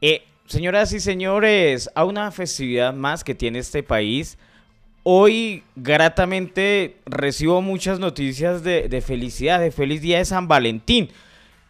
Eh, 0.00 0.24
señoras 0.46 0.92
y 0.92 1.00
señores, 1.00 1.90
a 1.94 2.04
una 2.04 2.30
festividad 2.30 2.92
más 2.92 3.24
que 3.24 3.34
tiene 3.34 3.60
este 3.60 3.82
país. 3.82 4.36
Hoy, 5.02 5.62
gratamente, 5.76 6.96
recibo 7.06 7.62
muchas 7.62 7.98
noticias 7.98 8.62
de, 8.62 8.88
de 8.88 9.00
felicidad, 9.00 9.60
de 9.60 9.70
feliz 9.70 10.02
día 10.02 10.18
de 10.18 10.24
San 10.24 10.48
Valentín. 10.48 11.10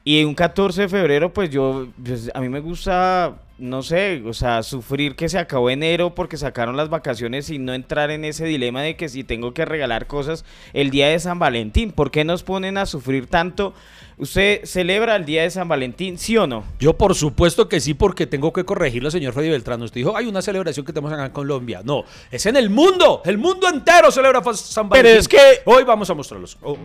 Y 0.09 0.23
un 0.23 0.37
14 0.37 0.83
de 0.83 0.89
febrero, 0.89 1.33
pues 1.33 1.51
yo, 1.51 1.89
pues, 2.05 2.31
a 2.33 2.41
mí 2.41 2.49
me 2.49 2.61
gusta, 2.61 3.39
no 3.59 3.83
sé, 3.83 4.23
o 4.25 4.33
sea, 4.33 4.63
sufrir 4.63 5.17
que 5.17 5.29
se 5.29 5.37
acabó 5.37 5.69
enero 5.69 6.15
porque 6.15 6.37
sacaron 6.37 6.77
las 6.77 6.89
vacaciones 6.89 7.51
y 7.51 7.59
no 7.59 7.75
entrar 7.75 8.13
en 8.13 8.25
ese 8.25 8.45
dilema 8.45 8.83
de 8.83 8.95
que 8.95 9.09
si 9.09 9.25
tengo 9.25 9.53
que 9.53 9.65
regalar 9.65 10.07
cosas 10.07 10.45
el 10.75 10.91
día 10.91 11.09
de 11.09 11.19
San 11.19 11.41
Valentín. 11.41 11.91
¿Por 11.91 12.13
qué 12.13 12.25
nos 12.25 12.45
ponen 12.45 12.79
a 12.79 12.87
sufrir 12.87 13.27
tanto? 13.27 13.75
¿Usted 14.17 14.65
celebra 14.65 15.17
el 15.17 15.25
día 15.25 15.43
de 15.43 15.51
San 15.51 15.67
Valentín, 15.67 16.19
sí 16.19 16.37
o 16.37 16.47
no? 16.47 16.63
Yo 16.79 16.97
por 16.97 17.17
supuesto 17.17 17.69
que 17.69 17.81
sí, 17.81 17.93
porque 17.93 18.29
tengo 18.29 18.53
que 18.53 18.63
corregirlo, 18.63 19.11
señor 19.11 19.33
Freddy 19.33 19.51
Beltrán. 19.51 19.83
Usted 19.83 20.03
dijo, 20.03 20.17
hay 20.17 20.27
una 20.27 20.41
celebración 20.41 20.87
que 20.87 20.93
tenemos 20.93 21.13
acá 21.13 21.27
en 21.27 21.33
Colombia. 21.33 21.81
No, 21.85 22.05
es 22.31 22.47
en 22.47 22.55
el 22.55 22.71
mundo. 22.71 23.23
El 23.25 23.39
mundo 23.39 23.69
entero 23.69 24.13
celebra 24.13 24.41
San 24.55 24.89
Valentín. 24.89 25.11
Pero 25.11 25.19
es 25.19 25.27
que... 25.27 25.63
Hoy 25.65 25.83
vamos 25.83 26.09
a 26.09 26.15
mostrarlos. 26.15 26.57
Oh. 26.63 26.79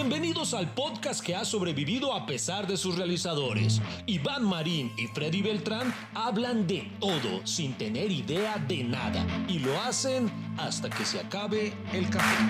Bienvenidos 0.00 0.54
al 0.54 0.72
podcast 0.74 1.20
que 1.24 1.34
ha 1.34 1.44
sobrevivido 1.44 2.14
a 2.14 2.24
pesar 2.24 2.68
de 2.68 2.76
sus 2.76 2.96
realizadores. 2.96 3.82
Iván 4.06 4.44
Marín 4.44 4.92
y 4.96 5.08
Freddy 5.08 5.42
Beltrán 5.42 5.92
hablan 6.14 6.68
de 6.68 6.88
todo 7.00 7.44
sin 7.44 7.72
tener 7.76 8.12
idea 8.12 8.58
de 8.68 8.84
nada 8.84 9.26
y 9.48 9.58
lo 9.58 9.76
hacen 9.80 10.30
hasta 10.56 10.88
que 10.88 11.04
se 11.04 11.18
acabe 11.18 11.72
el 11.92 12.08
café. 12.08 12.44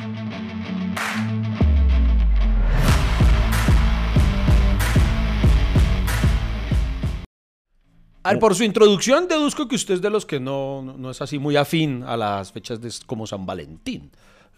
A 8.25 8.33
ver, 8.33 8.41
por 8.41 8.55
su 8.55 8.65
introducción 8.65 9.27
deduzco 9.27 9.69
que 9.69 9.77
usted 9.77 9.95
es 9.95 10.03
de 10.03 10.11
los 10.11 10.27
que 10.27 10.39
no, 10.39 10.83
no- 10.83 11.11
es 11.11 11.23
así 11.23 11.39
muy 11.39 11.57
afín 11.57 12.03
a 12.03 12.17
las 12.17 12.53
fechas 12.53 12.81
de, 12.81 12.93
como 13.07 13.27
San 13.27 13.47
Valentín. 13.47 14.11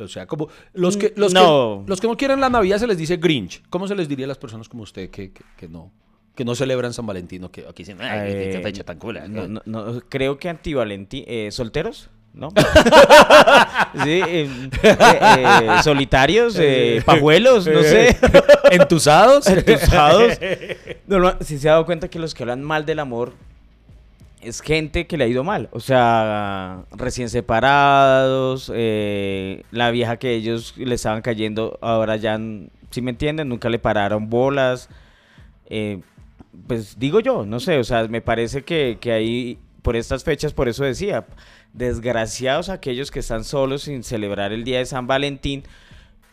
O 0.04 0.08
sea, 0.08 0.26
como 0.26 0.48
los 0.74 0.96
que, 0.96 1.12
los, 1.16 1.32
No. 1.34 1.82
que, 1.84 1.90
los 1.90 2.00
que 2.00 2.06
no 2.06 2.16
quieren 2.16 2.40
la 2.40 2.48
Navidad 2.50 2.78
se 2.78 2.86
les 2.86 2.98
dice 2.98 3.16
Grinch. 3.16 3.62
¿Cómo 3.70 3.86
se 3.88 3.94
les 3.94 4.08
diría 4.08 4.24
a 4.26 4.28
las 4.28 4.38
personas 4.38 4.68
como 4.68 4.82
usted 4.82 5.10
que, 5.10 5.32
que, 5.32 5.42
que 5.56 5.68
no, 5.68 5.90
que 6.34 6.44
no 6.44 6.54
celebran 6.54 6.92
San 6.92 7.06
Valentín 7.06 7.44
o 7.44 7.50
que 7.50 7.62
aquí 7.68 7.82
dicen, 7.84 7.98
ay, 8.00 8.32
qué 8.32 8.58
Eh, 8.58 8.62
fecha 8.62 8.84
tan 8.84 8.98
cool? 8.98 9.20
No, 9.28 9.46
no, 9.48 9.62
no, 9.64 10.00
creo 10.08 10.38
que 10.38 10.48
antivalentín. 10.48 11.24
Eh, 11.26 11.48
¿Solteros? 11.50 12.10
¿No? 12.32 12.50
sí, 14.04 14.20
eh, 14.24 14.48
eh, 14.82 14.96
eh, 15.00 15.68
solitarios, 15.82 16.56
eh, 16.60 17.02
pajuelos, 17.04 17.66
no 17.66 17.82
sé. 17.82 18.16
¿Entusados? 18.70 19.46
Entusados. 19.48 20.38
Si 21.40 21.58
se 21.58 21.68
ha 21.68 21.72
dado 21.72 21.86
cuenta 21.86 22.08
que 22.08 22.20
los 22.20 22.34
que 22.34 22.44
hablan 22.44 22.62
mal 22.62 22.86
del 22.86 23.00
amor 23.00 23.32
es 24.40 24.60
gente 24.60 25.06
que 25.06 25.16
le 25.16 25.24
ha 25.24 25.28
ido 25.28 25.44
mal. 25.44 25.68
O 25.72 25.80
sea, 25.80 26.84
recién 26.92 27.28
separados, 27.28 28.70
eh, 28.74 29.64
la 29.70 29.90
vieja 29.90 30.18
que 30.18 30.34
ellos 30.34 30.74
le 30.76 30.94
estaban 30.94 31.22
cayendo, 31.22 31.78
ahora 31.82 32.16
ya, 32.16 32.38
si 32.90 33.02
me 33.02 33.10
entienden, 33.10 33.48
nunca 33.48 33.68
le 33.68 33.78
pararon 33.78 34.30
bolas. 34.30 34.88
Eh, 35.66 36.00
pues 36.66 36.98
digo 36.98 37.20
yo, 37.20 37.46
no 37.46 37.60
sé, 37.60 37.78
o 37.78 37.84
sea, 37.84 38.08
me 38.08 38.20
parece 38.20 38.62
que, 38.62 38.98
que 39.00 39.12
ahí, 39.12 39.58
por 39.82 39.96
estas 39.96 40.24
fechas, 40.24 40.52
por 40.52 40.68
eso 40.68 40.84
decía, 40.84 41.26
desgraciados 41.72 42.68
aquellos 42.68 43.10
que 43.10 43.20
están 43.20 43.44
solos 43.44 43.82
sin 43.82 44.02
celebrar 44.02 44.52
el 44.52 44.64
día 44.64 44.78
de 44.78 44.86
San 44.86 45.06
Valentín. 45.06 45.62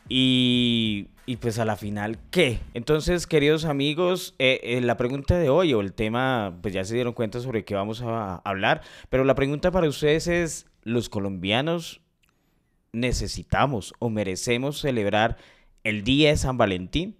Y, 0.09 1.07
y 1.29 1.35
pues 1.35 1.59
a 1.59 1.65
la 1.65 1.75
final, 1.75 2.17
¿qué? 2.31 2.59
Entonces, 2.73 3.27
queridos 3.27 3.65
amigos, 3.65 4.33
eh, 4.39 4.61
eh, 4.63 4.79
la 4.79 4.95
pregunta 4.95 5.37
de 5.37 5.49
hoy 5.49 5.73
o 5.73 5.81
el 5.81 5.91
tema, 5.91 6.57
pues 6.61 6.73
ya 6.73 6.85
se 6.85 6.95
dieron 6.95 7.11
cuenta 7.11 7.41
sobre 7.41 7.65
qué 7.65 7.75
vamos 7.75 8.01
a 8.01 8.37
hablar, 8.45 8.81
pero 9.09 9.25
la 9.25 9.35
pregunta 9.35 9.69
para 9.69 9.89
ustedes 9.89 10.27
es, 10.27 10.67
¿los 10.83 11.09
colombianos 11.09 11.99
necesitamos 12.93 13.93
o 13.99 14.09
merecemos 14.09 14.79
celebrar 14.79 15.35
el 15.83 16.05
día 16.05 16.29
de 16.29 16.37
San 16.37 16.57
Valentín? 16.57 17.17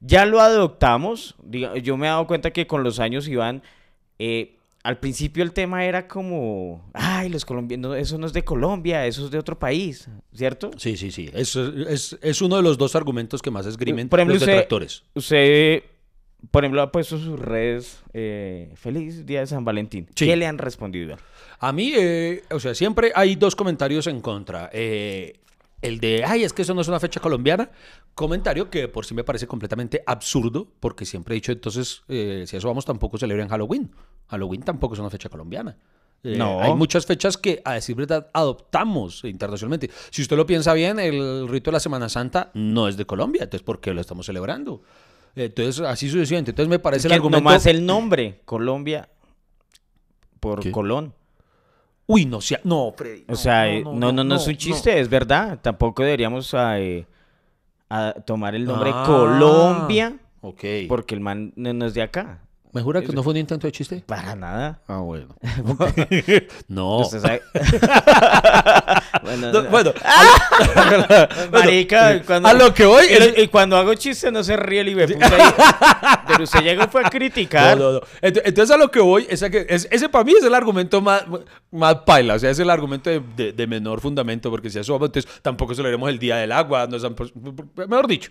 Ya 0.00 0.26
lo 0.26 0.40
adoptamos, 0.40 1.34
yo 1.82 1.96
me 1.96 2.06
he 2.06 2.10
dado 2.10 2.26
cuenta 2.26 2.50
que 2.50 2.66
con 2.66 2.84
los 2.84 3.00
años, 3.00 3.28
Iván, 3.28 3.62
eh, 4.18 4.57
al 4.88 4.96
principio 4.96 5.42
el 5.44 5.52
tema 5.52 5.84
era 5.84 6.08
como, 6.08 6.90
ay, 6.94 7.28
los 7.28 7.44
colombianos, 7.44 7.94
eso 7.98 8.16
no 8.16 8.26
es 8.26 8.32
de 8.32 8.42
Colombia, 8.42 9.04
eso 9.04 9.26
es 9.26 9.30
de 9.30 9.36
otro 9.36 9.58
país, 9.58 10.08
¿cierto? 10.32 10.70
Sí, 10.78 10.96
sí, 10.96 11.10
sí. 11.10 11.28
Es, 11.34 11.56
es, 11.56 12.18
es 12.22 12.40
uno 12.40 12.56
de 12.56 12.62
los 12.62 12.78
dos 12.78 12.96
argumentos 12.96 13.42
que 13.42 13.50
más 13.50 13.66
esgrimen 13.66 14.08
Por 14.08 14.18
ejemplo, 14.18 14.36
los 14.36 14.46
detractores. 14.46 15.02
Usted, 15.12 15.82
por 16.50 16.64
ejemplo, 16.64 16.80
ha 16.80 16.90
puesto 16.90 17.18
sus 17.18 17.38
redes, 17.38 18.02
eh, 18.14 18.72
feliz 18.76 19.26
día 19.26 19.40
de 19.40 19.46
San 19.46 19.62
Valentín. 19.62 20.06
Sí. 20.14 20.24
¿Qué 20.24 20.36
le 20.38 20.46
han 20.46 20.56
respondido? 20.56 21.18
A 21.58 21.70
mí, 21.70 21.92
eh, 21.94 22.44
o 22.50 22.58
sea, 22.58 22.74
siempre 22.74 23.12
hay 23.14 23.36
dos 23.36 23.54
comentarios 23.54 24.06
en 24.06 24.22
contra. 24.22 24.70
Eh, 24.72 25.38
el 25.82 26.00
de, 26.00 26.24
ay, 26.24 26.44
es 26.44 26.54
que 26.54 26.62
eso 26.62 26.72
no 26.72 26.80
es 26.80 26.88
una 26.88 26.98
fecha 26.98 27.20
colombiana. 27.20 27.70
Comentario 28.14 28.70
que 28.70 28.88
por 28.88 29.04
sí 29.04 29.14
me 29.14 29.22
parece 29.22 29.46
completamente 29.46 30.02
absurdo, 30.06 30.66
porque 30.80 31.04
siempre 31.04 31.34
he 31.34 31.36
dicho, 31.36 31.52
entonces, 31.52 32.04
eh, 32.08 32.44
si 32.46 32.56
eso 32.56 32.68
vamos, 32.68 32.86
tampoco 32.86 33.18
celebran 33.18 33.48
Halloween. 33.48 33.90
Halloween 34.28 34.62
tampoco 34.62 34.94
es 34.94 35.00
una 35.00 35.10
fecha 35.10 35.28
colombiana. 35.28 35.76
Eh, 36.22 36.36
No. 36.36 36.60
Hay 36.60 36.74
muchas 36.74 37.06
fechas 37.06 37.36
que, 37.36 37.62
a 37.64 37.74
decir 37.74 37.94
verdad, 37.96 38.28
adoptamos 38.32 39.24
internacionalmente. 39.24 39.90
Si 40.10 40.22
usted 40.22 40.36
lo 40.36 40.46
piensa 40.46 40.72
bien, 40.74 40.98
el 40.98 41.48
rito 41.48 41.70
de 41.70 41.74
la 41.74 41.80
Semana 41.80 42.08
Santa 42.08 42.50
no 42.54 42.88
es 42.88 42.96
de 42.96 43.06
Colombia, 43.06 43.44
entonces, 43.44 43.64
¿por 43.64 43.80
qué 43.80 43.94
lo 43.94 44.00
estamos 44.00 44.26
celebrando? 44.26 44.82
Entonces, 45.36 45.80
así 45.86 46.08
sucesivamente. 46.10 46.50
Entonces, 46.50 46.68
me 46.68 46.78
parece 46.80 47.06
Es 47.06 47.10
que 47.10 47.14
el 47.14 47.20
argumento... 47.20 47.40
nomás 47.44 47.66
el 47.66 47.86
nombre, 47.86 48.40
Colombia, 48.44 49.08
por 50.40 50.60
¿Qué? 50.60 50.72
Colón. 50.72 51.14
Uy, 52.06 52.24
no, 52.24 52.40
sea... 52.40 52.60
no, 52.64 52.92
Freddy, 52.96 53.24
O 53.28 53.32
no, 53.32 53.36
sea, 53.36 53.68
eh, 53.68 53.82
no, 53.84 54.12
no, 54.12 54.24
no, 54.24 54.36
es 54.36 54.46
un 54.46 54.56
chiste, 54.56 54.98
es 54.98 55.08
verdad. 55.08 55.58
Tampoco 55.60 56.02
deberíamos 56.02 56.54
ah, 56.54 56.80
eh, 56.80 57.06
a 57.90 58.14
tomar 58.26 58.54
el 58.54 58.64
nombre 58.64 58.90
Ah, 58.92 59.04
Colombia 59.06 60.16
Ok. 60.40 60.64
porque 60.88 61.14
el 61.14 61.20
man 61.20 61.52
no 61.56 61.86
es 61.86 61.94
de 61.94 62.02
acá. 62.02 62.42
¿Me 62.78 62.84
jura 62.84 63.02
que 63.02 63.08
no 63.12 63.24
fue 63.24 63.32
un 63.32 63.38
intento 63.38 63.66
de 63.66 63.72
chiste? 63.72 64.04
Para 64.06 64.36
nada. 64.36 64.80
Ah, 64.86 64.98
bueno. 64.98 65.34
no. 66.68 66.98
Usted 67.00 67.18
sabe- 67.18 67.42
bueno, 69.24 69.50
No, 69.52 69.62
no. 69.62 69.68
bueno, 69.70 69.92
Marica, 71.52 72.22
cuando, 72.24 72.48
a 72.48 72.52
lo 72.54 72.72
que 72.72 72.86
voy 72.86 73.04
y, 73.10 73.12
es- 73.14 73.34
y 73.38 73.48
cuando 73.48 73.76
hago 73.76 73.94
chiste 73.94 74.30
no 74.30 74.44
se 74.44 74.56
ríe 74.56 74.82
el 74.82 74.96
ahí. 75.00 75.16
Pero 76.28 76.44
usted 76.44 76.60
llegó 76.60 76.86
fue 76.86 77.04
a 77.04 77.10
criticar. 77.10 77.76
no, 77.76 77.84
no, 77.84 77.92
no. 77.94 78.00
Ent- 78.22 78.42
Entonces 78.44 78.70
a 78.70 78.78
lo 78.78 78.92
que 78.92 79.00
voy 79.00 79.26
es 79.28 79.42
a 79.42 79.50
que 79.50 79.66
es- 79.68 79.88
ese 79.90 80.08
para 80.08 80.22
mí 80.22 80.34
es 80.38 80.44
el 80.44 80.54
argumento 80.54 81.00
más, 81.00 81.24
más 81.72 81.96
paila, 82.06 82.34
o 82.34 82.38
sea, 82.38 82.50
es 82.50 82.60
el 82.60 82.70
argumento 82.70 83.10
de, 83.10 83.20
de- 83.36 83.52
de 83.52 83.66
menor 83.66 84.00
fundamento, 84.00 84.50
porque 84.52 84.70
si 84.70 84.78
a 84.78 84.82
eso 84.82 84.92
vamos, 84.92 85.08
entonces 85.08 85.28
tampoco 85.42 85.74
celebremos 85.74 86.08
el 86.10 86.20
Día 86.20 86.36
del 86.36 86.52
Agua, 86.52 86.86
no 86.86 86.96
mejor 87.88 88.06
dicho. 88.06 88.30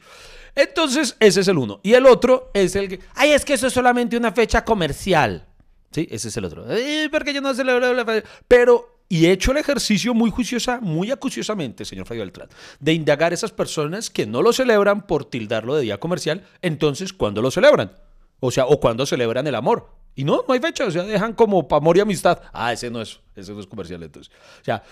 Entonces, 0.56 1.16
ese 1.19 1.41
es 1.41 1.47
el 1.50 1.57
uno. 1.59 1.80
Y 1.84 1.94
el 1.94 2.07
otro 2.07 2.50
es 2.52 2.75
el 2.75 2.90
que, 2.90 3.00
ay, 3.13 3.30
es 3.31 3.46
que 3.46 3.53
eso 3.53 3.68
es 3.68 3.74
solamente 3.74 4.18
una 4.18 4.34
fecha 4.38 4.64
comercial. 4.64 5.46
Sí, 5.92 6.08
ese 6.12 6.28
es 6.30 6.38
el 6.38 6.46
otro. 6.46 6.66
"Eh, 6.70 7.09
porque 7.12 7.34
yo 7.34 7.42
no 7.42 7.53
celebro 7.53 7.94
la 7.94 8.06
fe-". 8.06 8.24
Pero, 8.48 9.02
y 9.09 9.25
he 9.25 9.31
hecho 9.31 9.52
el 9.52 9.58
ejercicio 9.58 10.14
muy 10.14 10.30
juiciosa, 10.30 10.80
muy 10.81 11.12
acuciosamente, 11.12 11.86
señor 11.86 12.06
Fabio 12.06 12.22
Beltrán, 12.24 12.50
de 12.80 12.94
indagar 12.94 13.31
a 13.31 13.36
esas 13.36 13.52
personas 13.52 14.09
que 14.09 14.25
no 14.25 14.42
lo 14.42 14.53
celebran 14.53 15.08
por 15.08 15.25
tildarlo 15.25 15.75
de 15.75 15.81
día 15.84 15.98
comercial, 16.00 16.44
entonces, 16.62 17.14
¿cuándo 17.14 17.42
lo 17.42 17.50
celebran? 17.52 17.92
O 18.40 18.52
sea, 18.52 18.66
o 18.68 18.80
cuando 18.80 19.06
celebran 19.06 19.48
el 19.48 19.56
amor. 19.56 19.90
Y 20.16 20.24
no, 20.24 20.44
no 20.48 20.54
hay 20.54 20.59
fecha, 20.59 20.86
o 20.86 20.92
sea, 20.92 21.04
dejan 21.04 21.34
como 21.34 21.68
pa' 21.68 21.78
amor 21.78 21.98
y 21.98 22.02
amistad. 22.02 22.42
Ah, 22.54 22.74
ese 22.74 22.90
no 22.92 23.02
es, 23.02 23.19
ese 23.36 23.54
no 23.54 23.59
es 23.59 23.68
comercial 23.68 24.02
entonces. 24.04 24.31
O 24.62 24.64
sea, 24.64 24.84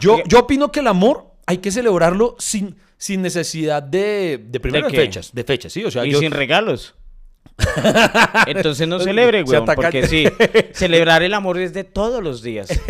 yo, 0.00 0.22
yo 0.26 0.40
opino 0.40 0.70
que 0.70 0.80
el 0.80 0.86
amor 0.86 1.26
hay 1.46 1.58
que 1.58 1.70
celebrarlo 1.72 2.36
sin, 2.38 2.76
sin 2.98 3.20
necesidad 3.22 3.82
de, 3.82 4.38
de 4.48 4.60
primero 4.60 4.86
¿De 4.86 4.92
de 4.92 4.96
qué? 4.98 5.04
fechas, 5.06 5.32
de 5.34 5.44
fechas, 5.44 5.72
sí, 5.72 5.84
o 5.84 5.90
sea, 5.90 6.04
y 6.06 6.12
yo- 6.12 6.18
sin 6.20 6.30
regalos. 6.30 6.94
Entonces 8.46 8.86
no 8.88 8.98
celebre, 9.00 9.42
güey. 9.42 9.64
Porque 9.64 10.06
sí, 10.06 10.24
celebrar 10.72 11.22
el 11.22 11.34
amor 11.34 11.58
es 11.58 11.72
de 11.72 11.84
todos 11.84 12.22
los 12.22 12.42
días. 12.42 12.68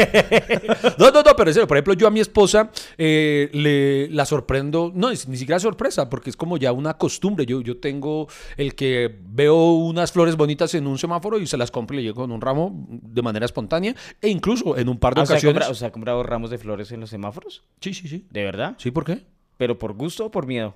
No, 0.99 1.11
no, 1.11 1.22
no, 1.22 1.34
pero 1.37 1.50
en 1.50 1.55
serio, 1.55 1.67
por 1.67 1.76
ejemplo, 1.76 1.94
yo 1.94 2.06
a 2.06 2.11
mi 2.11 2.20
esposa 2.20 2.70
eh, 2.99 3.49
le, 3.52 4.08
la 4.08 4.25
sorprendo, 4.26 4.93
no, 4.94 5.11
es 5.11 5.28
ni 5.28 5.37
siquiera 5.37 5.58
sorpresa, 5.58 6.11
porque 6.11 6.31
es 6.31 6.37
como 6.37 6.56
ya 6.56 6.72
una 6.72 6.94
costumbre. 6.94 7.46
Yo, 7.46 7.61
yo 7.61 7.78
tengo 7.78 8.28
el 8.56 8.75
que 8.75 9.14
veo 9.22 9.72
unas 9.72 10.12
flores 10.12 10.37
bonitas 10.37 10.75
en 10.75 10.87
un 10.87 10.99
semáforo 10.99 11.38
y 11.38 11.46
se 11.46 11.56
las 11.56 11.70
compro 11.70 11.94
y 11.94 11.99
le 11.99 12.02
llego 12.05 12.16
con 12.16 12.32
un 12.32 12.40
ramo 12.40 12.87
de 12.88 13.23
manera 13.23 13.46
espontánea, 13.46 13.94
e 14.20 14.28
incluso 14.28 14.76
en 14.76 14.88
un 14.88 14.99
par 14.99 15.14
de 15.14 15.20
Ah, 15.20 15.25
o, 15.25 15.26
sea, 15.26 15.34
ocasiones. 15.37 15.69
o 15.69 15.75
sea, 15.75 15.88
¿ha 15.88 15.93
comprado 15.93 16.23
ramos 16.23 16.50
de 16.50 16.58
flores 16.58 16.90
en 16.93 17.00
los 17.00 17.11
semáforos? 17.11 17.62
Sí, 17.81 17.94
sí, 17.94 18.08
sí. 18.08 18.26
¿De 18.31 18.44
verdad? 18.44 18.75
¿Sí, 18.78 18.90
por 18.90 19.05
qué? 19.05 19.23
¿Pero 19.56 19.78
por 19.78 19.93
gusto 19.94 20.26
o 20.26 20.31
por 20.31 20.46
miedo? 20.46 20.75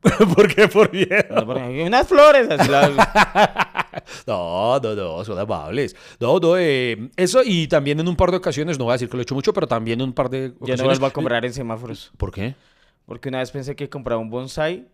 ¿Por 0.34 0.52
qué 0.54 0.66
por 0.68 0.92
miedo? 0.92 1.08
No, 1.30 1.46
porque- 1.46 1.84
unas 1.86 2.08
flores. 2.08 2.48
así 2.50 2.68
la- 2.68 3.68
No, 4.26 4.80
no, 4.80 4.94
no, 4.94 5.24
son 5.24 5.38
amables. 5.38 5.94
No, 6.18 6.38
no, 6.40 6.56
eh, 6.56 7.10
eso 7.16 7.42
y 7.44 7.68
también 7.68 8.00
en 8.00 8.08
un 8.08 8.16
par 8.16 8.30
de 8.30 8.38
ocasiones, 8.38 8.78
no 8.78 8.84
voy 8.86 8.92
a 8.92 8.94
decir 8.94 9.08
que 9.08 9.16
lo 9.16 9.20
he 9.20 9.22
hecho 9.22 9.34
mucho, 9.34 9.52
pero 9.52 9.66
también 9.68 10.00
en 10.00 10.06
un 10.08 10.12
par 10.12 10.28
de 10.30 10.46
ocasiones. 10.56 10.80
no 10.80 10.84
vuelvo 10.86 11.06
a 11.06 11.10
comprar 11.12 11.44
en 11.44 11.52
semáforos. 11.52 12.10
¿Por 12.16 12.32
qué? 12.32 12.54
Porque 13.06 13.28
una 13.28 13.38
vez 13.38 13.50
pensé 13.50 13.76
que 13.76 13.88
compraba 13.88 14.20
un 14.20 14.30
bonsai 14.30 14.88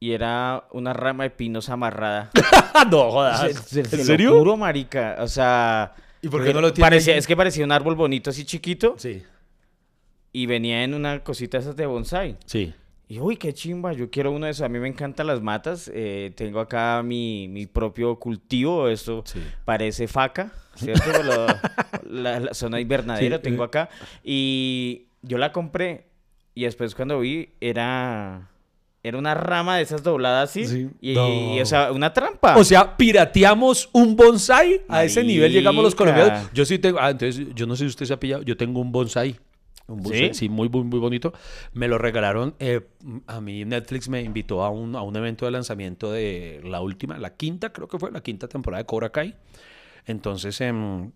y 0.00 0.12
era 0.12 0.66
una 0.72 0.92
rama 0.92 1.24
de 1.24 1.30
pinos 1.30 1.68
amarrada. 1.68 2.30
no 2.90 3.10
jodas. 3.10 3.40
Se- 3.40 3.54
se- 3.54 3.84
se 3.84 3.96
¿En 3.96 3.98
lo 4.00 4.04
serio? 4.04 4.38
juro, 4.38 4.56
marica. 4.56 5.16
O 5.20 5.28
sea... 5.28 5.94
¿Y 6.22 6.28
por 6.28 6.42
qué 6.44 6.54
no 6.54 6.60
lo 6.60 6.72
tiene 6.72 6.86
parecía, 6.86 7.12
ahí? 7.14 7.18
Es 7.18 7.26
que 7.26 7.36
parecía 7.36 7.64
un 7.64 7.72
árbol 7.72 7.94
bonito 7.94 8.30
así 8.30 8.44
chiquito 8.44 8.94
Sí, 8.98 9.22
y 10.32 10.46
venía 10.46 10.82
en 10.84 10.94
una 10.94 11.22
cosita 11.22 11.58
esas 11.58 11.76
de 11.76 11.86
bonsai. 11.86 12.36
sí. 12.46 12.72
Y 13.08 13.20
uy, 13.20 13.36
qué 13.36 13.52
chimba, 13.54 13.92
yo 13.92 14.10
quiero 14.10 14.32
uno 14.32 14.46
de 14.46 14.52
esos. 14.52 14.62
A 14.64 14.68
mí 14.68 14.78
me 14.80 14.88
encantan 14.88 15.28
las 15.28 15.40
matas. 15.40 15.88
eh, 15.94 16.32
tengo 16.36 16.58
acá 16.58 17.02
mi, 17.04 17.46
mi 17.48 17.66
propio 17.66 18.18
cultivo. 18.18 18.88
Esto 18.88 19.22
Sí. 19.24 19.40
parece 19.64 20.08
faca, 20.08 20.52
¿cierto? 20.74 21.04
Lo- 21.22 21.46
la, 22.22 22.40
la 22.40 22.54
zona 22.54 22.80
invernadero 22.80 23.36
Sí, 23.36 23.42
tengo 23.42 23.62
acá. 23.62 23.88
Y 24.24 25.06
yo 25.22 25.38
la 25.38 25.52
compré. 25.52 26.06
Y 26.54 26.64
después 26.64 26.94
cuando 26.94 27.20
vi, 27.20 27.50
era. 27.60 28.50
Era 29.04 29.18
una 29.18 29.34
rama 29.34 29.76
de 29.76 29.84
esas 29.84 30.02
dobladas 30.02 30.50
así. 30.50 30.64
Sí. 30.66 30.88
Y, 31.00 31.14
No. 31.14 31.28
y, 31.28 31.60
o 31.60 31.66
sea, 31.66 31.92
una 31.92 32.12
trampa. 32.12 32.56
O 32.56 32.64
sea, 32.64 32.96
pirateamos 32.96 33.88
un 33.92 34.16
bonsai. 34.16 34.80
A 34.88 35.04
ese 35.04 35.22
nivel 35.22 35.52
llegamos 35.52 35.84
los 35.84 35.94
Marica. 35.96 36.12
colombianos. 36.16 36.50
Yo 36.52 36.64
sí 36.64 36.80
tengo. 36.80 36.98
Ah, 37.00 37.10
entonces, 37.10 37.46
yo 37.54 37.66
no 37.68 37.76
sé 37.76 37.84
si 37.84 37.88
usted 37.90 38.04
se 38.06 38.12
ha 38.14 38.18
pillado. 38.18 38.42
Yo 38.42 38.56
tengo 38.56 38.80
un 38.80 38.90
bonsai. 38.90 39.36
Un 39.88 40.04
¿Sí? 40.04 40.30
¿Sí? 40.34 40.48
muy, 40.48 40.68
muy, 40.68 40.82
muy 40.82 40.98
bonito. 40.98 41.32
Me 41.72 41.86
lo 41.88 41.98
regalaron. 41.98 42.54
eh, 42.58 42.80
a 43.26 43.40
mí 43.40 43.64
Netflix 43.64 44.08
me 44.08 44.20
invitó 44.22 44.64
a 44.64 44.70
un, 44.70 44.96
a 44.96 45.02
un 45.02 45.16
evento 45.16 45.44
de 45.44 45.52
lanzamiento 45.52 46.10
de 46.10 46.60
la 46.64 46.80
última, 46.80 47.18
la 47.18 47.34
quinta, 47.36 47.72
creo 47.72 47.86
que 47.88 47.98
fue 47.98 48.10
la 48.10 48.20
quinta 48.22 48.48
temporada 48.48 48.82
de 48.82 48.86
Cobra 48.86 49.10
Kai. 49.10 49.36
Entonces, 50.06 50.60
em, 50.60 51.12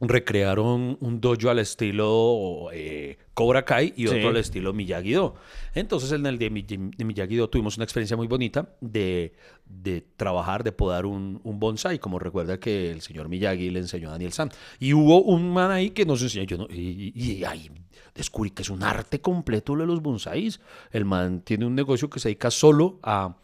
recrearon 0.00 0.96
un 1.00 1.20
dojo 1.20 1.50
al 1.50 1.58
estilo 1.58 2.68
eh, 2.72 3.18
Cobra 3.34 3.64
Kai 3.64 3.94
y 3.96 4.06
otro 4.06 4.20
Sí. 4.20 4.26
al 4.26 4.36
estilo 4.36 4.72
Miyagi-Do. 4.72 5.34
Entonces, 5.74 6.12
en 6.12 6.26
el 6.26 6.38
de, 6.38 6.50
Mi- 6.50 6.62
de 6.62 7.04
Miyagi-Do 7.04 7.48
tuvimos 7.48 7.76
una 7.76 7.84
experiencia 7.84 8.16
muy 8.16 8.26
bonita 8.26 8.74
de, 8.80 9.32
de 9.64 10.04
trabajar, 10.16 10.62
de 10.64 10.72
podar 10.72 11.06
un, 11.06 11.40
un 11.42 11.58
bonsai, 11.60 11.98
como 11.98 12.18
recuerda 12.18 12.58
que 12.60 12.90
el 12.90 13.00
señor 13.00 13.28
Miyagi 13.28 13.70
le 13.70 13.80
enseñó 13.80 14.08
a 14.08 14.12
Daniel 14.12 14.32
San. 14.32 14.50
Y 14.78 14.92
hubo 14.94 15.22
un 15.22 15.52
man 15.52 15.70
ahí 15.70 15.90
que 15.90 16.04
nos 16.04 16.22
enseñó, 16.22 16.44
yo 16.44 16.58
no- 16.58 16.66
y, 16.70 17.12
y- 17.14 17.32
y 17.32 17.44
ahí 17.44 17.70
descubrí 18.14 18.50
que 18.50 18.62
es 18.62 18.70
un 18.70 18.82
arte 18.82 19.20
completo 19.20 19.74
lo 19.74 19.82
de 19.82 19.88
los 19.88 20.02
bonsais. 20.02 20.60
El 20.90 21.04
man 21.04 21.40
tiene 21.42 21.66
un 21.66 21.74
negocio 21.74 22.08
que 22.10 22.20
se 22.20 22.28
dedica 22.28 22.50
solo 22.50 22.98
a... 23.02 23.36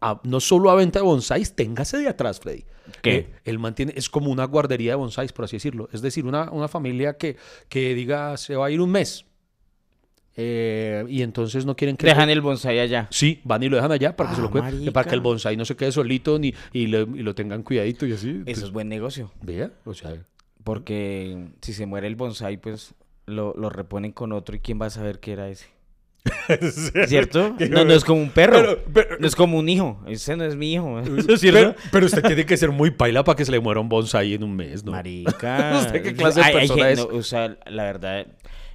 a- 0.00 0.20
no 0.24 0.40
solo 0.40 0.70
a 0.70 0.74
venta 0.74 0.98
de 0.98 1.04
bonsais, 1.04 1.54
téngase 1.54 1.98
de 1.98 2.08
atrás, 2.08 2.40
Freddy. 2.40 2.64
¿Qué? 3.02 3.14
Eh, 3.16 3.28
él 3.44 3.58
mantiene, 3.58 3.92
es 3.96 4.08
como 4.08 4.30
una 4.30 4.44
guardería 4.46 4.92
de 4.92 4.96
bonsais, 4.96 5.32
por 5.32 5.44
así 5.44 5.56
decirlo. 5.56 5.88
Es 5.92 6.02
decir, 6.02 6.24
una, 6.26 6.50
una 6.50 6.68
familia 6.68 7.16
que, 7.16 7.36
que 7.68 7.94
diga 7.94 8.36
se 8.36 8.56
va 8.56 8.66
a 8.66 8.70
ir 8.70 8.80
un 8.80 8.90
mes. 8.90 9.24
Eh, 10.36 11.04
y 11.08 11.22
entonces 11.22 11.66
no 11.66 11.76
quieren 11.76 11.96
que... 11.96 12.06
Dejan 12.06 12.30
el 12.30 12.40
bonsai 12.40 12.78
allá. 12.78 13.08
Sí, 13.10 13.40
van 13.44 13.62
y 13.62 13.68
lo 13.68 13.76
dejan 13.76 13.92
allá 13.92 14.16
para 14.16 14.30
que, 14.30 14.36
se 14.36 14.40
Ah, 14.40 14.44
lo 14.44 14.50
cuiden, 14.50 14.74
marica. 14.74 14.92
para 14.92 15.08
que 15.08 15.14
el 15.14 15.20
bonsai 15.20 15.56
no 15.56 15.64
se 15.64 15.76
quede 15.76 15.92
solito 15.92 16.38
ni, 16.38 16.54
y, 16.72 16.86
lo, 16.86 17.00
y 17.02 17.22
lo 17.22 17.34
tengan 17.34 17.62
cuidadito 17.62 18.06
y 18.06 18.12
así. 18.12 18.28
Eso 18.30 18.38
Entonces, 18.38 18.64
es 18.64 18.70
buen 18.72 18.88
negocio. 18.88 19.30
Vea, 19.42 19.70
o 19.84 19.92
sea... 19.94 20.14
Porque 20.64 21.48
si 21.62 21.72
se 21.72 21.86
muere 21.86 22.06
el 22.06 22.16
bonsai, 22.16 22.58
pues 22.58 22.94
lo, 23.26 23.54
lo 23.56 23.70
reponen 23.70 24.12
con 24.12 24.32
otro 24.32 24.54
y 24.56 24.60
quién 24.60 24.80
va 24.80 24.86
a 24.86 24.90
saber 24.90 25.18
qué 25.18 25.32
era 25.32 25.48
ese. 25.48 25.66
¿Cierto? 27.06 27.56
No, 27.70 27.84
no 27.84 27.92
es 27.92 28.04
como 28.04 28.20
un 28.20 28.30
perro. 28.30 28.52
Pero- 28.52 28.78
pero- 28.92 29.18
no 29.18 29.26
es 29.26 29.34
como 29.36 29.58
un 29.58 29.68
hijo. 29.68 30.00
Ese 30.06 30.36
no 30.36 30.44
es 30.44 30.56
mi 30.56 30.74
hijo. 30.74 31.00
Pero, 31.04 31.36
¿Cierto? 31.38 31.74
pero 31.92 32.06
usted 32.06 32.22
tiene 32.22 32.44
que 32.46 32.56
ser 32.56 32.70
muy 32.70 32.90
paila 32.90 33.24
para 33.24 33.36
que 33.36 33.44
se 33.44 33.50
le 33.52 33.60
muera 33.60 33.80
un 33.80 33.88
bonsai 33.88 34.34
en 34.34 34.44
un 34.44 34.54
mes, 34.56 34.84
¿no? 34.84 34.92
Marica. 34.92 35.78
¿Usted 35.86 36.02
qué 36.02 36.14
clase 36.14 36.40
de 36.40 36.46
hay 36.46 36.52
persona 36.54 36.90
es? 36.90 36.98
no, 36.98 37.04
o 37.06 37.22
sea, 37.22 37.56
la 37.66 37.84
verdad, 37.84 38.26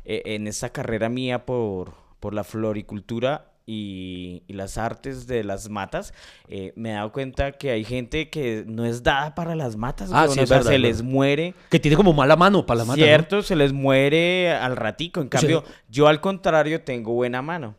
eh, 0.06 0.22
en 0.26 0.48
esta 0.48 0.70
carrera 0.72 1.10
mía 1.10 1.46
por, 1.46 1.94
por 2.20 2.34
la 2.34 2.44
floricultura 2.44 3.52
y, 3.66 4.44
y 4.48 4.54
las 4.54 4.78
artes 4.78 5.28
de 5.28 5.44
las 5.44 5.70
matas, 5.70 6.14
eh, 6.48 6.74
me 6.76 6.92
he 6.92 6.94
dado 6.94 7.12
cuenta 7.12 7.54
que 7.54 7.72
hay 7.72 7.84
gente 7.84 8.30
que 8.30 8.64
no 8.68 8.86
es 8.86 9.04
dada 9.04 9.34
para 9.36 9.56
las 9.56 9.76
matas. 9.76 10.12
Ah, 10.14 10.28
sí, 10.28 10.40
o 10.40 10.46
sea, 10.46 10.58
verdad, 10.58 10.70
se 10.72 10.76
es 10.76 10.82
les 10.82 11.02
muere. 11.02 11.54
Que 11.70 11.80
tiene 11.80 11.98
como 11.98 12.14
mala 12.14 12.36
mano 12.36 12.66
para 12.66 12.80
la 12.80 12.86
mata, 12.86 13.00
¿no? 13.00 13.06
Cierto, 13.06 13.42
se 13.42 13.56
les 13.56 13.74
muere 13.74 14.52
al 14.52 14.76
ratico. 14.76 15.22
En 15.22 15.30
sea- 15.30 15.40
cambio, 15.40 15.64
yo 15.90 16.08
al 16.08 16.22
contrario 16.22 16.82
tengo 16.82 17.14
buena 17.14 17.42
mano. 17.42 17.76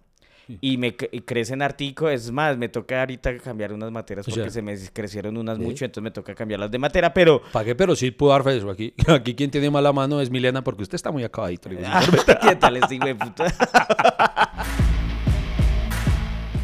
Y 0.60 0.76
me 0.76 0.94
y 1.10 1.20
crecen 1.22 1.60
artico, 1.60 2.08
es 2.08 2.30
más, 2.30 2.56
me 2.56 2.68
toca 2.68 3.00
ahorita 3.00 3.36
cambiar 3.38 3.72
unas 3.72 3.90
materas 3.90 4.26
O 4.28 4.30
porque 4.30 4.42
sea, 4.42 4.50
se 4.50 4.62
me 4.62 4.76
crecieron 4.92 5.36
unas 5.36 5.58
¿sí? 5.58 5.64
mucho, 5.64 5.84
entonces 5.84 6.04
me 6.04 6.12
toca 6.12 6.36
cambiarlas 6.36 6.70
de 6.70 6.78
matera, 6.78 7.12
pero 7.12 7.42
¿Para 7.52 7.64
qué? 7.64 7.74
Pero 7.74 7.96
sí 7.96 8.12
puedo 8.12 8.32
dar 8.32 8.44
fe 8.44 8.50
de 8.50 8.58
eso. 8.58 8.70
Aquí, 8.70 8.94
aquí 9.08 9.34
quien 9.34 9.50
tiene 9.50 9.70
mala 9.70 9.92
mano 9.92 10.20
es 10.20 10.30
Milena 10.30 10.62
porque 10.62 10.84
usted 10.84 10.94
está 10.94 11.10
muy 11.10 11.24
acabadito. 11.24 11.68
¿qué 12.42 12.54
tal 12.54 12.76
este 12.76 12.94
hijo 12.94 13.06
de 13.06 13.14
puta? 13.16 13.46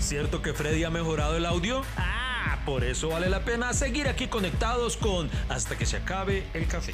¿Cierto 0.02 0.42
que 0.42 0.52
Freddy 0.52 0.84
ha 0.84 0.90
mejorado 0.90 1.36
el 1.36 1.46
audio? 1.46 1.82
Ah, 1.96 2.58
por 2.66 2.84
eso 2.84 3.08
vale 3.08 3.28
la 3.30 3.44
pena 3.44 3.72
seguir 3.72 4.08
aquí 4.08 4.26
conectados 4.26 4.96
con 4.96 5.30
Hasta 5.48 5.78
que 5.78 5.86
se 5.86 5.96
acabe 5.96 6.44
el 6.54 6.66
café. 6.66 6.92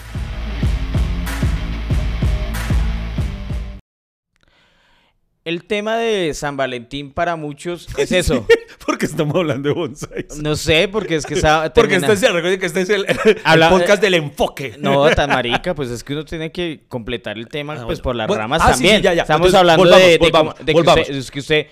El 5.44 5.64
tema 5.64 5.96
de 5.96 6.34
San 6.34 6.58
Valentín 6.58 7.10
para 7.12 7.36
muchos 7.36 7.88
es 7.96 8.12
eso. 8.12 8.46
porque 8.86 9.06
estamos 9.06 9.34
hablando 9.36 9.68
de 9.70 9.74
bonsais. 9.74 10.36
No 10.42 10.56
sé, 10.56 10.88
porque 10.88 11.16
es 11.16 11.24
que 11.24 11.34
esa 11.34 11.72
Porque 11.74 11.96
este 11.96 12.12
es, 12.12 12.20
recuerden 12.20 12.60
que 12.60 12.66
este 12.66 12.82
es 12.82 12.90
el, 12.90 13.06
el 13.08 13.40
Habla- 13.44 13.70
podcast 13.70 14.02
del 14.02 14.14
enfoque. 14.14 14.74
No, 14.78 15.08
tan 15.10 15.30
marica, 15.30 15.74
pues 15.74 15.88
es 15.90 16.04
que 16.04 16.12
uno 16.12 16.24
tiene 16.24 16.52
que 16.52 16.84
completar 16.88 17.38
el 17.38 17.48
tema 17.48 17.74
Ah, 17.74 17.86
pues 17.86 17.98
bueno. 17.98 18.02
por 18.02 18.16
las 18.16 18.26
Bueno, 18.28 18.42
ramas 18.42 18.60
ah, 18.62 18.68
sí, 18.74 18.78
sí, 18.80 18.84
también. 18.84 19.02
ya, 19.02 19.14
ya. 19.14 19.22
Estamos 19.22 19.46
Entonces, 19.46 19.58
hablando 19.60 19.82
volvamos, 19.84 20.04
de, 20.06 20.10
de 20.12 20.18
volvamos, 20.18 20.54
cómo- 20.54 20.64
de 20.66 20.72
que 20.72 20.78
volvamos. 20.78 21.00
usted, 21.02 21.14
es 21.16 21.30
que 21.30 21.38
usted 21.38 21.66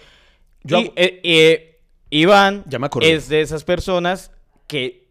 Yo 0.66 0.80
y, 0.80 0.92
eh, 0.96 1.20
eh, 1.22 1.80
Iván 2.10 2.64
Ya 2.66 2.78
me 2.78 2.86
acordé. 2.86 3.12
es 3.12 3.28
de 3.28 3.40
esas 3.40 3.64
personas 3.64 4.30
que 4.66 5.06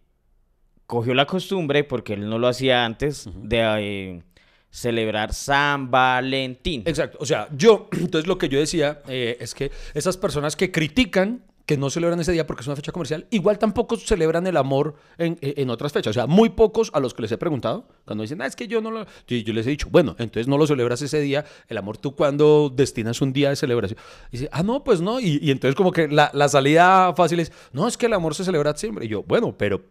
cogió 0.87 1.13
la 1.13 1.25
costumbre, 1.25 1.83
porque 1.83 2.13
él 2.13 2.29
no 2.29 2.37
lo 2.39 2.47
hacía 2.47 2.85
antes, 2.85 3.27
de 3.35 3.59
eh, 3.79 4.23
celebrar 4.69 5.33
San 5.33 5.89
Valentín. 5.89 6.83
Exacto. 6.85 7.17
O 7.21 7.25
sea, 7.25 7.47
yo, 7.55 7.89
entonces 7.99 8.27
lo 8.27 8.37
que 8.37 8.49
yo 8.49 8.59
decía 8.59 9.01
eh, 9.07 9.37
es 9.39 9.53
que 9.53 9.71
esas 9.93 10.17
personas 10.17 10.55
que 10.55 10.71
critican 10.71 11.43
que 11.65 11.77
no 11.77 11.89
celebran 11.89 12.19
ese 12.19 12.31
día 12.31 12.45
porque 12.45 12.61
es 12.61 12.67
una 12.67 12.75
fecha 12.75 12.91
comercial, 12.91 13.27
igual 13.31 13.57
tampoco 13.57 13.97
celebran 13.97 14.45
el 14.47 14.57
amor 14.57 14.95
en, 15.17 15.37
eh, 15.41 15.55
en 15.57 15.69
otras 15.69 15.91
fechas. 15.93 16.11
O 16.11 16.13
sea, 16.13 16.27
muy 16.27 16.49
pocos 16.49 16.91
a 16.93 16.99
los 16.99 17.13
que 17.13 17.23
les 17.23 17.31
he 17.31 17.37
preguntado, 17.37 17.87
cuando 18.05 18.21
dicen, 18.21 18.41
ah, 18.41 18.45
es 18.45 18.55
que 18.55 18.67
yo 18.67 18.81
no 18.81 18.91
lo... 18.91 19.05
Yo, 19.27 19.37
yo 19.37 19.53
les 19.53 19.65
he 19.67 19.71
dicho, 19.71 19.87
bueno, 19.89 20.15
entonces 20.19 20.47
no 20.47 20.57
lo 20.57 20.67
celebras 20.67 21.01
ese 21.01 21.19
día, 21.21 21.45
el 21.67 21.77
amor 21.77 21.97
tú 21.97 22.15
cuando 22.15 22.71
destinas 22.73 23.21
un 23.21 23.33
día 23.33 23.49
de 23.49 23.55
celebración. 23.55 23.99
Y 24.31 24.37
dice, 24.37 24.49
ah, 24.51 24.63
no, 24.63 24.83
pues 24.83 25.01
no. 25.01 25.19
Y, 25.19 25.39
y 25.41 25.51
entonces 25.51 25.75
como 25.75 25.91
que 25.91 26.07
la, 26.07 26.29
la 26.33 26.49
salida 26.49 27.13
fácil 27.15 27.39
es, 27.39 27.51
no, 27.71 27.87
es 27.87 27.97
que 27.97 28.05
el 28.05 28.13
amor 28.13 28.35
se 28.35 28.43
celebra 28.43 28.75
siempre. 28.75 29.05
Y 29.05 29.09
yo, 29.09 29.23
bueno, 29.23 29.55
pero 29.57 29.81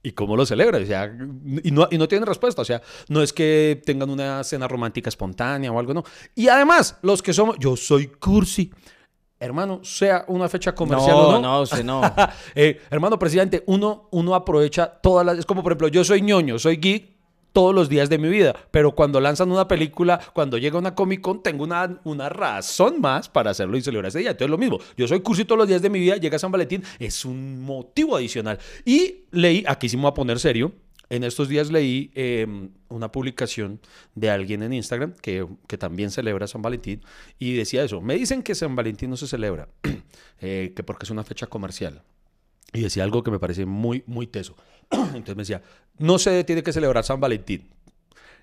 ¿Y 0.00 0.12
cómo 0.12 0.36
lo 0.36 0.46
celebra? 0.46 0.78
O 0.78 0.86
sea, 0.86 1.12
y 1.64 1.70
no, 1.72 1.88
y 1.90 1.98
no 1.98 2.06
tienen 2.06 2.26
respuesta. 2.26 2.62
O 2.62 2.64
sea, 2.64 2.80
no 3.08 3.20
es 3.20 3.32
que 3.32 3.82
tengan 3.84 4.08
una 4.08 4.44
cena 4.44 4.68
romántica 4.68 5.08
espontánea 5.08 5.72
o 5.72 5.78
algo, 5.78 5.92
no. 5.92 6.04
Y 6.36 6.48
además, 6.48 6.98
los 7.02 7.20
que 7.20 7.32
somos, 7.32 7.56
yo 7.58 7.76
soy 7.76 8.06
cursi. 8.06 8.70
Hermano, 9.40 9.80
sea 9.84 10.24
una 10.28 10.48
fecha 10.48 10.74
comercial 10.74 11.16
no, 11.16 11.28
o 11.28 11.32
no. 11.32 11.40
no, 11.40 11.60
usted 11.62 11.84
no. 11.84 12.02
Eh, 12.54 12.80
hermano 12.90 13.18
presidente, 13.18 13.62
uno, 13.66 14.08
uno 14.10 14.34
aprovecha 14.34 14.86
todas 14.86 15.24
las... 15.24 15.38
Es 15.38 15.46
como, 15.46 15.62
por 15.62 15.72
ejemplo, 15.72 15.88
yo 15.88 16.02
soy 16.02 16.22
ñoño, 16.22 16.58
soy 16.58 16.76
geek 16.76 17.18
todos 17.52 17.74
los 17.74 17.88
días 17.88 18.08
de 18.08 18.18
mi 18.18 18.28
vida, 18.28 18.54
pero 18.70 18.94
cuando 18.94 19.20
lanzan 19.20 19.50
una 19.50 19.66
película, 19.66 20.20
cuando 20.32 20.58
llega 20.58 20.78
una 20.78 20.94
Comic 20.94 21.20
Con, 21.20 21.42
tengo 21.42 21.64
una, 21.64 22.00
una 22.04 22.28
razón 22.28 23.00
más 23.00 23.28
para 23.28 23.50
hacerlo 23.50 23.76
y 23.76 23.82
celebrar 23.82 24.08
ese 24.08 24.20
día. 24.20 24.30
Entonces, 24.30 24.50
lo 24.50 24.58
mismo, 24.58 24.78
yo 24.96 25.08
soy 25.08 25.20
cursi 25.20 25.44
todos 25.44 25.58
los 25.58 25.68
días 25.68 25.82
de 25.82 25.90
mi 25.90 25.98
vida, 25.98 26.16
llega 26.16 26.38
San 26.38 26.52
Valentín, 26.52 26.82
es 26.98 27.24
un 27.24 27.60
motivo 27.62 28.16
adicional. 28.16 28.58
Y 28.84 29.24
leí, 29.30 29.64
aquí 29.66 29.88
sí 29.88 29.96
me 29.96 30.02
voy 30.02 30.10
a 30.10 30.14
poner 30.14 30.38
serio, 30.38 30.72
en 31.10 31.24
estos 31.24 31.48
días 31.48 31.70
leí 31.70 32.10
eh, 32.14 32.46
una 32.88 33.10
publicación 33.10 33.80
de 34.14 34.30
alguien 34.30 34.62
en 34.62 34.72
Instagram 34.72 35.14
que, 35.14 35.46
que 35.66 35.78
también 35.78 36.10
celebra 36.10 36.46
San 36.46 36.62
Valentín 36.62 37.02
y 37.38 37.54
decía 37.54 37.82
eso, 37.82 38.00
me 38.00 38.14
dicen 38.14 38.42
que 38.42 38.54
San 38.54 38.76
Valentín 38.76 39.10
no 39.10 39.16
se 39.16 39.26
celebra, 39.26 39.68
eh, 40.40 40.72
que 40.76 40.82
porque 40.82 41.04
es 41.04 41.10
una 41.10 41.24
fecha 41.24 41.46
comercial. 41.46 42.02
Y 42.72 42.80
decía 42.82 43.02
algo 43.02 43.22
que 43.22 43.30
me 43.30 43.38
parece 43.38 43.64
muy, 43.64 44.04
muy 44.06 44.26
teso. 44.26 44.54
Entonces 44.90 45.36
me 45.36 45.42
decía, 45.42 45.62
no 45.98 46.18
se 46.18 46.44
tiene 46.44 46.62
que 46.62 46.72
celebrar 46.72 47.04
San 47.04 47.20
Valentín. 47.20 47.68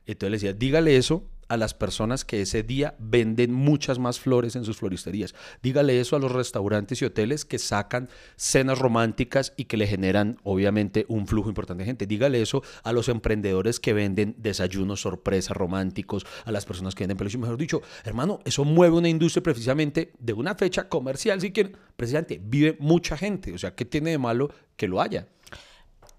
Entonces 0.08 0.32
le 0.32 0.36
decía, 0.38 0.54
dígale 0.54 0.98
eso 0.98 1.24
a 1.48 1.58
las 1.58 1.74
personas 1.74 2.26
que 2.26 2.42
ese 2.42 2.64
día 2.64 2.96
venden 3.00 3.54
muchas 3.54 4.00
más 4.00 4.20
flores 4.20 4.56
en 4.56 4.66
sus 4.66 4.78
floristerías. 4.78 5.36
Dígale 5.62 6.00
eso 6.00 6.16
a 6.16 6.20
los 6.20 6.32
restaurantes 6.32 7.02
y 7.02 7.06
hoteles 7.06 7.46
que 7.46 7.60
sacan 7.60 8.10
cenas 8.36 8.80
románticas 8.80 9.54
y 9.58 9.66
que 9.66 9.78
le 9.78 9.88
generan, 9.88 10.38
obviamente, 10.44 11.06
un 11.08 11.28
flujo 11.28 11.50
importante 11.50 11.84
de 11.84 11.88
gente. 11.88 12.08
Dígale 12.08 12.42
eso 12.42 12.64
a 12.84 12.92
los 12.92 13.10
emprendedores 13.10 13.80
que 13.80 13.94
venden 13.94 14.36
desayunos 14.38 15.02
sorpresa 15.02 15.54
románticos, 15.54 16.26
a 16.46 16.52
las 16.52 16.66
personas 16.66 16.96
que 16.96 17.04
venden 17.04 17.18
peluches. 17.18 17.40
Mejor 17.40 17.58
dicho, 17.58 17.82
hermano, 18.04 18.40
eso 18.46 18.66
mueve 18.66 18.96
una 18.96 19.10
industria 19.10 19.44
precisamente 19.44 20.12
de 20.20 20.34
una 20.34 20.56
fecha 20.56 20.90
comercial, 20.90 21.42
si 21.42 21.52
quieren. 21.52 21.78
Precisamente, 21.96 22.42
vive 22.44 22.76
mucha 22.80 23.18
gente. 23.18 23.54
O 23.54 23.58
sea, 23.58 23.76
¿qué 23.76 23.86
tiene 23.86 24.12
de 24.12 24.18
malo 24.18 24.50
que 24.76 24.88
lo 24.88 25.02
haya? 25.02 25.28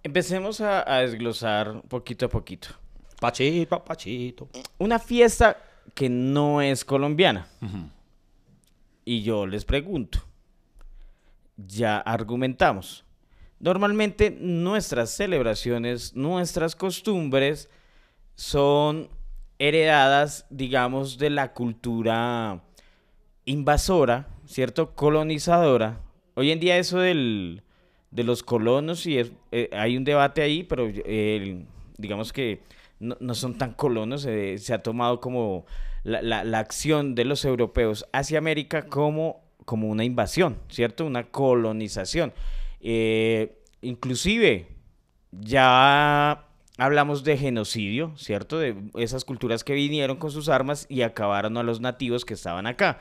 Empecemos 0.03 0.61
a, 0.61 0.91
a 0.93 1.01
desglosar 1.01 1.83
poquito 1.89 2.27
a 2.27 2.29
poquito. 2.29 2.69
Pachito, 3.21 3.83
pachito. 3.85 4.49
Una 4.79 4.99
fiesta 4.99 5.57
que 5.95 6.09
no 6.09 6.61
es 6.61 6.85
colombiana. 6.85 7.49
Y 9.05 9.23
yo 9.23 9.47
les 9.47 9.65
pregunto, 9.65 10.19
ya 11.57 11.99
argumentamos. 11.99 13.05
Normalmente 13.59 14.37
nuestras 14.39 15.11
celebraciones, 15.11 16.15
nuestras 16.15 16.77
costumbres 16.77 17.71
son 18.35 19.09
heredadas, 19.59 20.47
digamos, 20.51 21.17
de 21.17 21.31
la 21.31 21.55
cultura 21.55 22.63
invasora, 23.47 24.29
¿cierto? 24.45 24.95
Colonizadora. 24.95 26.01
Hoy 26.35 26.51
en 26.51 26.61
día 26.61 26.77
eso 26.77 26.99
del, 26.99 27.63
de 28.11 28.25
los 28.25 28.43
colonos, 28.43 29.07
y 29.07 29.19
es, 29.19 29.33
eh, 29.53 29.71
hay 29.73 29.97
un 29.97 30.05
debate 30.05 30.43
ahí, 30.43 30.63
pero 30.63 30.91
eh, 30.91 31.65
digamos 31.97 32.33
que 32.33 32.61
no, 33.01 33.17
no 33.21 33.35
son 33.35 33.59
tan 33.59 33.73
colonos, 33.75 34.25
eh, 34.27 34.59
se 34.59 34.75
ha 34.75 34.83
tomado 34.83 35.21
como 35.21 35.67
la, 36.05 36.23
la- 36.23 36.45
la 36.45 36.59
acción 36.59 37.15
de 37.15 37.25
los 37.25 37.45
europeos 37.45 38.07
hacia 38.13 38.39
América 38.39 38.87
como, 38.87 39.43
como 39.65 39.89
una 39.89 40.05
invasión, 40.05 40.59
¿cierto? 40.69 41.05
Una 41.07 41.25
colonización. 41.31 42.33
Eh, 42.81 43.59
inclusive, 43.83 44.69
ya 45.33 46.45
hablamos 46.79 47.25
de 47.25 47.37
genocidio, 47.37 48.13
¿cierto? 48.17 48.59
De 48.59 48.75
esas 48.97 49.25
culturas 49.25 49.65
que 49.65 49.75
vinieron 49.75 50.17
con 50.19 50.31
sus 50.31 50.49
armas 50.49 50.87
y 50.89 51.03
acabaron 51.03 51.57
a 51.57 51.63
los 51.63 51.81
nativos 51.81 52.25
que 52.25 52.35
estaban 52.35 52.67
acá. 52.67 52.99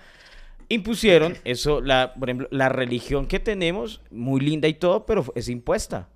Impusieron 0.68 1.38
eso, 1.44 1.80
la, 1.82 2.16
por 2.16 2.30
ejemplo, 2.30 2.48
la 2.52 2.70
religión 2.70 3.28
que 3.28 3.40
tenemos, 3.40 4.02
muy 4.10 4.42
linda 4.42 4.68
y 4.68 4.74
todo, 4.74 5.06
pero 5.06 5.25
es 5.36 5.48
impuesta. 5.50 6.10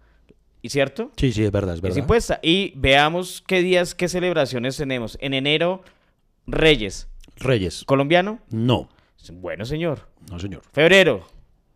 ¿Y 0.61 0.69
cierto? 0.69 1.11
Sí, 1.17 1.31
sí, 1.31 1.43
es 1.45 1.51
verdad, 1.51 1.73
es 1.73 1.77
Es 1.77 1.81
verdad. 1.81 1.97
impuesta. 1.97 2.39
Y 2.43 2.73
veamos 2.75 3.43
qué 3.47 3.61
días, 3.61 3.95
qué 3.95 4.07
celebraciones 4.09 4.75
tenemos. 4.77 5.17
En 5.21 5.33
enero, 5.33 5.83
Reyes. 6.47 7.07
Reyes. 7.37 7.83
¿Colombiano? 7.85 8.39
No, 8.49 8.89
Bueno, 9.33 9.65
señor. 9.65 10.07
no, 10.29 10.39
señor. 10.39 10.61
Febrero, 10.73 11.25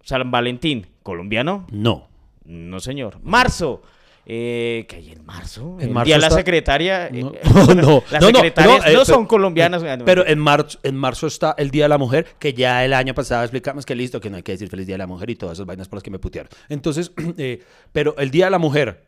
San 0.04 0.30
Valentín. 0.32 0.88
¿Colombiano? 1.04 1.66
No. 1.72 2.08
No, 2.46 2.80
señor. 2.80 3.20
Marzo. 3.24 3.82
Eh, 4.26 4.86
¿Qué 4.88 4.96
hay 4.98 5.12
en 5.12 5.26
marzo? 5.26 5.76
En 5.80 5.90
El 5.90 5.94
marzo 5.94 6.06
día 6.06 6.16
de 6.16 6.22
la 6.22 6.28
está- 6.28 6.38
secretaria. 6.40 7.10
No, 7.12 7.34
eh, 7.34 7.42
no, 7.76 8.04
Las 8.12 8.22
no, 8.22 8.30
no, 8.32 8.36
secretarias 8.40 8.78
no, 8.78 8.78
no, 8.78 8.84
eh, 8.84 8.92
pero- 8.94 9.06
son 9.06 9.26
colombianas. 9.26 9.84
No. 9.84 10.06
Pero 10.06 10.26
en 10.26 10.40
marzo, 10.40 10.80
en 10.84 10.96
marzo 10.96 11.28
está 11.28 11.56
el 11.58 11.72
Día 11.72 11.86
de 11.86 11.90
la 11.90 11.98
Mujer, 11.98 12.28
que 12.40 12.54
ya 12.54 12.86
el 12.86 12.94
año 12.94 13.14
pasado 13.14 13.44
explicamos 13.44 13.86
que 13.86 13.96
listo, 13.96 14.22
que 14.22 14.30
no 14.30 14.38
hay 14.38 14.44
que 14.44 14.54
decir 14.54 14.70
Feliz 14.70 14.88
Día 14.88 14.94
de 14.96 15.00
la 15.00 15.08
Mujer 15.08 15.30
y 15.30 15.36
todas 15.36 15.58
esas 15.58 15.66
vainas 15.66 15.90
por 15.90 15.98
las 15.98 16.04
que 16.04 16.12
me 16.12 16.20
putearon. 16.20 16.50
Entonces, 16.70 17.12
eh, 17.38 17.64
pero 17.92 18.16
el 18.18 18.32
Día 18.32 18.46
de 18.46 18.52
la 18.52 18.60
Mujer, 18.60 19.04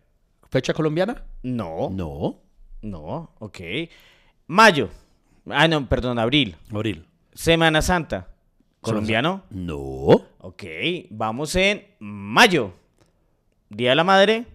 ¿fecha 0.50 0.74
colombiana? 0.74 1.24
no, 1.44 1.90
No. 1.92 2.42
no, 2.82 3.32
ok. 3.40 3.60
Mayo. 4.48 4.90
Ah, 5.50 5.68
no, 5.68 5.88
perdón, 5.88 6.20
abril. 6.20 6.56
Abril. 6.74 7.06
Semana 7.34 7.82
Santa. 7.82 8.30
¿Colombiano? 8.82 9.44
No. 9.50 10.22
Ok, 10.40 10.64
vamos 11.10 11.56
en 11.56 11.86
mayo. 12.00 12.74
Día 13.70 13.90
de 13.92 13.96
la 13.96 14.04
Madre. 14.04 14.46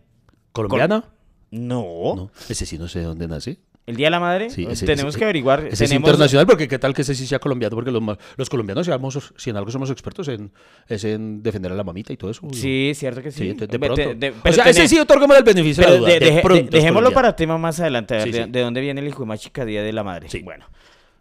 ¿Colombiana? 0.53 1.05
No. 1.51 2.15
No. 2.17 2.31
Ese 2.49 2.67
sí 2.67 2.79
no 2.79 2.89
sé 2.89 3.01
de 3.01 3.05
dónde 3.07 3.27
nace. 3.29 3.59
¿El 3.87 3.97
Día 3.97 4.07
de 4.07 4.11
la 4.13 4.21
Madre? 4.21 4.51
Sí, 4.51 4.67
ese- 4.71 4.87
tenemos 4.87 5.11
ese- 5.15 5.19
que 5.19 5.25
averiguar. 5.25 5.67
Ese 5.67 5.85
es 5.87 5.93
internacional, 5.93 6.47
porque 6.47 6.69
qué 6.69 6.79
tal 6.79 6.95
que 6.95 7.03
ese 7.03 7.15
sí 7.17 7.27
sea 7.27 7.41
colombiano, 7.41 7.75
porque 7.75 7.91
los, 7.91 8.01
los 8.37 8.49
colombianos, 8.49 8.87
si, 8.87 9.21
si 9.37 9.51
en 9.51 9.57
algo 9.57 9.71
somos 9.73 9.91
expertos, 9.91 10.29
en, 10.29 10.53
es 10.87 11.03
en 11.03 11.43
defender 11.43 11.73
a 11.73 11.75
la 11.75 11.83
mamita 11.83 12.13
y 12.13 12.17
todo 12.17 12.31
eso. 12.31 12.47
Sí, 12.53 12.93
cierto 12.95 13.21
que 13.21 13.33
sí. 13.33 13.53
De 13.55 13.79
pronto. 13.81 14.15
de- 14.15 14.33
o 14.45 14.53
sea, 14.53 14.65
ese 14.67 14.87
sí 14.87 14.97
otorgamos 14.99 15.37
el 15.37 15.43
beneficio 15.43 15.83
de 15.83 15.89
pero 15.89 15.95
la 15.95 15.99
duda. 16.01 16.09
de- 16.13 16.21
de- 16.61 16.61
es 16.67 16.71
dejémoslo 16.71 17.11
para 17.13 17.35
tema 17.35 17.59
más 17.59 17.81
adelante. 17.81 18.15
a 18.15 18.19
ver, 18.19 18.27
Sí, 18.27 18.33
de, 18.33 18.45
sí. 18.45 18.51
de 18.51 18.61
dónde 18.61 18.81
viene 18.81 19.01
el 19.01 19.09
hijo 19.09 19.21
de 19.21 19.27
más 19.27 19.41
chica 19.41 19.65
Día 19.65 19.83
de 19.83 19.93
la 19.93 20.05
Madre? 20.05 20.29
Sí. 20.29 20.43
Bueno. 20.43 20.67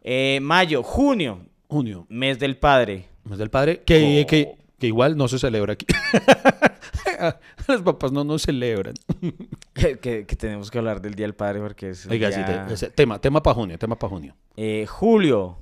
Eh, 0.03 0.39
mayo, 0.41 0.83
junio, 0.83 1.45
Junio. 1.67 2.05
mes 2.09 2.37
del 2.37 2.57
padre. 2.57 3.05
Mes 3.23 3.39
del 3.39 3.49
padre, 3.49 3.81
que, 3.83 4.23
Oh. 4.23 4.27
que, 4.27 4.51
que 4.77 4.87
igual 4.87 5.17
no 5.17 5.27
se 5.27 5.39
celebra 5.39 5.73
aquí. 5.73 5.87
Los 7.67 7.81
papás 7.81 8.11
no 8.11 8.23
nos 8.23 8.41
celebran. 8.43 8.93
que, 9.73 9.97
que- 9.99 10.25
que 10.25 10.35
tenemos 10.35 10.69
que 10.71 10.77
hablar 10.77 11.01
del 11.01 11.15
Día 11.15 11.25
del 11.25 11.35
Padre 11.35 11.59
porque 11.59 11.89
es. 11.91 12.05
Oiga, 12.07 12.31
sí, 12.31 12.41
te- 12.79 12.89
tema, 12.91 13.19
tema 13.19 13.41
para 13.43 13.53
junio, 13.55 13.77
tema 13.77 13.97
para 13.97 14.09
junio. 14.09 14.35
Eh, 14.55 14.85
julio, 14.87 15.57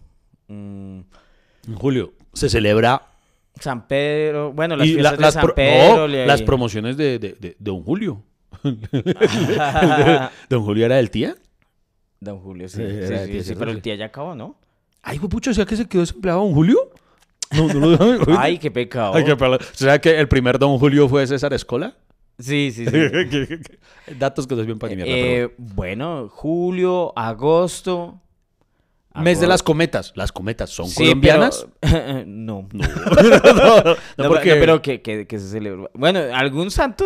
mm, 0.47 0.99
En 1.67 1.75
julio 1.75 2.13
se 2.33 2.49
celebra 2.49 3.01
San 3.59 3.87
Pedro. 3.87 4.53
Bueno, 4.53 4.75
las 4.75 4.87
y 4.87 4.93
fiestas 4.93 5.11
la- 5.13 5.17
de 5.17 5.21
las, 5.21 5.33
San 5.33 5.43
pro- 5.45 5.55
Pedro. 5.55 5.95
no, 5.97 6.07
le- 6.07 6.25
las 6.27 6.41
promociones 6.43 6.95
de, 6.97 7.19
de, 7.19 7.33
de, 7.33 7.35
de 7.39 7.55
Don 7.59 7.83
Julio. 7.83 8.21
Don 10.49 10.63
Julio 10.63 10.85
era 10.85 10.95
del 10.95 11.09
tía. 11.11 11.35
Don 12.19 12.39
Julio, 12.39 12.67
sí. 12.67 12.77
Sí, 12.83 13.07
sí, 13.07 13.13
sí, 13.31 13.43
sí, 13.43 13.55
pero 13.57 13.71
el 13.71 13.81
día 13.81 13.95
ya 13.95 14.05
acabó, 14.05 14.33
¿no? 14.35 14.55
Ay, 15.03 15.19
pucho, 15.19 15.51
o 15.51 15.53
sea 15.53 15.65
que 15.65 15.75
se 15.75 15.87
quedó 15.87 16.01
desempleado 16.01 16.39
Don 16.41 16.53
Julio. 16.53 16.77
No, 17.57 17.73
no 17.73 17.87
lo 17.87 17.97
sabe. 17.97 18.19
Ay, 18.37 18.57
qué 18.59 18.71
pecado. 18.71 19.13
Ay, 19.15 19.23
qué 19.25 19.35
pala- 19.35 19.57
O 19.57 19.59
sea 19.77 19.99
que 19.99 20.19
el 20.19 20.27
primer 20.27 20.59
Don 20.59 20.77
Julio 20.77 21.07
fue 21.09 21.25
César 21.27 21.53
Escola. 21.53 21.95
Sí, 22.39 22.71
sí, 22.71 22.85
sí. 22.85 22.91
Datos 24.19 24.45
que 24.45 24.53
no 24.55 24.61
es 24.61 24.67
bien 24.67 24.77
para 24.77 24.93
Eh, 24.93 24.97
pero 25.03 25.51
bueno, 25.57 26.29
julio, 26.29 27.11
agosto. 27.17 28.21
Mes 29.21 29.39
de 29.39 29.47
las 29.47 29.63
cometas. 29.63 30.11
Las 30.15 30.31
cometas 30.31 30.69
son 30.69 30.87
Sí, 30.89 31.03
colombianas. 31.05 31.65
pero- 31.79 32.23
no. 32.25 32.67
No, 32.71 32.87
No, 34.17 34.29
no, 34.29 34.31
pero 34.43 34.81
que, 34.81 35.01
que- 35.01 35.25
que 35.27 35.39
se 35.39 35.49
celebra. 35.49 35.89
Bueno, 35.93 36.19
algún 36.33 36.71
santo. 36.71 37.05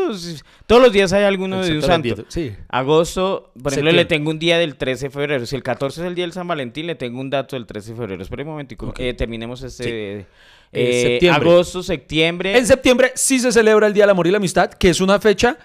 Todos 0.67 0.81
los 0.81 0.91
días 0.93 1.13
hay 1.13 1.23
alguno 1.23 1.63
de 1.63 1.75
un 1.75 1.81
santo. 1.81 2.25
Sí. 2.27 2.53
Agosto, 2.69 3.51
por 3.53 3.71
ejemplo, 3.73 3.91
Septiembre. 3.91 3.93
le 3.93 4.05
tengo 4.05 4.29
un 4.31 4.39
día 4.39 4.57
del 4.57 4.75
13 4.75 5.05
de 5.05 5.09
febrero. 5.09 5.45
Si 5.45 5.55
el 5.55 5.63
14 5.63 6.01
es 6.01 6.07
el 6.07 6.15
día 6.15 6.23
del 6.25 6.33
San 6.33 6.47
Valentín, 6.47 6.87
le 6.87 6.95
tengo 6.95 7.19
un 7.19 7.29
dato 7.29 7.55
del 7.55 7.65
13 7.65 7.91
de 7.91 7.97
febrero. 7.97 8.21
Espera 8.23 8.43
un 8.43 8.49
momentico. 8.49 8.87
Ok. 8.87 8.99
eh, 8.99 9.13
terminemos 9.13 9.61
este. 9.63 9.83
Sí. 9.83 9.89
eh, 9.91 10.25
Eh, 10.73 11.01
septiembre. 11.01 11.49
Agosto, 11.49 11.83
septiembre. 11.83 12.57
En 12.57 12.65
septiembre 12.65 13.11
sí 13.15 13.39
se 13.39 13.51
celebra 13.51 13.87
el 13.87 13.93
Día 13.93 14.03
del 14.03 14.11
Amor 14.11 14.27
y 14.27 14.31
la 14.31 14.37
Amistad, 14.37 14.69
que 14.71 14.89
es 14.89 15.01
una 15.01 15.19
fecha 15.19 15.57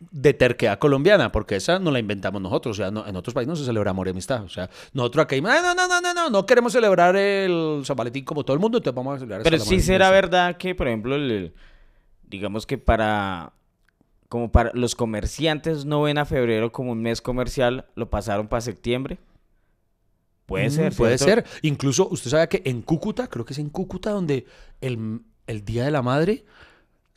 de 0.00 0.32
terquedad 0.32 0.78
colombiana, 0.78 1.30
porque 1.30 1.56
esa 1.56 1.78
no 1.78 1.90
la 1.90 1.98
inventamos 1.98 2.40
nosotros, 2.40 2.78
o 2.78 2.82
sea, 2.82 2.90
no- 2.90 3.06
en 3.06 3.14
otros 3.16 3.34
países 3.34 3.48
no 3.48 3.56
se 3.56 3.66
celebra 3.66 3.90
amor 3.90 4.06
y 4.06 4.10
amistad, 4.10 4.42
o 4.42 4.48
sea, 4.48 4.70
nosotros 4.94 5.24
acá, 5.24 5.34
"Ay, 5.36 5.42
no, 5.42 5.74
no, 5.74 5.86
no, 5.86 6.00
no, 6.00 6.14
no, 6.14 6.30
no 6.30 6.46
queremos 6.46 6.72
celebrar 6.72 7.14
el 7.16 7.82
San 7.84 7.96
Valentín 7.96 8.24
como 8.24 8.42
todo 8.42 8.54
el 8.54 8.60
mundo, 8.60 8.78
entonces 8.78 8.96
vamos 8.96 9.16
a 9.16 9.18
celebrar 9.18 9.42
Pero 9.42 9.58
sí 9.58 9.64
Valentín". 9.64 9.86
será 9.86 10.10
verdad 10.10 10.56
que, 10.56 10.74
por 10.74 10.88
ejemplo, 10.88 11.14
el- 11.16 11.30
el- 11.30 11.54
digamos 12.28 12.66
que 12.66 12.78
para 12.78 13.52
como 14.30 14.52
para 14.52 14.70
los 14.74 14.94
comerciantes 14.94 15.84
no 15.84 16.02
ven 16.02 16.16
a 16.16 16.24
febrero 16.24 16.70
como 16.70 16.92
un 16.92 17.02
mes 17.02 17.20
comercial, 17.20 17.86
lo 17.96 18.08
pasaron 18.10 18.46
para 18.46 18.60
septiembre. 18.60 19.18
Puede 20.46 20.68
Mm, 20.68 20.70
ser, 20.70 20.92
Puede 20.94 21.18
ser. 21.18 21.44
Incluso, 21.62 22.08
usted 22.08 22.30
sabe 22.30 22.48
que 22.48 22.62
en 22.64 22.80
Cúcuta, 22.82 23.26
creo 23.28 23.44
que 23.44 23.52
es 23.52 23.58
en 23.58 23.68
Cúcuta, 23.70 24.10
donde 24.10 24.46
el, 24.80 25.20
el 25.48 25.64
Día 25.64 25.84
de 25.84 25.90
la 25.90 26.02
Madre 26.02 26.44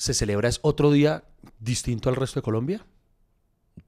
se 0.03 0.13
celebra 0.13 0.49
es 0.49 0.59
otro 0.63 0.91
día 0.91 1.23
distinto 1.59 2.09
al 2.09 2.17
resto 2.17 2.41
de 2.41 2.43
Colombia. 2.43 2.85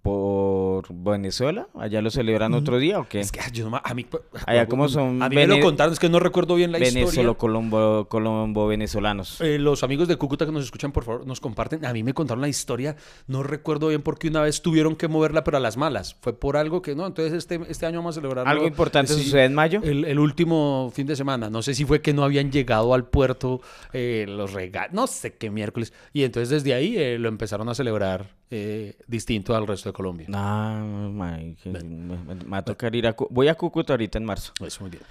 Por 0.10 0.86
Venezuela, 0.94 1.68
allá 1.74 2.00
lo 2.00 2.12
celebran 2.12 2.52
Mm. 2.52 2.56
otro 2.56 2.78
día 2.78 3.00
o 3.00 3.08
qué? 3.10 3.20
Es 3.22 3.32
que 3.32 3.40
ah, 3.40 3.50
yo 3.52 3.68
no 3.68 3.82
a 3.84 3.94
mí, 3.96 4.06
Allá 4.46 4.68
como 4.68 4.88
son 4.88 5.24
a 5.24 5.30
mí 5.30 5.36
me 5.36 5.48
lo 5.48 5.60
contaron, 5.60 5.94
es 5.94 6.00
que 6.00 6.10
no 6.10 6.20
recuerdo 6.20 6.54
bien 6.54 6.72
la 6.72 6.78
Venezolo 6.78 7.06
historia. 7.08 7.34
colombo 7.34 8.06
colombo 8.08 8.68
venezolanos. 8.68 9.42
Eh, 9.42 9.58
los 9.58 9.82
amigos 9.82 10.08
de 10.08 10.16
Cúcuta 10.18 10.46
que 10.46 10.52
nos 10.52 10.64
escuchan, 10.64 10.92
por 10.92 11.06
favor, 11.06 11.26
nos 11.26 11.42
comparten. 11.42 11.84
A 11.86 11.92
mí 11.92 12.04
me 12.04 12.14
contaron 12.14 12.40
la 12.40 12.48
historia, 12.48 12.96
no 13.26 13.42
recuerdo 13.42 13.88
bien 13.88 14.04
por 14.04 14.20
qué 14.20 14.28
una 14.28 14.42
vez 14.44 14.62
tuvieron 14.62 14.96
que 14.96 15.08
moverla, 15.08 15.44
pero 15.44 15.58
a 15.58 15.60
las 15.60 15.76
malas. 15.76 16.16
Fue 16.22 16.34
por 16.40 16.56
algo 16.56 16.84
que 16.84 16.94
no, 16.96 17.08
entonces 17.08 17.34
este, 17.34 17.60
este 17.68 17.88
año 17.88 17.98
vamos 17.98 18.16
a 18.16 18.22
celebrar 18.22 18.48
Algo 18.48 18.68
importante 18.68 19.12
sucede 19.12 19.46
en 19.46 19.56
mayo. 19.56 19.82
El, 19.84 20.06
el 20.06 20.20
último 20.20 20.92
fin 20.94 21.08
de 21.08 21.16
semana. 21.16 21.50
No 21.50 21.64
sé 21.64 21.74
si 21.74 21.84
fue 21.84 22.02
que 22.04 22.14
no 22.14 22.24
habían 22.24 22.52
llegado 22.52 22.94
al 22.94 23.06
puerto 23.06 23.60
eh, 23.92 24.26
los 24.30 24.54
regalos, 24.54 24.94
no 24.94 25.08
sé 25.08 25.34
qué 25.34 25.50
miércoles. 25.50 25.94
Y 26.14 26.24
entonces 26.26 26.50
desde 26.52 26.76
ahí 26.76 26.96
eh, 26.96 27.18
lo 27.18 27.28
empezaron 27.28 27.70
a 27.70 27.74
celebrar 27.74 28.36
eh, 28.52 28.96
distinto 29.08 29.56
al 29.56 29.66
resto 29.68 29.90
de 29.90 29.94
Colombia. 29.94 30.28
Ah, 30.34 30.84
my, 31.12 31.56
que 31.56 31.70
me, 31.70 31.84
me- 31.84 32.36
me 32.36 32.44
va 32.46 32.58
a 32.58 32.66
tocar 32.66 32.96
ir 32.96 33.08
a... 33.08 33.16
Voy 33.30 33.48
a 33.48 33.56
Cúcuta 33.56 33.94
ahorita 33.94 34.18
en 34.18 34.26
marzo. 34.26 34.54
Eso 34.66 34.82
muy 34.82 34.92
bien. 34.92 35.04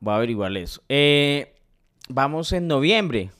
Voy 0.00 0.12
a 0.12 0.16
averiguar 0.16 0.56
eso. 0.56 0.82
Eh, 0.88 1.54
vamos 2.08 2.52
en 2.52 2.66
noviembre. 2.66 3.30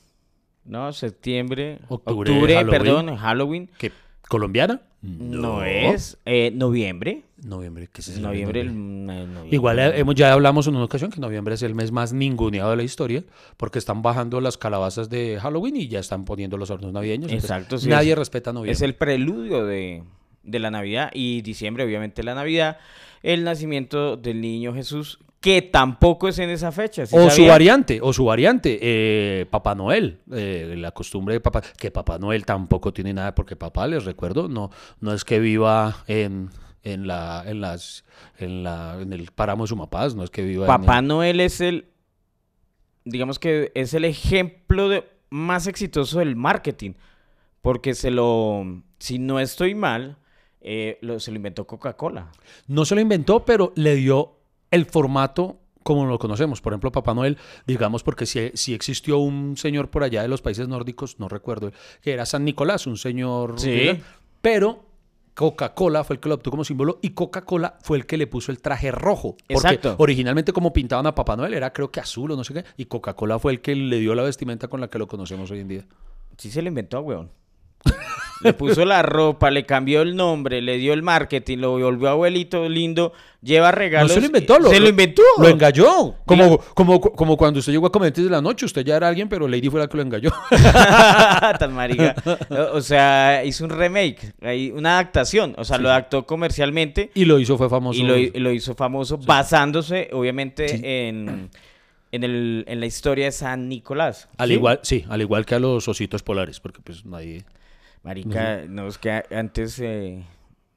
¿No? 0.64 0.92
Septiembre. 0.92 1.78
Octubre, 1.88 2.30
Octubre, 2.30 2.54
Halloween. 2.54 2.82
perdón, 2.82 3.16
Halloween. 3.16 3.70
¿Qué? 3.78 3.92
¿Colombiana? 4.28 4.82
No, 5.02 5.64
es. 5.64 6.18
eh, 6.26 6.50
noviembre. 6.54 7.22
Noviembre, 7.44 7.88
¿qué 7.92 8.02
en 8.14 8.22
Noviembre. 8.22 8.64
noviembre? 8.64 9.20
el- 9.22 9.32
noviembre. 9.32 9.48
Igual 9.56 9.78
eh, 9.78 9.92
hemos, 9.98 10.14
ya 10.14 10.32
hablamos 10.32 10.66
en 10.66 10.76
una 10.76 10.84
ocasión 10.84 11.10
que 11.10 11.20
noviembre 11.20 11.54
es 11.54 11.62
el 11.62 11.74
mes 11.74 11.90
más 11.92 12.12
ninguneado 12.12 12.70
de 12.70 12.76
la 12.76 12.82
historia 12.82 13.24
porque 13.56 13.78
están 13.78 14.02
bajando 14.02 14.40
las 14.40 14.58
calabazas 14.58 15.08
de 15.08 15.38
Halloween 15.40 15.76
y 15.76 15.88
ya 15.88 16.00
están 16.00 16.24
poniendo 16.24 16.56
los 16.56 16.70
hornos 16.70 16.92
navideños. 16.92 17.32
Exacto, 17.32 17.78
sí, 17.78 17.88
Nadie 17.88 18.12
es- 18.12 18.18
respeta 18.18 18.52
noviembre. 18.52 18.72
Es 18.72 18.82
el 18.82 18.94
preludio 18.94 19.64
de, 19.64 20.02
de 20.42 20.58
la 20.58 20.70
Navidad 20.70 21.10
y 21.14 21.42
diciembre, 21.42 21.84
obviamente, 21.84 22.22
la 22.22 22.34
Navidad. 22.34 22.78
El 23.22 23.44
nacimiento 23.44 24.16
del 24.16 24.40
niño 24.40 24.72
Jesús, 24.74 25.18
que 25.40 25.62
tampoco 25.62 26.28
es 26.28 26.38
en 26.38 26.50
esa 26.50 26.72
fecha. 26.72 27.04
¿sí 27.06 27.16
O 27.16 27.30
su 27.30 27.46
variante, 27.46 27.98
o 28.02 28.12
su 28.12 28.24
variante, 28.26 28.78
eh, 28.82 29.46
Papá 29.50 29.74
Noel, 29.74 30.20
eh, 30.32 30.74
la 30.76 30.90
costumbre 30.92 31.34
de 31.34 31.40
Papá, 31.40 31.62
que 31.78 31.90
Papá 31.90 32.18
Noel 32.18 32.44
tampoco 32.44 32.92
tiene 32.92 33.12
nada, 33.14 33.34
porque 33.34 33.56
Papá, 33.56 33.86
les 33.86 34.04
recuerdo, 34.04 34.48
no, 34.48 34.70
no 35.00 35.12
es 35.14 35.24
que 35.24 35.38
viva 35.38 36.04
en, 36.06 36.50
en 36.82 37.06
la, 37.06 37.42
en 37.46 37.60
las, 37.60 38.04
en 38.38 38.62
la, 38.64 38.98
en 39.00 39.12
el 39.12 39.30
páramo 39.32 39.64
de 39.64 39.68
Sumapaz, 39.68 40.14
no 40.14 40.24
es 40.24 40.30
que 40.30 40.42
viva 40.42 40.64
en 40.64 40.68
Papá 40.68 40.98
el- 41.00 41.06
Noel 41.08 41.40
es 41.40 41.60
el, 41.60 41.86
digamos 43.04 43.38
que 43.38 43.70
es 43.74 43.94
el 43.94 44.04
ejemplo 44.04 44.88
de, 44.88 45.04
más 45.30 45.66
exitoso 45.66 46.18
del 46.18 46.36
marketing. 46.36 46.92
Porque 47.62 47.94
se 47.94 48.10
lo, 48.10 48.64
si 48.98 49.18
no 49.18 49.38
estoy 49.38 49.74
mal, 49.74 50.16
eh, 50.62 50.96
lo- 51.02 51.20
se 51.20 51.30
lo 51.30 51.36
inventó 51.36 51.66
Coca-Cola. 51.66 52.32
No 52.66 52.86
se 52.86 52.94
lo 52.94 53.02
inventó, 53.02 53.44
pero 53.44 53.72
le 53.76 53.94
dio 53.96 54.38
el 54.70 54.86
formato 54.86 55.58
como 55.82 56.06
lo 56.06 56.18
conocemos. 56.18 56.60
Por 56.62 56.72
ejemplo, 56.72 56.90
Papá 56.92 57.12
Noel, 57.14 57.36
digamos, 57.66 58.02
porque 58.02 58.24
si, 58.24 58.50
si 58.54 58.72
existió 58.74 59.18
un 59.18 59.56
señor 59.58 59.90
por 59.90 60.02
allá 60.04 60.22
de 60.22 60.28
los 60.28 60.40
países 60.40 60.68
nórdicos, 60.68 61.18
no 61.20 61.28
recuerdo, 61.28 61.70
que 62.00 62.12
era 62.12 62.24
San 62.26 62.44
Nicolás, 62.46 62.86
un 62.86 62.96
señor... 62.96 63.60
Sí. 63.60 64.00
Pero 64.40 64.84
Coca-Cola 65.40 66.04
fue 66.04 66.16
el 66.16 66.20
que 66.20 66.28
lo 66.28 66.34
obtuvo 66.34 66.50
como 66.50 66.64
símbolo 66.64 66.98
y 67.00 67.10
Coca-Cola 67.10 67.78
fue 67.80 67.96
el 67.96 68.04
que 68.04 68.18
le 68.18 68.26
puso 68.26 68.52
el 68.52 68.60
traje 68.60 68.90
rojo. 68.90 69.38
Porque 69.48 69.54
Exacto. 69.54 69.94
originalmente 69.96 70.52
como 70.52 70.70
pintaban 70.74 71.06
a 71.06 71.14
Papá 71.14 71.34
Noel 71.34 71.54
era 71.54 71.72
creo 71.72 71.90
que 71.90 71.98
azul 71.98 72.30
o 72.32 72.36
no 72.36 72.44
sé 72.44 72.52
qué, 72.52 72.64
y 72.76 72.84
Coca-Cola 72.84 73.38
fue 73.38 73.52
el 73.52 73.62
que 73.62 73.74
le 73.74 74.00
dio 74.00 74.14
la 74.14 74.22
vestimenta 74.22 74.68
con 74.68 74.82
la 74.82 74.88
que 74.88 74.98
lo 74.98 75.08
conocemos 75.08 75.50
hoy 75.50 75.60
en 75.60 75.68
día. 75.68 75.86
Sí 76.36 76.50
se 76.50 76.60
lo 76.60 76.68
inventó, 76.68 77.00
weón. 77.00 77.30
Le 78.42 78.54
puso 78.54 78.86
la 78.86 79.02
ropa, 79.02 79.50
le 79.50 79.66
cambió 79.66 80.00
el 80.00 80.16
nombre, 80.16 80.62
le 80.62 80.78
dio 80.78 80.94
el 80.94 81.02
marketing, 81.02 81.58
lo 81.58 81.72
volvió 81.72 82.08
abuelito 82.08 82.66
lindo, 82.70 83.12
lleva 83.42 83.70
regalos. 83.70 84.08
no 84.08 84.14
se 84.14 84.20
lo 84.22 84.26
inventó, 84.28 84.58
lo, 84.58 84.70
se 84.70 84.80
lo 84.80 84.88
inventó. 84.88 85.22
Lo 85.36 85.46
engalló. 85.48 86.14
Como, 86.24 86.56
como, 86.58 87.00
como 87.02 87.36
cuando 87.36 87.58
usted 87.60 87.70
llegó 87.70 87.88
a 87.88 87.92
Comediantes 87.92 88.24
de 88.24 88.30
la 88.30 88.40
Noche, 88.40 88.64
usted 88.64 88.82
ya 88.82 88.96
era 88.96 89.08
alguien, 89.08 89.28
pero 89.28 89.46
Lady 89.46 89.68
fue 89.68 89.78
la 89.80 89.88
que 89.88 89.98
lo 89.98 90.02
engalló. 90.04 90.30
Tan 91.58 91.74
marica. 91.74 92.14
O 92.72 92.80
sea, 92.80 93.44
hizo 93.44 93.64
un 93.64 93.70
remake, 93.70 94.32
una 94.72 94.94
adaptación. 94.98 95.54
O 95.58 95.64
sea, 95.64 95.76
lo 95.76 95.90
adaptó 95.90 96.24
comercialmente 96.26 97.10
y 97.14 97.26
lo 97.26 97.38
hizo, 97.38 97.58
fue 97.58 97.68
famoso. 97.68 98.00
y 98.00 98.04
lo, 98.04 98.16
y 98.16 98.30
lo 98.30 98.52
hizo 98.52 98.74
famoso 98.74 99.18
basándose, 99.18 100.08
obviamente, 100.12 100.66
Sí. 100.66 100.80
en, 100.82 101.50
en, 102.10 102.24
el, 102.24 102.64
en 102.66 102.80
la 102.80 102.86
historia 102.86 103.26
de 103.26 103.32
San 103.32 103.68
Nicolás. 103.68 104.30
Al 104.38 104.50
igual, 104.50 104.80
sí, 104.82 105.04
al 105.10 105.20
igual 105.20 105.44
que 105.44 105.56
a 105.56 105.58
los 105.58 105.86
ositos 105.88 106.22
polares, 106.22 106.58
porque 106.58 106.80
pues 106.82 107.04
nadie... 107.04 107.44
Marica, 108.02 108.62
no, 108.68 108.86
es 108.88 108.98
que 108.98 109.22
antes, 109.30 109.78
eh, 109.80 110.24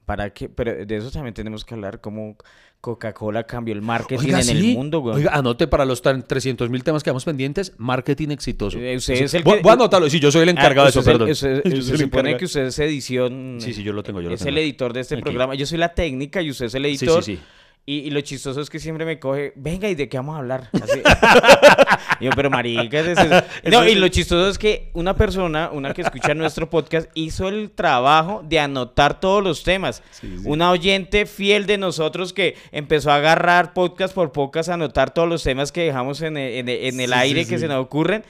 ¿para 0.04 0.30
qué? 0.30 0.48
Pero 0.48 0.84
de 0.84 0.96
eso 0.96 1.10
también 1.10 1.32
tenemos 1.34 1.64
que 1.64 1.74
hablar, 1.74 2.00
cómo 2.00 2.36
Coca-Cola 2.82 3.44
cambió 3.44 3.72
el 3.74 3.80
marketing 3.80 4.26
Oiga, 4.26 4.40
en 4.42 4.48
el 4.50 4.60
sí. 4.60 4.74
mundo, 4.74 4.98
güey. 5.00 5.16
Oiga, 5.16 5.30
anote 5.32 5.66
para 5.66 5.86
los 5.86 6.02
300 6.02 6.68
mil 6.68 6.84
temas 6.84 7.02
que 7.02 7.08
vamos 7.08 7.24
pendientes, 7.24 7.72
marketing 7.78 8.28
exitoso. 8.28 8.78
Eh, 8.78 8.96
usted 8.96 9.16
Sí, 9.16 9.24
es 9.24 9.32
el 9.32 9.42
voy, 9.42 9.56
que- 9.56 9.62
voy 9.62 9.70
a 9.70 9.72
anotarlo, 9.72 10.10
sí, 10.10 10.20
yo 10.20 10.30
soy 10.30 10.42
el 10.42 10.48
Ah, 10.50 10.52
encargado 10.52 10.84
de 10.84 10.90
eso, 10.90 11.02
perdón. 11.02 11.30
usted- 11.30 11.62
se 11.82 11.96
supone 11.96 12.36
que 12.36 12.44
usted 12.44 12.66
es 12.66 12.78
edición. 12.78 13.56
Sí, 13.58 13.72
sí, 13.72 13.82
yo 13.82 13.94
lo 13.94 14.02
tengo, 14.02 14.20
yo 14.20 14.28
lo 14.28 14.34
es 14.34 14.40
tengo. 14.40 14.50
el 14.50 14.58
editor 14.58 14.92
de 14.92 15.00
este 15.00 15.14
Aquí. 15.14 15.22
programa. 15.22 15.54
Yo 15.54 15.64
soy 15.64 15.78
la 15.78 15.94
técnica 15.94 16.42
y 16.42 16.50
usted 16.50 16.66
es 16.66 16.74
el 16.74 16.82
Sí, 16.84 16.88
editor. 16.90 17.22
sí, 17.24 17.36
sí. 17.36 17.42
Y, 17.86 17.96
y 17.98 18.10
lo 18.10 18.20
chistoso 18.22 18.62
es 18.62 18.70
que 18.70 18.78
siempre 18.78 19.04
me 19.04 19.18
coge, 19.18 19.52
venga, 19.56 19.88
¿y 19.90 19.94
de 19.94 20.08
qué 20.08 20.16
vamos 20.16 20.36
a 20.36 20.38
hablar? 20.38 20.70
Así. 20.72 21.02
Yo, 22.20 22.30
pero 22.34 22.48
marica, 22.48 23.00
es 23.00 23.18
eso". 23.18 23.44
No, 23.70 23.86
y 23.86 23.94
lo 23.94 24.08
chistoso 24.08 24.48
es 24.48 24.56
que 24.58 24.90
una 24.94 25.14
persona, 25.14 25.68
una 25.70 25.92
que 25.92 26.02
escucha 26.02 26.32
nuestro 26.34 26.70
podcast, 26.70 27.10
hizo 27.14 27.48
el 27.48 27.70
trabajo 27.70 28.42
de 28.42 28.58
anotar 28.58 29.20
todos 29.20 29.42
los 29.44 29.62
temas. 29.64 30.02
Sí, 30.12 30.34
sí. 30.38 30.44
Una 30.46 30.70
oyente 30.70 31.26
fiel 31.26 31.66
de 31.66 31.76
nosotros 31.76 32.32
que 32.32 32.56
empezó 32.72 33.10
a 33.10 33.16
agarrar 33.16 33.74
podcast 33.74 34.14
por 34.14 34.32
podcast, 34.32 34.70
a 34.70 34.74
anotar 34.74 35.12
todos 35.12 35.28
los 35.28 35.42
temas 35.42 35.70
que 35.70 35.82
dejamos 35.82 36.22
en 36.22 36.36
el, 36.38 36.52
en 36.54 36.68
el- 36.70 36.84
en 36.86 37.00
el 37.00 37.06
Sí, 37.10 37.12
sí, 37.14 37.20
aire 37.20 37.46
que 37.46 37.58
se 37.58 37.68
nos 37.68 37.82
ocurren. 37.84 38.24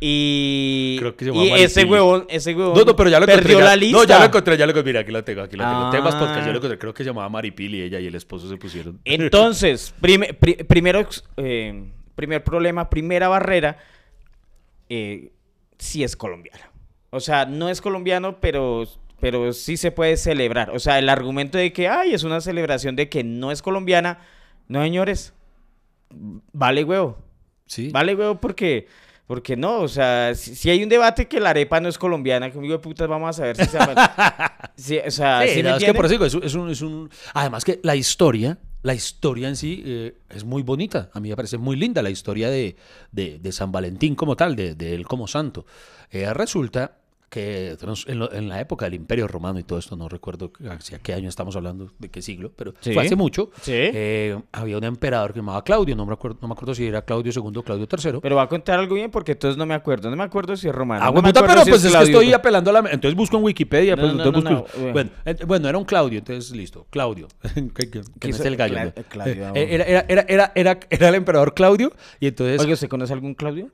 Y, 0.00 0.96
Creo 1.00 1.16
que 1.16 1.24
se 1.24 1.30
y 1.34 1.50
ese 1.54 1.84
huevón, 1.84 2.24
ese 2.28 2.54
huevón 2.54 2.78
No, 2.78 2.84
no, 2.84 2.94
pero 2.94 3.10
ya 3.10 3.18
lo 3.18 3.24
encontré. 3.24 3.42
perdió 3.42 3.58
ya- 3.58 3.64
la 3.64 3.76
lista. 3.76 3.98
No, 3.98 4.04
ya 4.04 4.18
lo 4.20 4.24
encontré, 4.26 4.56
ya 4.56 4.64
lo 4.66 4.70
encontré. 4.70 4.90
Mira, 4.92 5.00
aquí 5.00 5.10
lo 5.10 5.24
tengo, 5.24 5.42
aquí 5.42 5.56
lo 5.56 5.64
tengo. 5.64 5.76
Ah. 5.86 5.90
Temas 5.90 6.14
podcast, 6.14 6.40
ya 6.46 6.52
lo 6.52 6.56
encontré. 6.58 6.78
Creo 6.78 6.94
que 6.94 7.02
se 7.02 7.10
llamaba 7.10 7.28
Maripili, 7.28 7.82
ella 7.82 7.98
y 7.98 8.06
el 8.06 8.14
esposo 8.14 8.48
se 8.48 8.56
pusieron. 8.56 9.00
Entonces, 9.04 9.92
prime- 10.00 10.34
pri- 10.34 10.62
primero, 10.64 11.06
eh, 11.38 11.84
primer 12.14 12.44
problema, 12.44 12.88
primera 12.88 13.26
barrera, 13.28 13.78
eh, 14.88 15.32
sí 15.78 16.04
es 16.04 16.16
colombiano. 16.16 16.64
O 17.10 17.18
sea, 17.20 17.44
no 17.46 17.68
es 17.68 17.80
colombiano, 17.80 18.38
pero, 18.40 18.84
pero 19.20 19.52
sí 19.52 19.76
se 19.76 19.90
puede 19.90 20.16
celebrar. 20.16 20.70
O 20.70 20.78
sea, 20.78 20.98
el 21.00 21.08
argumento 21.08 21.58
de 21.58 21.72
que, 21.72 21.88
ay, 21.88 22.14
es 22.14 22.22
una 22.22 22.40
celebración 22.40 22.94
de 22.94 23.08
que 23.08 23.24
no 23.24 23.50
es 23.50 23.62
colombiana, 23.62 24.20
no, 24.68 24.80
señores, 24.82 25.32
vale 26.52 26.84
huevo. 26.84 27.18
Sí. 27.66 27.90
Vale 27.92 28.14
huevo 28.14 28.36
porque... 28.40 28.86
Porque 29.28 29.56
no, 29.56 29.80
o 29.82 29.88
sea, 29.88 30.34
si, 30.34 30.56
si 30.56 30.70
hay 30.70 30.82
un 30.82 30.88
debate 30.88 31.28
que 31.28 31.38
la 31.38 31.50
arepa 31.50 31.78
no 31.80 31.88
es 31.88 31.98
colombiana, 31.98 32.50
conmigo 32.50 32.72
de 32.72 32.78
putas 32.80 33.06
vamos 33.06 33.28
a 33.28 33.32
saber 33.34 33.56
si 33.56 33.66
se 33.66 33.78
Sí, 34.76 34.98
o 35.06 35.10
sea, 35.10 35.42
Sí, 35.46 35.54
¿sí 35.54 35.62
me 35.62 35.76
es 35.76 35.84
que 35.84 35.92
por 35.94 36.06
eso 36.06 36.12
digo, 36.12 36.24
es, 36.24 36.34
un- 36.34 36.42
es 36.44 36.54
un, 36.54 36.70
es 36.70 36.80
un- 36.80 37.10
Además 37.34 37.64
que 37.64 37.78
la 37.82 37.94
historia, 37.94 38.56
la 38.82 38.94
historia 38.94 39.48
en 39.48 39.56
sí 39.56 39.82
eh, 39.84 40.16
es 40.30 40.44
muy 40.44 40.62
bonita. 40.62 41.10
A 41.12 41.20
mí 41.20 41.28
me 41.28 41.36
parece 41.36 41.58
muy 41.58 41.76
linda 41.76 42.00
la 42.02 42.10
historia 42.10 42.48
de, 42.48 42.74
de- 43.12 43.38
de 43.38 43.52
San 43.52 43.70
Valentín 43.70 44.14
como 44.14 44.34
tal, 44.34 44.56
de, 44.56 44.74
de 44.74 44.94
él 44.94 45.06
como 45.06 45.28
santo. 45.28 45.66
Eh, 46.10 46.32
resulta 46.32 46.96
que 47.28 47.76
en, 48.06 48.18
lo- 48.18 48.32
en 48.32 48.48
la 48.48 48.60
época 48.60 48.86
del 48.86 48.94
Imperio 48.94 49.28
Romano 49.28 49.58
y 49.58 49.62
todo 49.64 49.78
esto, 49.78 49.96
no 49.96 50.08
recuerdo 50.08 50.50
hacia 50.70 50.98
qué 50.98 51.12
año 51.12 51.28
estamos 51.28 51.54
hablando, 51.56 51.90
de 51.98 52.08
qué 52.08 52.22
siglo, 52.22 52.52
pero 52.56 52.72
Sí. 52.80 52.94
fue 52.94 53.04
hace 53.04 53.16
mucho. 53.16 53.50
Sí. 53.60 53.72
eh, 53.74 54.38
había 54.52 54.78
un 54.78 54.84
emperador 54.84 55.30
que 55.32 55.34
se 55.34 55.40
llamaba 55.40 55.62
Claudio, 55.62 55.94
no 55.94 56.06
me 56.06 56.14
acuerdo, 56.14 56.38
no 56.40 56.48
me 56.48 56.52
acuerdo 56.54 56.74
si 56.74 56.86
era 56.86 57.02
Claudio 57.02 57.30
II 57.34 57.52
o 57.58 57.62
Claudio 57.62 57.86
III. 57.90 58.20
Pero 58.22 58.36
va 58.36 58.42
a 58.42 58.48
contar 58.48 58.78
algo 58.78 58.94
bien 58.94 59.10
porque 59.10 59.32
entonces 59.32 59.58
no 59.58 59.66
me 59.66 59.74
acuerdo. 59.74 60.08
No 60.10 60.16
me 60.16 60.24
acuerdo 60.24 60.56
si 60.56 60.68
es 60.68 60.74
romano. 60.74 61.02
Ah, 61.04 61.08
no 61.12 61.20
me 61.20 61.28
puta, 61.28 61.40
acuerdo 61.40 61.64
pero 61.64 61.64
si 61.64 61.70
pues 61.70 61.84
es 61.84 61.96
que 61.96 62.02
estoy 62.04 62.32
apelando 62.32 62.70
a 62.70 62.80
la... 62.82 62.90
Entonces 62.90 63.14
busco 63.14 63.36
en 63.36 63.44
Wikipedia. 63.44 63.94
No, 63.96 64.02
pues, 64.02 64.14
no, 64.14 64.24
entonces 64.24 64.50
busco- 64.52 64.92
Bueno, 64.92 65.10
bueno, 65.46 65.68
era 65.68 65.78
un 65.78 65.84
Claudio, 65.84 66.18
entonces 66.20 66.50
listo. 66.56 66.86
Claudio. 66.90 67.28
que 67.74 67.90
que- 67.90 68.02
que 68.20 68.30
es 68.30 68.40
el 68.40 68.56
gallo. 68.56 68.92
Cla-. 69.10 69.28
Eh, 69.28 69.66
Era, 69.74 69.84
era, 70.08 70.24
era, 70.28 70.52
era, 70.90 71.08
el 71.08 71.14
emperador 71.14 71.52
Claudio 71.54 71.92
y 72.20 72.28
entonces... 72.28 72.60
Oiga, 72.60 72.72
¿usted 72.74 72.88
conoce 72.88 73.12
algún 73.12 73.34
Claudio? 73.34 73.68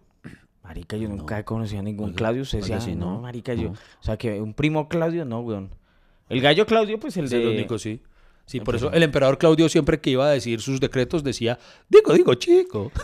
Marica, 0.65 0.97
yo 0.97 1.09
nunca 1.09 1.39
he 1.39 1.45
conocido 1.45 1.81
a 1.81 1.83
ningún 1.83 2.15
Claudio. 2.15 2.43
Usted 2.43 2.61
decía, 2.61 2.81
sí, 2.81 2.95
no, 2.95 3.13
no, 3.13 3.21
marica, 3.21 3.53
yo. 3.53 3.71
O 3.71 4.03
sea, 4.03 4.17
que 4.17 4.41
un 4.41 4.55
primo 4.55 4.89
Claudio, 4.89 5.27
no, 5.27 5.41
weón. 5.41 5.71
El 6.31 6.41
gallo 6.41 6.65
Claudio, 6.65 6.99
pues 6.99 7.17
el 7.19 7.27
es 7.27 7.31
de... 7.31 7.43
el 7.43 7.49
único, 7.49 7.79
sí. 7.79 8.01
Sí, 8.47 8.61
por 8.61 8.75
eso 8.75 8.91
el 8.93 9.03
emperador 9.03 9.39
Claudio 9.39 9.69
siempre 9.69 10.01
que 10.01 10.11
iba 10.11 10.27
a 10.27 10.31
decir 10.31 10.61
sus 10.61 10.81
decretos 10.81 11.23
decía, 11.23 11.59
digo, 11.89 12.13
digo, 12.15 12.35
chico. 12.35 12.91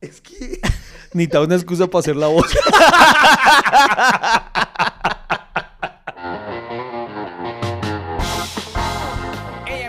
Es 0.00 0.20
que 0.20 0.60
necesitaba 1.14 1.46
una 1.46 1.54
excusa 1.54 1.86
para 1.86 2.00
hacer 2.00 2.16
la 2.16 2.26
voz. 2.26 2.44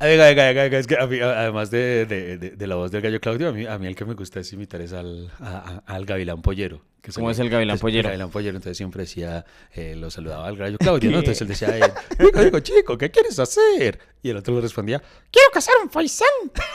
Venga, 0.00 0.26
venga, 0.26 0.44
venga, 0.46 0.62
venga, 0.64 0.78
es 0.78 0.86
que 0.86 0.96
a 0.98 1.06
mí, 1.06 1.18
además 1.20 1.70
de, 1.70 2.04
de- 2.04 2.36
de- 2.36 2.50
de 2.50 2.66
la 2.66 2.74
voz 2.74 2.90
del 2.90 3.00
gallo 3.00 3.20
Claudio, 3.20 3.48
a 3.48 3.52
mí, 3.52 3.64
a 3.64 3.78
mí 3.78 3.86
el 3.86 3.94
que 3.94 4.04
me 4.04 4.14
gusta 4.14 4.40
es 4.40 4.52
imitar 4.52 4.80
es 4.80 4.92
al, 4.92 5.30
a- 5.40 5.82
a- 5.86 5.94
al 5.94 6.04
gavilán 6.04 6.42
pollero. 6.42 6.82
que 7.00 7.12
¿Cómo 7.12 7.30
es 7.30 7.38
el 7.38 7.48
gavilán 7.48 7.78
pollero? 7.78 8.08
El 8.08 8.12
gavilán 8.14 8.30
pollero, 8.30 8.56
entonces 8.56 8.76
siempre 8.76 9.02
decía, 9.04 9.44
eh, 9.72 9.94
lo 9.96 10.10
saludaba 10.10 10.48
al 10.48 10.56
gallo 10.56 10.76
Claudio, 10.78 11.10
¿no? 11.10 11.18
Entonces 11.20 11.40
él 11.42 11.48
decía, 11.48 11.68
eh, 11.78 11.92
digo, 12.18 12.42
digo, 12.42 12.60
chico, 12.60 12.98
¿qué 12.98 13.10
quieres 13.10 13.38
hacer? 13.38 13.98
Y 14.22 14.30
el 14.30 14.36
otro 14.36 14.54
le 14.56 14.60
respondía, 14.62 15.00
quiero 15.30 15.48
cazar 15.52 15.74
un 15.82 15.88
faisán. 15.90 16.28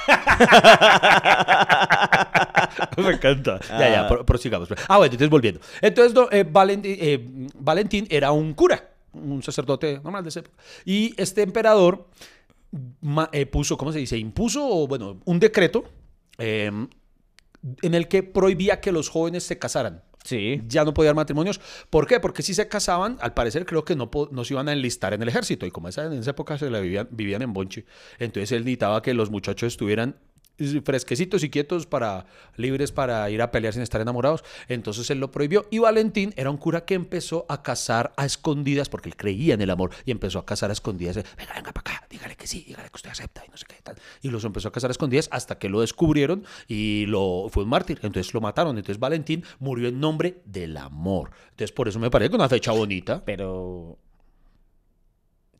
me 2.97 3.11
encanta. 3.11 3.59
Ya, 3.69 3.79
ya, 3.89 4.05
Ah. 4.05 4.07
pro- 4.07 4.25
prosigamos. 4.25 4.69
Ah, 4.87 4.97
bueno, 4.97 5.11
entonces 5.11 5.29
volviendo. 5.29 5.59
Entonces, 5.81 6.13
no, 6.15 6.29
eh, 6.31 6.45
Valentín, 6.49 6.97
eh, 6.99 7.19
Valentín 7.59 8.07
era 8.09 8.31
un 8.31 8.53
cura, 8.53 8.89
un 9.13 9.43
sacerdote 9.43 9.99
normal 10.03 10.23
de 10.23 10.29
esa 10.29 10.39
época. 10.39 10.55
Y 10.85 11.13
este 11.21 11.41
emperador 11.43 12.07
eh, 13.31 13.45
puso, 13.45 13.77
¿cómo 13.77 13.91
se 13.91 13.99
dice? 13.99 14.17
Impuso, 14.17 14.87
bueno, 14.87 15.19
un 15.25 15.39
decreto 15.39 15.85
eh, 16.37 16.71
en 17.81 17.93
el 17.93 18.07
que 18.07 18.23
prohibía 18.23 18.79
que 18.79 18.91
los 18.91 19.09
jóvenes 19.09 19.43
se 19.43 19.57
casaran. 19.57 20.03
Sí. 20.23 20.61
Ya 20.67 20.83
no 20.83 20.93
podía 20.93 21.09
haber 21.09 21.15
matrimonios. 21.15 21.59
¿Por 21.89 22.05
qué? 22.05 22.19
Porque 22.19 22.43
si 22.43 22.53
se 22.53 22.67
casaban, 22.67 23.17
al 23.21 23.33
parecer 23.33 23.65
creo 23.65 23.85
que 23.85 23.95
no, 23.95 24.09
no 24.31 24.43
se 24.43 24.53
iban 24.53 24.67
a 24.67 24.73
enlistar 24.73 25.13
en 25.13 25.21
el 25.21 25.29
ejército. 25.29 25.65
Y 25.65 25.71
como 25.71 25.87
esa, 25.87 26.05
en 26.05 26.13
esa 26.13 26.31
época 26.31 26.57
se 26.57 26.69
la 26.69 26.79
vivían, 26.79 27.07
vivían 27.11 27.41
en 27.41 27.53
Bonche. 27.53 27.85
Entonces 28.19 28.51
él 28.51 28.59
necesitaba 28.59 29.01
que 29.01 29.13
los 29.13 29.31
muchachos 29.31 29.67
estuvieran 29.73 30.17
fresquecitos 30.83 31.43
y 31.43 31.49
quietos 31.49 31.85
para 31.85 32.25
libres 32.57 32.91
para 32.91 33.29
ir 33.29 33.41
a 33.41 33.51
pelear 33.51 33.73
sin 33.73 33.81
estar 33.81 34.01
enamorados. 34.01 34.43
Entonces 34.67 35.09
él 35.09 35.19
lo 35.19 35.31
prohibió. 35.31 35.67
Y 35.71 35.79
Valentín 35.79 36.33
era 36.35 36.49
un 36.49 36.57
cura 36.57 36.85
que 36.85 36.93
empezó 36.93 37.45
a 37.49 37.63
casar 37.63 38.13
a 38.17 38.25
escondidas 38.25 38.89
porque 38.89 39.09
él 39.09 39.15
creía 39.15 39.53
en 39.53 39.61
el 39.61 39.69
amor 39.69 39.91
y 40.05 40.11
empezó 40.11 40.39
a 40.39 40.45
casar 40.45 40.69
a 40.69 40.73
escondidas. 40.73 41.15
Venga, 41.15 41.53
venga 41.55 41.71
para 41.71 41.95
acá, 41.95 42.07
dígale 42.09 42.35
que 42.35 42.47
sí, 42.47 42.63
dígale 42.67 42.89
que 42.89 42.95
usted 42.95 43.11
acepta 43.11 43.43
y 43.45 43.49
no 43.49 43.57
sé 43.57 43.65
qué 43.67 43.75
tal. 43.81 43.95
Y 44.21 44.29
los 44.29 44.43
empezó 44.43 44.67
a 44.67 44.71
casar 44.71 44.89
a 44.89 44.91
escondidas 44.91 45.29
hasta 45.31 45.57
que 45.57 45.69
lo 45.69 45.81
descubrieron 45.81 46.45
y 46.67 47.05
lo 47.07 47.47
fue 47.49 47.63
un 47.63 47.69
mártir. 47.69 47.99
Entonces 48.03 48.33
lo 48.33 48.41
mataron. 48.41 48.77
Entonces 48.77 48.99
Valentín 48.99 49.43
murió 49.59 49.89
en 49.89 49.99
nombre 49.99 50.41
del 50.45 50.77
amor. 50.77 51.31
Entonces 51.51 51.71
por 51.71 51.87
eso 51.87 51.99
me 51.99 52.09
parece 52.09 52.29
que 52.29 52.35
una 52.35 52.49
fecha 52.49 52.71
bonita. 52.71 53.23
Pero... 53.25 53.97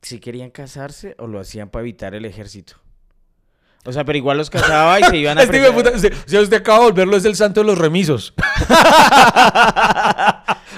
¿Si 0.01 0.19
querían 0.19 0.49
casarse 0.49 1.15
o 1.19 1.27
lo 1.27 1.39
hacían 1.39 1.69
para 1.69 1.81
evitar 1.81 2.15
el 2.15 2.23
ejército? 2.25 2.77
O 3.86 3.94
sea, 3.94 4.04
pero 4.04 4.18
igual 4.18 4.38
los 4.38 4.50
casaba 4.50 5.00
y 5.00 5.04
se 5.06 5.18
iban 5.18 5.38
a... 5.38 5.42
Este 5.44 5.72
puta, 5.72 5.92
usted- 5.96 6.13
usted 6.42 6.58
acaba 6.58 6.80
de 6.80 6.86
volverlo, 6.86 7.15
es 7.18 7.26
el 7.26 7.36
santo 7.36 7.62
de 7.62 7.68
los 7.68 7.78
remisos. 7.78 8.34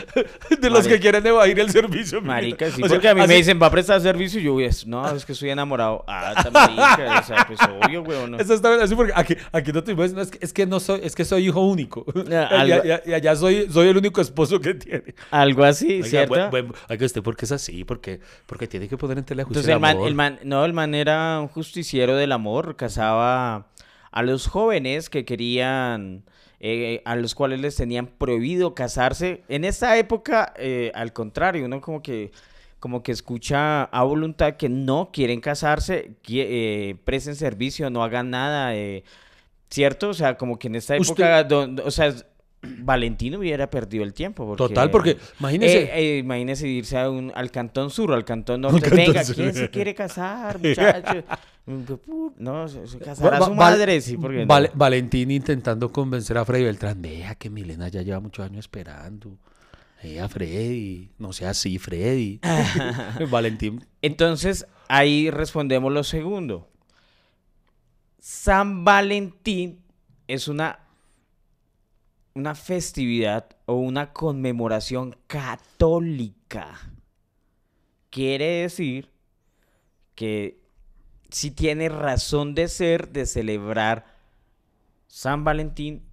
de 0.61 0.69
los 0.69 0.79
Marica. 0.79 0.89
que 0.95 0.99
quieren 0.99 1.25
evadir 1.25 1.59
el 1.59 1.69
servicio. 1.69 2.21
Marica, 2.21 2.67
sí, 2.71 2.81
O 2.83 2.87
sea, 2.87 2.95
porque 2.95 3.09
a 3.09 3.15
mí 3.15 3.21
así- 3.21 3.27
me 3.29 3.35
dicen, 3.35 3.59
va 3.61 3.67
a 3.67 3.71
prestar 3.71 3.99
servicio 4.01 4.39
y 4.39 4.43
yo, 4.43 4.59
es, 4.59 4.85
no, 4.87 5.09
es 5.15 5.25
que 5.25 5.33
estoy 5.33 5.49
enamorado. 5.49 6.03
Ah, 6.07 6.33
está 6.37 6.51
marica, 6.51 7.19
o 7.19 7.23
sea, 7.23 7.45
pues 7.47 7.59
obvio, 7.61 8.01
weón. 8.03 8.31
no. 8.31 8.37
Eso 8.37 8.53
está 8.53 8.69
bien, 8.69 8.81
así 8.81 8.95
porque 8.95 9.13
aquí, 9.15 9.35
aquí 9.51 9.71
no 9.71 9.83
te 9.83 9.91
imaginas, 9.91 10.13
no, 10.15 10.21
es, 10.21 10.31
que, 10.31 10.37
es 10.41 10.53
que 10.53 10.65
no 10.65 10.79
soy, 10.79 11.01
es 11.03 11.15
que 11.15 11.25
soy 11.25 11.47
hijo 11.47 11.61
único. 11.61 12.05
Y, 12.31 12.33
algo- 12.33 12.83
y- 13.05 13.09
y 13.09 13.13
allá 13.13 13.35
soy, 13.35 13.67
soy 13.71 13.87
el 13.89 13.97
único 13.97 14.21
esposo 14.21 14.59
que 14.59 14.73
tiene. 14.73 15.15
Algo 15.31 15.63
así, 15.63 15.87
Oiga, 15.97 16.05
¿cierto? 16.07 16.33
buen- 16.35 16.49
buen- 16.49 16.73
oiga, 16.89 17.05
usted, 17.05 17.21
¿por 17.21 17.35
qué 17.35 17.45
es 17.45 17.51
así? 17.51 17.83
Porque, 17.83 18.19
porque 18.45 18.67
tiene 18.67 18.87
que 18.87 18.97
poner 18.97 19.17
en 19.17 19.23
tela 19.25 19.43
juicio 19.43 19.59
Entonces 19.61 19.73
el 19.73 19.79
man, 19.79 19.95
amor. 19.97 20.07
el 20.07 20.15
man, 20.15 20.39
no, 20.43 20.65
el 20.65 20.73
man 20.73 20.95
era 20.95 21.39
un 21.41 21.47
justiciero 21.47 22.15
del 22.15 22.31
amor, 22.31 22.75
casaba 22.75 23.67
a 24.11 24.23
los 24.23 24.47
jóvenes 24.47 25.09
que 25.09 25.23
querían, 25.25 26.23
eh, 26.63 27.01
a 27.05 27.15
los 27.15 27.33
cuales 27.35 27.59
les 27.59 27.75
tenían 27.75 28.05
prohibido 28.07 28.75
casarse. 28.75 29.41
En 29.49 29.65
esa 29.65 29.97
época, 29.97 30.53
eh, 30.57 30.91
al 30.93 31.11
contrario, 31.11 31.65
uno 31.65 31.81
como 31.81 32.01
que, 32.03 32.31
como 32.79 33.01
que 33.03 33.11
escucha 33.11 33.83
a 33.83 34.03
voluntad 34.03 34.55
que 34.57 34.69
no 34.69 35.09
quieren 35.11 35.41
casarse, 35.41 36.11
qui- 36.23 36.45
eh, 36.47 36.95
presten 37.03 37.35
servicio, 37.35 37.89
no 37.89 38.03
hagan 38.03 38.29
nada, 38.29 38.75
eh, 38.75 39.03
¿cierto? 39.69 40.09
O 40.09 40.13
sea, 40.13 40.37
como 40.37 40.59
que 40.59 40.67
en 40.67 40.75
esta 40.75 40.97
Usted- 40.97 41.13
época, 41.13 41.43
donde, 41.43 41.81
o 41.83 41.91
sea, 41.91 42.13
Valentino 42.61 43.39
hubiera 43.39 43.69
perdido 43.69 44.03
el 44.03 44.13
tiempo. 44.13 44.45
Porque, 44.45 44.57
Total, 44.57 44.91
porque 44.91 45.17
imagínese. 45.39 45.83
eh, 45.83 45.89
eh, 45.93 46.17
imagínese 46.19 46.67
irse 46.67 46.97
a 46.97 47.09
un- 47.09 47.31
al 47.33 47.49
cantón 47.51 47.89
sur 47.89 48.11
o 48.11 48.13
al 48.13 48.23
cantón 48.25 48.61
norte. 48.61 48.81
cantón 48.81 48.97
Venga, 48.97 49.23
sur. 49.23 49.35
¿quién 49.35 49.53
se 49.53 49.69
quiere 49.69 49.95
casar, 49.95 50.59
muchacho? 50.63 51.23
Mm, 51.65 51.81
pu- 51.83 52.33
no, 52.37 52.67
se, 52.67 52.85
se 52.87 52.99
casará 52.99 53.39
Va- 53.39 53.45
su 53.45 53.51
va- 53.51 53.57
madre, 53.57 53.99
sí, 54.01 54.17
porque 54.17 54.45
no. 54.45 54.53
Valentín 54.75 55.31
intentando 55.31 55.91
convencer 55.91 56.37
a 56.37 56.45
Freddy 56.45 56.63
Beltrán. 56.65 57.01
Deja 57.01 57.35
que 57.35 57.49
Milena 57.49 57.87
ya 57.87 58.01
lleva 58.03 58.19
muchos 58.19 58.45
años 58.45 58.59
esperando. 58.59 59.37
Eh, 60.03 60.19
a 60.19 60.27
Freddy. 60.27 61.11
No 61.19 61.31
sea 61.33 61.51
así, 61.51 61.77
Freddy. 61.79 62.39
Valentín. 63.31 63.85
Entonces, 64.01 64.65
ahí 64.87 65.29
respondemos 65.31 65.91
lo 65.91 66.03
segundo. 66.03 66.67
San 68.19 68.83
Valentín 68.83 69.79
es 70.27 70.47
una, 70.47 70.79
una 72.33 72.55
festividad 72.55 73.49
o 73.65 73.75
una 73.75 74.13
conmemoración 74.13 75.15
católica. 75.27 76.79
Quiere 78.09 78.61
decir 78.61 79.09
que 80.15 80.59
sí 81.29 81.51
tiene 81.51 81.89
razón 81.89 82.55
de 82.55 82.67
ser 82.67 83.09
de 83.09 83.25
celebrar 83.25 84.05
San 85.07 85.43
Valentín 85.43 86.03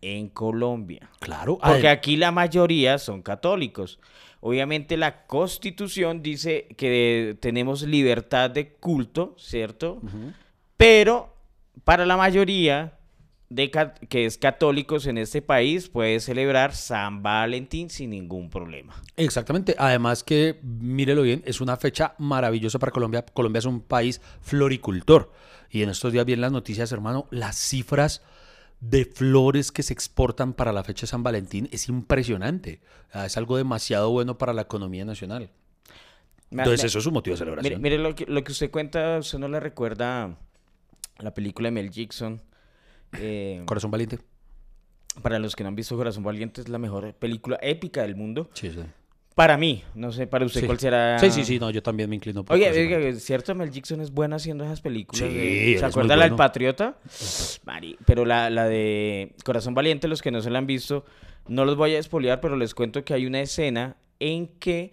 en 0.00 0.28
Colombia. 0.28 1.10
Claro. 1.20 1.58
Porque 1.58 1.88
aquí 1.88 2.16
la 2.16 2.30
mayoría 2.30 2.98
son 2.98 3.22
católicos. 3.22 3.98
Obviamente 4.40 4.96
la 4.96 5.26
constitución 5.26 6.22
dice 6.22 6.68
que 6.76 7.36
tenemos 7.40 7.82
libertad 7.82 8.50
de 8.50 8.74
culto, 8.74 9.34
¿cierto? 9.38 10.02
Pero 10.76 11.34
para 11.84 12.04
la 12.04 12.16
mayoría 12.16 12.98
de 13.50 13.70
que 14.08 14.24
es 14.24 14.38
católicos 14.38 15.06
en 15.06 15.18
este 15.18 15.42
país 15.42 15.88
puede 15.88 16.18
celebrar 16.20 16.74
San 16.74 17.22
Valentín 17.22 17.90
sin 17.90 18.10
ningún 18.10 18.50
problema. 18.50 18.94
Exactamente. 19.16 19.76
Además 19.78 20.24
que, 20.24 20.58
mírelo 20.62 21.22
bien, 21.22 21.42
es 21.46 21.60
una 21.60 21.76
fecha 21.76 22.14
maravillosa 22.18 22.78
para 22.78 22.90
Colombia. 22.90 23.24
Colombia 23.24 23.58
es 23.60 23.66
un 23.66 23.80
país 23.80 24.20
floricultor. 24.40 25.32
Y 25.70 25.82
en 25.82 25.90
estos 25.90 26.12
días 26.12 26.24
vi 26.24 26.32
en 26.32 26.40
las 26.40 26.52
noticias, 26.52 26.90
hermano, 26.92 27.26
las 27.30 27.56
cifras 27.56 28.22
de 28.80 29.04
flores 29.04 29.72
que 29.72 29.82
se 29.82 29.92
exportan 29.92 30.52
para 30.52 30.72
la 30.72 30.82
fecha 30.84 31.02
de 31.02 31.08
San 31.08 31.22
Valentín 31.22 31.68
es 31.72 31.88
impresionante. 31.88 32.80
Ah, 33.12 33.26
Es 33.26 33.36
algo 33.36 33.56
demasiado 33.56 34.10
bueno 34.10 34.36
para 34.38 34.52
la 34.52 34.62
economía 34.62 35.04
nacional. 35.04 35.50
Entonces 36.50 36.82
me- 36.82 36.86
eso 36.86 36.98
es 36.98 37.06
un 37.06 37.14
motivo 37.14 37.36
de 37.36 37.44
Mire, 37.44 37.50
celebración. 37.52 37.82
mire 37.82 37.98
lo, 37.98 38.14
que, 38.14 38.26
lo 38.26 38.42
que 38.44 38.52
usted 38.52 38.70
cuenta, 38.70 39.18
usted 39.18 39.38
no 39.38 39.48
le 39.48 39.58
recuerda 39.60 40.36
la 41.18 41.34
película 41.34 41.68
de 41.68 41.72
Mel 41.72 41.90
Gibson. 41.90 42.40
Eh, 43.18 43.62
Corazón 43.66 43.90
valiente. 43.90 44.18
para 45.22 45.38
los 45.38 45.54
que 45.54 45.62
no 45.62 45.68
han 45.68 45.76
visto 45.76 45.96
Corazón 45.96 46.24
Valiente, 46.24 46.60
es 46.60 46.68
la 46.68 46.78
mejor 46.78 47.14
película 47.14 47.58
épica 47.62 48.02
del 48.02 48.16
mundo. 48.16 48.50
Sí, 48.54 48.70
sí. 48.70 48.80
Para 49.36 49.56
mí, 49.56 49.82
no 49.96 50.12
sé, 50.12 50.26
para 50.28 50.44
usted 50.44 50.60
Sí. 50.60 50.66
cuál 50.66 50.78
será. 50.78 51.18
Sí, 51.18 51.30
sí, 51.30 51.44
sí, 51.44 51.58
no, 51.58 51.70
yo 51.70 51.82
también 51.82 52.08
me 52.08 52.14
inclino 52.16 52.44
por 52.44 52.54
Oye, 52.54 52.70
oiga, 52.70 53.12
cierto, 53.18 53.52
Mel 53.54 53.70
Gibson 53.72 54.00
es 54.00 54.12
buena 54.12 54.36
haciendo 54.36 54.64
esas 54.64 54.80
películas. 54.80 55.28
Sí, 55.28 55.34
de- 55.36 55.76
¿Se 55.78 55.84
acuerda 55.84 56.14
la 56.16 56.24
del 56.24 56.32
bueno. 56.32 56.36
Patriota? 56.36 56.98
Mari, 57.64 57.96
pero 58.06 58.24
la, 58.24 58.48
la 58.50 58.66
de 58.68 59.34
Corazón 59.44 59.74
Valiente, 59.74 60.06
los 60.08 60.22
que 60.22 60.30
no 60.30 60.40
se 60.40 60.50
la 60.50 60.58
han 60.58 60.66
visto, 60.66 61.04
no 61.48 61.64
los 61.64 61.76
voy 61.76 61.94
a 61.94 61.98
espolear, 61.98 62.40
pero 62.40 62.56
les 62.56 62.74
cuento 62.74 63.04
que 63.04 63.12
hay 63.14 63.26
una 63.26 63.40
escena 63.40 63.96
en 64.20 64.46
que 64.46 64.92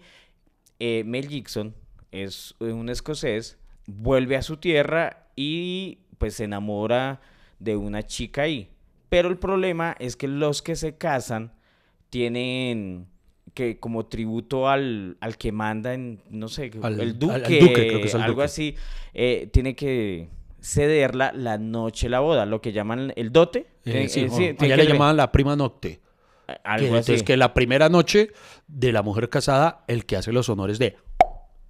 eh, 0.80 1.04
Mel 1.06 1.28
Gibson 1.28 1.74
es 2.10 2.54
un 2.58 2.88
escocés, 2.88 3.58
vuelve 3.86 4.36
a 4.36 4.42
su 4.42 4.56
tierra 4.56 5.28
y 5.36 5.98
pues 6.18 6.34
se 6.34 6.44
enamora 6.44 7.20
de 7.62 7.76
una 7.76 8.02
chica 8.04 8.42
ahí. 8.42 8.68
Pero 9.08 9.28
el 9.28 9.38
problema 9.38 9.94
es 9.98 10.16
que 10.16 10.26
los 10.28 10.62
que 10.62 10.74
se 10.76 10.96
casan 10.96 11.52
tienen 12.10 13.06
que 13.54 13.78
como 13.78 14.06
tributo 14.06 14.68
al, 14.68 15.16
al 15.20 15.36
que 15.36 15.52
manda 15.52 15.92
en, 15.94 16.22
no 16.30 16.48
sé, 16.48 16.70
Al- 16.82 17.00
el 17.00 17.18
duque, 17.18 17.34
al 17.34 17.42
duque, 17.42 17.72
creo 17.88 18.00
que 18.00 18.06
es 18.06 18.14
algo 18.14 18.32
duque. 18.32 18.44
así, 18.44 18.76
eh, 19.12 19.48
tiene 19.52 19.74
que 19.76 20.28
cederla 20.62 21.32
la 21.34 21.58
noche 21.58 22.08
la 22.08 22.20
boda, 22.20 22.46
lo 22.46 22.60
que 22.62 22.72
llaman 22.72 23.12
el 23.16 23.32
dote. 23.32 23.60
Eh, 23.60 23.66
Tiene- 23.84 24.08
sí, 24.08 24.20
eh, 24.20 24.26
bueno, 24.28 24.36
sí, 24.36 24.54
tiene 24.54 24.74
allá 24.74 24.82
que 24.82 24.88
le 24.88 24.92
llamaban 24.94 25.16
la 25.16 25.30
prima 25.32 25.56
nocte. 25.56 26.00
que- 26.46 26.54
Que, 26.78 26.86
entonces 26.86 27.22
que 27.22 27.36
la 27.36 27.54
primera 27.54 27.88
noche 27.88 28.30
de 28.68 28.92
la 28.92 29.02
mujer 29.02 29.28
casada, 29.28 29.84
el 29.88 30.04
que 30.06 30.16
hace 30.16 30.32
los 30.32 30.48
honores 30.48 30.78
de 30.78 30.96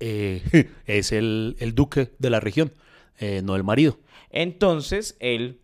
eh, 0.00 0.42
es 0.87 1.12
el, 1.12 1.57
el 1.61 1.74
duque 1.74 2.11
de 2.18 2.31
la 2.31 2.40
región, 2.40 2.72
eh, 3.18 3.42
no 3.44 3.55
el 3.57 3.62
marido. 3.64 3.98
Entonces, 4.31 5.16
él, 5.20 5.61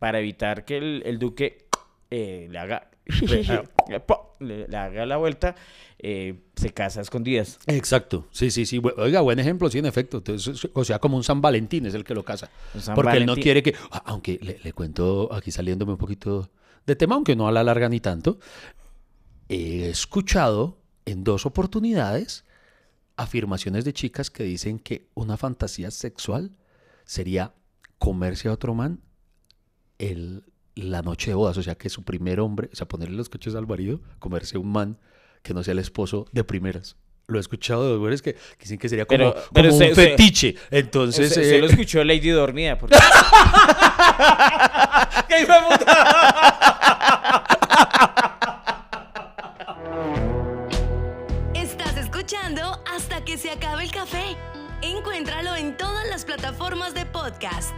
para 0.00 0.18
evitar 0.18 0.64
que 0.64 0.78
el, 0.78 1.02
el 1.06 1.20
duque 1.20 1.68
eh, 2.10 2.48
le 2.50 2.58
haga 2.58 2.90
le, 4.40 4.66
le 4.66 4.76
haga 4.76 5.06
la 5.06 5.16
vuelta, 5.16 5.54
eh, 5.98 6.40
se 6.56 6.70
casa 6.70 7.00
a 7.00 7.02
escondidas. 7.02 7.58
Exacto, 7.66 8.26
sí, 8.32 8.50
sí, 8.50 8.66
sí. 8.66 8.80
Oiga, 8.96 9.20
buen 9.20 9.38
ejemplo, 9.38 9.70
sí, 9.70 9.78
en 9.78 9.86
efecto. 9.86 10.18
Entonces, 10.18 10.68
o 10.72 10.84
sea, 10.84 10.98
como 10.98 11.16
un 11.16 11.24
San 11.24 11.40
Valentín 11.40 11.86
es 11.86 11.94
el 11.94 12.02
que 12.02 12.14
lo 12.14 12.24
casa. 12.24 12.50
Porque 12.94 13.18
él 13.18 13.26
no 13.26 13.36
quiere 13.36 13.62
que, 13.62 13.74
aunque 14.04 14.40
le, 14.42 14.58
le 14.58 14.72
cuento 14.72 15.32
aquí 15.32 15.52
saliéndome 15.52 15.92
un 15.92 15.98
poquito 15.98 16.50
de 16.86 16.96
tema, 16.96 17.14
aunque 17.14 17.36
no 17.36 17.46
a 17.46 17.52
la 17.52 17.62
larga 17.62 17.88
ni 17.88 18.00
tanto, 18.00 18.38
he 19.48 19.88
escuchado 19.90 20.78
en 21.04 21.22
dos 21.22 21.46
oportunidades 21.46 22.44
afirmaciones 23.16 23.84
de 23.84 23.92
chicas 23.92 24.30
que 24.30 24.44
dicen 24.44 24.78
que 24.78 25.08
una 25.14 25.36
fantasía 25.36 25.90
sexual 25.90 26.52
sería 27.04 27.52
comerse 27.98 28.48
a 28.48 28.52
otro 28.52 28.74
man 28.74 29.00
el, 30.00 30.44
la 30.74 31.02
noche 31.02 31.30
de 31.30 31.34
bodas, 31.34 31.56
o 31.56 31.62
sea, 31.62 31.74
que 31.76 31.88
su 31.90 32.02
primer 32.04 32.40
hombre, 32.40 32.68
o 32.72 32.76
sea, 32.76 32.88
ponerle 32.88 33.16
los 33.16 33.28
coches 33.28 33.54
al 33.54 33.66
marido, 33.66 34.00
comerse 34.18 34.58
un 34.58 34.70
man 34.72 34.98
que 35.42 35.54
no 35.54 35.62
sea 35.62 35.72
el 35.72 35.78
esposo 35.78 36.26
de 36.32 36.42
primeras. 36.44 36.96
Lo 37.26 37.38
he 37.38 37.40
escuchado 37.40 37.92
de 37.92 37.98
mujeres 37.98 38.22
que, 38.22 38.34
que 38.34 38.40
dicen 38.62 38.78
que 38.78 38.88
sería 38.88 39.04
como, 39.06 39.18
Pero- 39.18 39.32
como 39.34 39.46
pero 39.52 39.72
un 39.72 39.78
se- 39.78 39.94
se- 39.94 40.08
fetiche. 40.10 40.56
Entonces, 40.70 41.28
se, 41.32 41.44
se 41.44 41.56
eh, 41.56 41.60
lo 41.60 41.66
escuchó 41.66 42.02
Lady 42.02 42.30
Dormida. 42.30 42.76
porque- 42.78 42.96
¡Qué 45.28 45.42
hijo 45.42 45.52
de 45.52 45.78
puta! 45.78 47.46
Estás 51.54 51.96
escuchando 51.96 52.82
hasta 52.94 53.24
que 53.24 53.36
se 53.38 53.50
acabe 53.50 53.84
el 53.84 53.90
café. 53.90 54.36
Encuéntralo 54.82 55.56
en 55.56 55.76
todas 55.76 56.08
las 56.08 56.24
plataformas 56.24 56.94
de 56.94 57.06
podcast. 57.06 57.74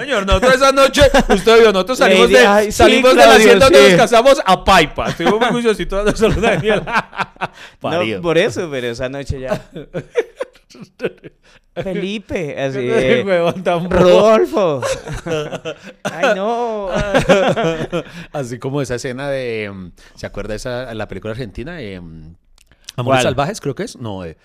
Señor, 0.00 0.26
nosotros 0.26 0.54
esa 0.54 0.72
noche, 0.72 1.02
usted 1.28 1.60
vio, 1.60 1.72
nosotros 1.72 1.98
salimos, 1.98 2.28
de, 2.28 2.38
ay, 2.38 2.66
sí, 2.66 2.72
salimos 2.72 3.16
de 3.16 3.26
la 3.26 3.34
hacienda 3.34 3.66
donde 3.66 3.78
sí. 3.78 3.88
nos 3.90 4.00
casamos 4.00 4.42
a 4.44 4.62
Paipa. 4.62 5.08
Estuvimos 5.08 5.40
muy 5.40 5.50
juiciositos 5.62 6.22
a 6.22 6.28
Daniel. 6.28 6.82
No, 7.82 8.22
por 8.22 8.38
eso, 8.38 8.68
pero 8.70 8.88
esa 8.88 9.08
noche 9.08 9.40
ya. 9.40 9.62
Felipe, 11.74 12.60
así. 12.60 12.90
Rodolfo. 13.88 14.82
Ay, 16.02 16.34
no. 16.34 16.88
Así 18.32 18.58
como 18.58 18.82
esa 18.82 18.96
escena 18.96 19.28
de. 19.28 19.70
mm, 19.72 19.92
¿Se 20.16 20.26
acuerda 20.26 20.54
esa 20.54 20.92
la 20.94 21.06
película 21.06 21.32
argentina? 21.32 21.80
Eh, 21.80 22.00
Amores 22.96 23.18
¿Cuál? 23.18 23.22
Salvajes, 23.22 23.60
creo 23.60 23.74
que 23.74 23.84
es. 23.84 23.96
No, 23.96 24.24
eh, 24.24 24.36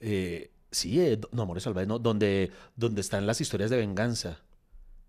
eh, 0.00 0.50
sí, 0.70 1.00
eh, 1.00 1.18
no, 1.30 1.42
Amores 1.42 1.62
Salvajes, 1.62 1.88
no. 1.88 1.98
Donde, 1.98 2.50
donde 2.76 3.00
están 3.00 3.26
las 3.26 3.40
historias 3.40 3.70
de 3.70 3.76
venganza. 3.78 4.40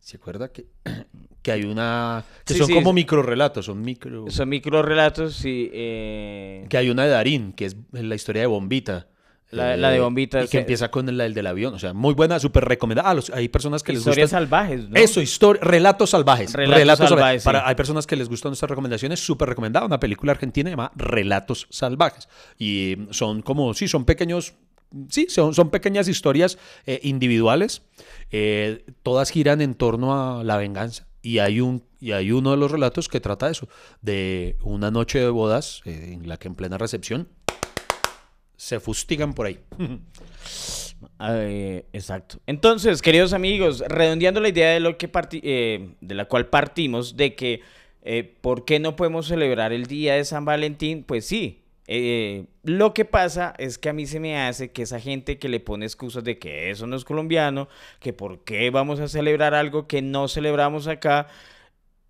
¿Se 0.04 0.18
acuerda 0.18 0.52
que, 0.52 0.66
que 1.42 1.52
hay 1.52 1.63
una. 1.63 2.24
que 2.46 2.54
Sí, 2.54 2.60
son 2.60 2.68
sí, 2.68 2.74
como 2.74 2.89
es- 2.89 2.96
microrelatos, 2.96 3.66
son 3.66 3.82
micro. 3.82 4.26
Son 4.30 4.50
micro 4.50 4.82
relatos 4.82 5.46
y. 5.46 5.70
eh, 5.74 6.66
Que 6.70 6.78
hay 6.78 6.89
una 6.89 7.04
de 7.06 7.10
Darín, 7.10 7.54
que 7.54 7.66
es 7.66 7.78
la 7.92 8.16
historia 8.16 8.42
de 8.42 8.48
Bombita. 8.48 9.08
La, 9.52 9.78
la 9.78 9.92
de 9.92 10.00
bombitas. 10.00 10.46
Y 10.46 10.48
que 10.48 10.58
eh, 10.58 10.62
empieza 10.62 10.89
con 10.89 11.08
el, 11.08 11.22
el 11.22 11.36
del 11.36 11.46
avión. 11.46 11.76
O 11.76 11.80
sea, 11.80 11.94
muy 11.94 12.16
buena, 12.16 12.39
súper 12.39 12.66
recomendada. 12.66 13.12
Ah, 13.12 13.13
los- 13.13 13.30
hay 13.30 13.50
personas 13.50 13.84
que 13.84 13.92
les 13.92 14.00
Historias 14.02 14.32
gustan. 14.32 14.39
salvajes, 14.48 14.89
¿no? 14.89 14.96
Eso, 14.96 15.22
historia, 15.22 15.62
relatos 15.63 16.10
salvajes. 16.10 16.52
Relatos 16.54 17.08
salvajes, 17.08 17.44
sí. 17.44 17.46
Para, 17.46 17.68
hay 17.68 17.76
personas 17.76 18.08
que 18.08 18.16
les 18.16 18.28
gustan 18.30 18.50
nuestras 18.50 18.68
recomendaciones, 18.72 19.24
súper 19.24 19.50
recomendada. 19.50 19.86
Una 19.86 20.00
película 20.00 20.32
argentina 20.32 20.72
llamada 20.72 20.92
Relatos 20.96 21.68
salvajes. 21.70 22.28
Y 22.58 22.96
mm, 22.98 23.08
son 23.13 23.44
como, 23.44 23.76
sí, 23.76 23.88
son 23.88 24.06
pequeños, 24.06 24.56
sí, 25.10 25.27
son, 25.29 25.53
son 25.53 25.69
pequeñas 25.69 26.08
historias 26.08 26.58
eh, 26.86 26.99
individuales. 27.03 27.82
Eh, 28.32 28.86
todas 29.03 29.29
giran 29.29 29.62
en 29.62 29.75
torno 29.75 30.39
a 30.39 30.43
la 30.43 30.58
venganza. 30.58 31.08
Y 31.25 31.39
hay, 31.39 31.62
un, 31.62 31.86
y 32.01 32.12
hay 32.12 32.34
uno 32.34 32.51
de 32.51 32.58
los 32.58 32.69
relatos 32.69 33.08
que 33.08 33.21
trata 33.21 33.49
eso, 33.49 33.69
de 34.01 34.58
una 34.62 34.91
noche 34.91 35.19
de 35.19 35.29
bodas 35.29 35.82
eh, 35.86 36.10
en 36.12 36.27
la 36.27 36.36
que 36.36 36.49
en 36.49 36.56
plena 36.56 36.77
recepción 36.77 37.29
se 38.58 38.82
fustigan 38.82 39.34
por 39.34 39.47
ahí. 39.47 39.60
Eh, 41.19 41.86
exacto. 41.91 42.39
Entonces, 42.47 43.01
queridos 43.01 43.34
amigos, 43.34 43.84
redondeando 43.88 44.39
la 44.39 44.47
idea 44.47 44.71
de 44.71 44.79
lo 44.79 44.97
que 44.97 45.12
eh, 45.43 45.89
de 45.99 46.15
la 46.15 46.25
cual 46.25 46.47
partimos, 46.47 47.17
de 47.17 47.36
que 47.36 47.62
¿por 48.39 48.63
qué 48.63 48.79
no 48.79 48.95
podemos 48.95 49.27
celebrar 49.27 49.73
el 49.73 49.86
día 49.86 50.15
de 50.15 50.23
San 50.23 50.45
Valentín? 50.45 51.03
Pues 51.03 51.25
sí. 51.25 51.62
Eh, 51.88 52.46
lo 52.63 52.93
que 52.93 53.04
pasa 53.06 53.54
es 53.58 53.78
que 53.78 53.89
a 53.89 53.93
mí 53.93 54.06
se 54.06 54.19
me 54.19 54.39
hace 54.39 54.72
que 54.72 54.84
esa 54.84 55.00
gente 55.00 55.38
que 55.38 55.50
le 55.50 55.60
pone 55.60 55.86
excusas 55.86 56.24
de 56.24 56.39
que 56.39 56.69
eso 56.72 56.88
no 56.88 56.96
es 56.96 57.04
colombiano, 57.04 57.67
que 58.00 58.13
por 58.13 58.43
qué 58.43 58.69
vamos 58.69 59.00
a 59.00 59.08
celebrar 59.08 59.54
algo 59.54 59.88
que 59.88 60.02
no 60.02 60.28
celebramos 60.28 60.88
acá, 60.88 61.28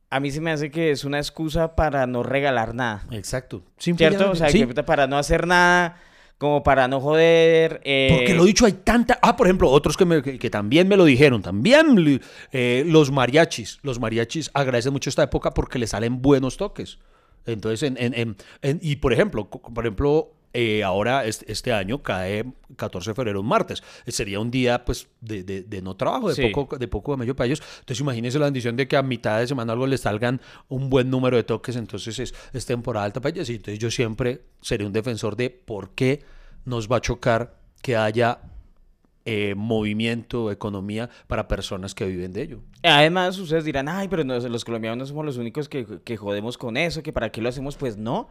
a 0.09 0.19
mí 0.19 0.29
se 0.29 0.41
me 0.41 0.51
hace 0.51 0.69
que 0.69 0.91
es 0.91 1.05
una 1.05 1.17
excusa 1.17 1.75
para 1.75 2.05
no 2.05 2.21
regalar 2.21 2.75
nada. 2.75 3.07
Exacto. 3.11 3.63
¿Cierto? 3.77 4.29
O 4.29 4.35
sea, 4.35 4.49
Sí. 4.49 4.65
que 4.67 4.83
para 4.83 5.07
no 5.07 5.17
hacer 5.17 5.47
nada, 5.47 5.97
como 6.37 6.61
para 6.61 6.87
no 6.87 6.99
joder. 7.01 7.81
eh, 7.83 8.09
Porque 8.15 8.35
lo 8.35 8.43
dicho, 8.45 8.65
hay 8.67 8.73
tanta. 8.73 9.17
Ah, 9.23 9.35
por 9.35 9.47
ejemplo, 9.47 9.71
otros 9.71 9.97
que, 9.97 10.05
me- 10.05 10.21
que, 10.21 10.37
que 10.37 10.49
también 10.51 10.87
me 10.87 10.97
lo 10.97 11.05
dijeron. 11.05 11.41
También 11.41 12.19
eh, 12.51 12.83
los 12.85 13.11
mariachis. 13.11 13.79
Los 13.81 13.99
mariachis 13.99 14.51
agradecen 14.53 14.93
mucho 14.93 15.09
esta 15.09 15.23
época 15.23 15.51
porque 15.53 15.79
le 15.79 15.87
salen 15.87 16.21
buenos 16.21 16.57
toques. 16.57 16.99
Entonces, 17.45 17.83
en, 17.83 17.97
en- 17.97 18.13
en- 18.13 18.35
en- 18.61 18.79
y 18.81 18.95
por 18.97 19.13
ejemplo, 19.13 19.49
por 19.49 19.85
ejemplo, 19.85 20.33
eh, 20.55 20.83
ahora 20.83 21.25
este, 21.25 21.51
este 21.51 21.73
año 21.73 22.03
cae 22.03 22.45
14 22.75 23.09
de 23.09 23.15
febrero, 23.15 23.41
un 23.41 23.47
martes. 23.47 23.81
Eh, 24.05 24.11
Sería 24.11 24.39
un 24.39 24.51
día, 24.51 24.85
pues, 24.85 25.07
de, 25.19 25.43
de- 25.43 25.63
de 25.63 25.81
no 25.81 25.95
trabajo, 25.95 26.29
de 26.29 26.35
Sí. 26.35 26.49
poco 26.53 26.77
de 26.77 26.87
poco 26.87 27.11
de 27.13 27.17
medio 27.17 27.35
para 27.35 27.47
ellos. 27.47 27.61
Entonces, 27.79 27.99
imagínense 28.01 28.37
la 28.37 28.45
bendición 28.45 28.75
de 28.75 28.87
que 28.87 28.95
a 28.95 29.01
mitad 29.01 29.39
de 29.39 29.47
semana 29.47 29.73
algo 29.73 29.87
les 29.87 30.01
salgan 30.01 30.39
un 30.69 30.91
buen 30.91 31.09
número 31.09 31.37
de 31.37 31.43
toques. 31.43 31.75
Entonces, 31.75 32.19
es, 32.19 32.35
es 32.53 32.65
temporada 32.67 33.05
alta 33.05 33.19
para 33.19 33.33
ellos. 33.33 33.49
Y 33.49 33.55
entonces, 33.55 33.79
yo 33.79 33.89
siempre 33.89 34.41
seré 34.61 34.85
un 34.85 34.93
defensor 34.93 35.35
de 35.35 35.49
por 35.49 35.89
qué 35.95 36.21
nos 36.65 36.87
va 36.87 36.97
a 36.97 37.01
chocar 37.01 37.57
que 37.81 37.97
haya 37.97 38.39
eh, 39.25 39.53
movimiento, 39.55 40.51
economía 40.51 41.09
para 41.27 41.47
personas 41.47 41.95
que 41.95 42.05
viven 42.05 42.33
de 42.33 42.41
ello. 42.41 42.59
Además, 42.83 43.37
ustedes 43.39 43.63
dirán, 43.63 43.87
ay, 43.87 44.07
pero 44.09 44.23
no, 44.23 44.37
los 44.37 44.65
colombianos 44.65 44.97
no 44.97 45.05
somos 45.05 45.25
los 45.25 45.37
únicos 45.37 45.69
que, 45.69 45.85
que 46.03 46.17
jodemos 46.17 46.57
con 46.57 46.75
eso, 46.75 47.01
que 47.03 47.13
para 47.13 47.31
qué 47.31 47.41
lo 47.41 47.49
hacemos. 47.49 47.77
Pues 47.77 47.95
no. 47.97 48.29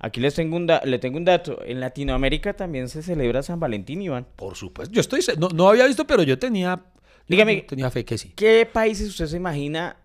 Aquí 0.00 0.20
les 0.20 0.34
tengo 0.34 0.56
un, 0.56 0.66
le 0.66 0.98
tengo 0.98 1.16
un 1.18 1.24
dato. 1.24 1.60
En 1.64 1.78
Latinoamérica 1.78 2.54
también 2.54 2.88
se 2.88 3.02
celebra 3.02 3.42
San 3.42 3.60
Valentín, 3.60 4.02
Iván. 4.02 4.26
Por 4.36 4.56
supuesto. 4.56 4.92
Yo 4.92 5.00
estoy, 5.00 5.20
no, 5.38 5.48
no 5.50 5.68
había 5.68 5.86
visto, 5.86 6.06
pero 6.06 6.24
yo 6.24 6.36
tenía, 6.38 6.82
yo 7.28 7.36
Dígame- 7.36 7.64
tenía 7.66 7.90
fe 7.90 8.04
que 8.04 8.18
sí. 8.18 8.32
¿Qué 8.34 8.68
países 8.70 9.08
usted 9.08 9.26
se 9.26 9.36
imagina 9.36 9.96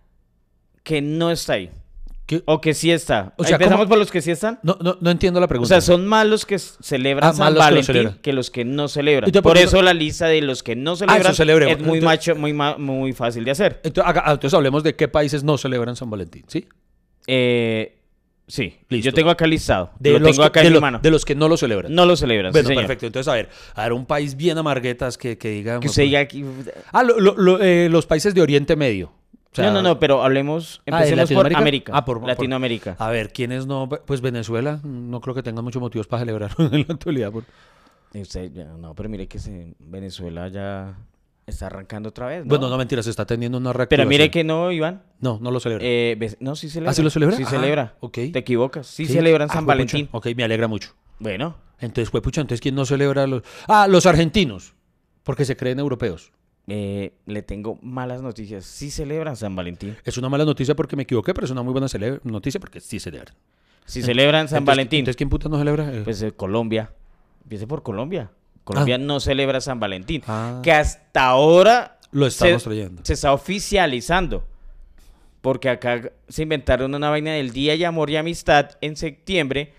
que 0.84 1.02
no 1.02 1.32
está 1.32 1.54
ahí? 1.54 1.70
¿Qué? 2.28 2.42
O 2.44 2.60
que 2.60 2.74
sí 2.74 2.90
está. 2.92 3.32
O 3.38 3.42
sea, 3.42 3.54
Empezamos 3.54 3.78
¿cómo? 3.84 3.88
por 3.88 3.98
los 3.98 4.10
que 4.10 4.20
sí 4.20 4.30
están. 4.30 4.60
No, 4.62 4.76
no, 4.82 4.98
no 5.00 5.10
entiendo 5.10 5.40
la 5.40 5.46
O 5.46 5.48
pregunta. 5.48 5.68
sea, 5.68 5.80
son 5.80 6.06
más 6.06 6.26
los 6.26 6.44
que 6.44 6.58
celebran 6.58 7.30
Ah, 7.30 7.32
San 7.32 7.54
que 7.54 7.58
Valentín 7.58 8.18
que 8.20 8.32
los 8.34 8.50
que 8.50 8.66
no 8.66 8.86
celebran. 8.88 9.30
Por 9.32 9.42
¿por 9.42 9.56
qué 9.56 9.62
eso 9.62 9.80
la 9.80 9.94
lista 9.94 10.26
de 10.26 10.42
los 10.42 10.62
que 10.62 10.76
no 10.76 10.94
celebran 10.94 11.34
celebremos. 11.34 11.72
es 11.72 11.78
muy, 11.82 11.98
Entonces- 11.98 12.04
macho, 12.04 12.36
muy, 12.36 12.52
muy 12.52 13.14
fácil 13.14 13.44
de 13.46 13.50
hacer. 13.52 13.80
Entonces, 13.82 14.10
haga- 14.10 14.24
ah, 14.26 14.32
entonces 14.32 14.54
hablemos 14.54 14.82
de 14.82 14.94
qué 14.94 15.08
países 15.08 15.42
no 15.42 15.56
celebran 15.56 15.96
San 15.96 16.10
Valentín, 16.10 16.44
¿sí? 16.48 16.68
Eh, 17.26 17.98
sí, 18.46 18.76
Listo. 18.90 19.06
yo 19.06 19.14
tengo 19.14 19.30
acá 19.30 19.46
listado. 19.46 19.92
De, 19.98 20.12
lo 20.12 20.18
los, 20.18 20.30
tengo 20.32 20.42
que, 20.42 20.46
acá 20.48 20.60
de 20.60 20.66
en 20.66 20.72
mi 20.72 20.74
lo- 20.74 20.80
mano. 20.82 20.98
de 21.02 21.10
los 21.10 21.24
que 21.24 21.34
no 21.34 21.48
lo 21.48 21.56
celebran. 21.56 21.94
No 21.94 22.04
lo 22.04 22.14
celebran, 22.16 22.52
sí, 22.52 22.56
bueno, 22.56 22.68
señor. 22.68 22.82
perfecto. 22.82 23.06
Entonces, 23.06 23.28
a 23.32 23.34
ver, 23.36 23.48
a 23.74 23.82
ver, 23.84 23.92
un 23.94 24.04
país 24.04 24.36
bien 24.36 24.58
amarguetas 24.58 25.16
que, 25.16 25.38
que 25.38 25.48
diga... 25.48 25.80
Que 25.80 25.88
usted 25.88 26.02
diga 26.02 26.20
aquí... 26.20 26.44
Ah, 26.92 27.02
lo- 27.04 27.18
lo- 27.20 27.36
lo- 27.38 27.58
eh, 27.62 27.88
los 27.90 28.04
países 28.04 28.34
de 28.34 28.42
Oriente 28.42 28.76
Medio. 28.76 29.12
O 29.52 29.54
sea, 29.54 29.66
no, 29.68 29.74
no, 29.74 29.82
no, 29.82 29.98
pero 29.98 30.22
hablemos, 30.22 30.82
Ah, 30.90 31.00
¿de 31.02 31.08
empecemos 31.08 31.32
por 31.32 31.44
Latinoamérica? 31.50 31.58
América. 31.58 31.92
Ah, 31.96 32.04
por- 32.04 32.20
por- 32.20 32.28
Latinoamérica. 32.28 32.96
A 32.98 33.10
ver, 33.10 33.32
¿quiénes 33.32 33.66
no? 33.66 33.88
Pues 33.88 34.20
Venezuela, 34.20 34.78
no 34.84 35.20
creo 35.20 35.34
que 35.34 35.42
tengan 35.42 35.64
muchos 35.64 35.80
motivos 35.80 36.06
para 36.06 36.20
celebrar 36.20 36.50
en 36.58 36.84
la 36.86 36.94
actualidad. 36.94 37.32
por- 37.32 37.44
usted, 38.14 38.50
no, 38.78 38.94
pero 38.94 39.08
mire 39.08 39.26
que 39.26 39.38
se- 39.38 39.74
Venezuela 39.78 40.48
ya 40.48 40.96
está 41.46 41.66
arrancando 41.66 42.10
otra 42.10 42.26
vez, 42.26 42.44
¿no? 42.44 42.50
Bueno, 42.50 42.68
no 42.68 42.76
mentiras, 42.76 43.06
está 43.06 43.24
teniendo 43.24 43.56
una 43.58 43.70
pero 43.70 43.78
reactivación. 43.78 44.08
mire 44.08 44.30
que 44.30 44.44
no, 44.44 44.70
Iván. 44.70 45.02
No, 45.20 45.38
no 45.40 45.50
lo 45.50 45.60
celebra. 45.60 45.84
Eh, 45.86 46.36
no, 46.40 46.54
sí 46.54 46.68
celebra. 46.68 46.90
¿Ah, 46.90 46.94
sí 46.94 47.02
lo 47.02 47.10
celebra? 47.10 47.36
Sí 47.36 47.44
Ah, 47.46 47.50
celebra. 47.50 47.94
ok. 48.00 48.14
Te 48.32 48.38
equivocas. 48.38 48.86
Sí, 48.86 49.06
¿Sí? 49.06 49.14
celebran 49.14 49.48
Ah, 49.50 49.54
San 49.54 49.64
juepucha. 49.64 49.96
Valentín. 49.96 50.08
Ok, 50.12 50.26
me 50.36 50.44
alegra 50.44 50.68
mucho. 50.68 50.90
Bueno, 51.18 51.56
Entonces, 51.80 52.10
pues, 52.10 52.22
pucha, 52.22 52.40
entonces, 52.42 52.60
¿quién 52.60 52.74
no 52.74 52.84
celebra 52.84 53.26
los...? 53.26 53.42
Ah, 53.68 53.86
los 53.88 54.04
argentinos, 54.06 54.74
porque 55.22 55.44
se 55.44 55.56
creen 55.56 55.78
europeos. 55.78 56.32
Eh, 56.68 57.12
le 57.26 57.42
tengo 57.42 57.78
malas 57.82 58.20
noticias. 58.22 58.64
Sí 58.64 58.90
celebran 58.90 59.36
San 59.36 59.56
Valentín. 59.56 59.96
Es 60.04 60.18
una 60.18 60.28
mala 60.28 60.44
noticia 60.44 60.76
porque 60.76 60.96
me 60.96 61.04
equivoqué, 61.04 61.32
pero 61.34 61.46
es 61.46 61.50
una 61.50 61.62
muy 61.62 61.72
buena 61.72 61.86
noticia 62.24 62.60
porque 62.60 62.80
sí 62.80 63.00
celebran. 63.00 63.34
Sí 63.86 64.02
celebran 64.02 64.48
San 64.48 64.58
Entonces, 64.58 64.66
Valentín. 64.76 64.98
Entonces, 65.00 65.16
¿quién 65.16 65.30
puta 65.30 65.48
no 65.48 65.58
celebra? 65.58 65.90
Eh, 65.94 66.02
Pues 66.04 66.20
eh, 66.22 66.32
Colombia. 66.32 66.92
Empiece 67.42 67.66
por 67.66 67.82
Colombia. 67.82 68.30
Colombia 68.64 68.98
no 68.98 69.18
celebra 69.18 69.62
San 69.62 69.80
Valentín. 69.80 70.22
Ah. 70.26 70.60
Que 70.62 70.72
hasta 70.72 71.26
ahora 71.26 71.98
Lo 72.10 72.26
estamos 72.26 72.62
se, 72.62 72.68
trayendo. 72.68 73.02
se 73.02 73.14
está 73.14 73.32
oficializando. 73.32 74.44
Porque 75.40 75.70
acá 75.70 76.12
se 76.28 76.42
inventaron 76.42 76.94
una 76.94 77.08
vaina 77.08 77.32
del 77.32 77.52
Día 77.52 77.76
de 77.78 77.86
Amor 77.86 78.10
y 78.10 78.16
Amistad 78.16 78.72
en 78.82 78.94
septiembre. 78.96 79.72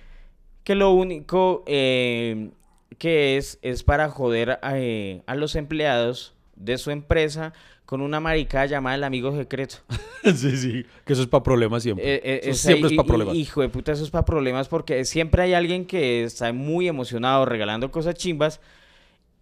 Que 0.64 0.74
lo 0.74 0.90
único 0.92 1.64
eh, 1.68 2.50
que 2.98 3.38
es 3.38 3.60
es 3.62 3.84
para 3.84 4.10
joder 4.10 4.58
a, 4.64 4.80
eh, 4.80 5.22
a 5.28 5.36
los 5.36 5.56
empleados 5.56 6.34
de 6.60 6.78
su 6.78 6.92
empresa 6.92 7.54
con 7.86 8.02
una 8.02 8.20
maricada 8.20 8.68
llamada 8.68 8.96
el 8.96 9.04
amigo 9.04 9.36
secreto. 9.36 9.78
sí, 10.24 10.58
sí, 10.58 10.86
que 11.06 11.14
eso 11.14 11.24
es 11.24 11.28
para 11.28 11.42
problemas 11.42 11.82
siempre. 11.82 12.06
Eh, 12.06 12.22
eh, 12.24 12.40
Eso 12.44 12.52
es 12.52 12.60
siempre 12.60 12.92
es 12.92 12.96
para 12.96 13.08
problemas. 13.08 13.36
Hijo 13.36 13.62
de 13.62 13.70
puta, 13.70 13.94
eso 13.94 14.04
es 14.04 14.12
para 14.12 14.26
problemas 14.26 14.68
porque 14.68 15.06
siempre 15.06 15.42
hay 15.42 15.54
alguien 15.54 15.86
que 15.86 16.24
está 16.24 16.54
muy 16.54 16.88
emocionado 16.88 17.46
regalando 17.46 17.90
cosas 17.90 18.14
chimbas 18.14 18.60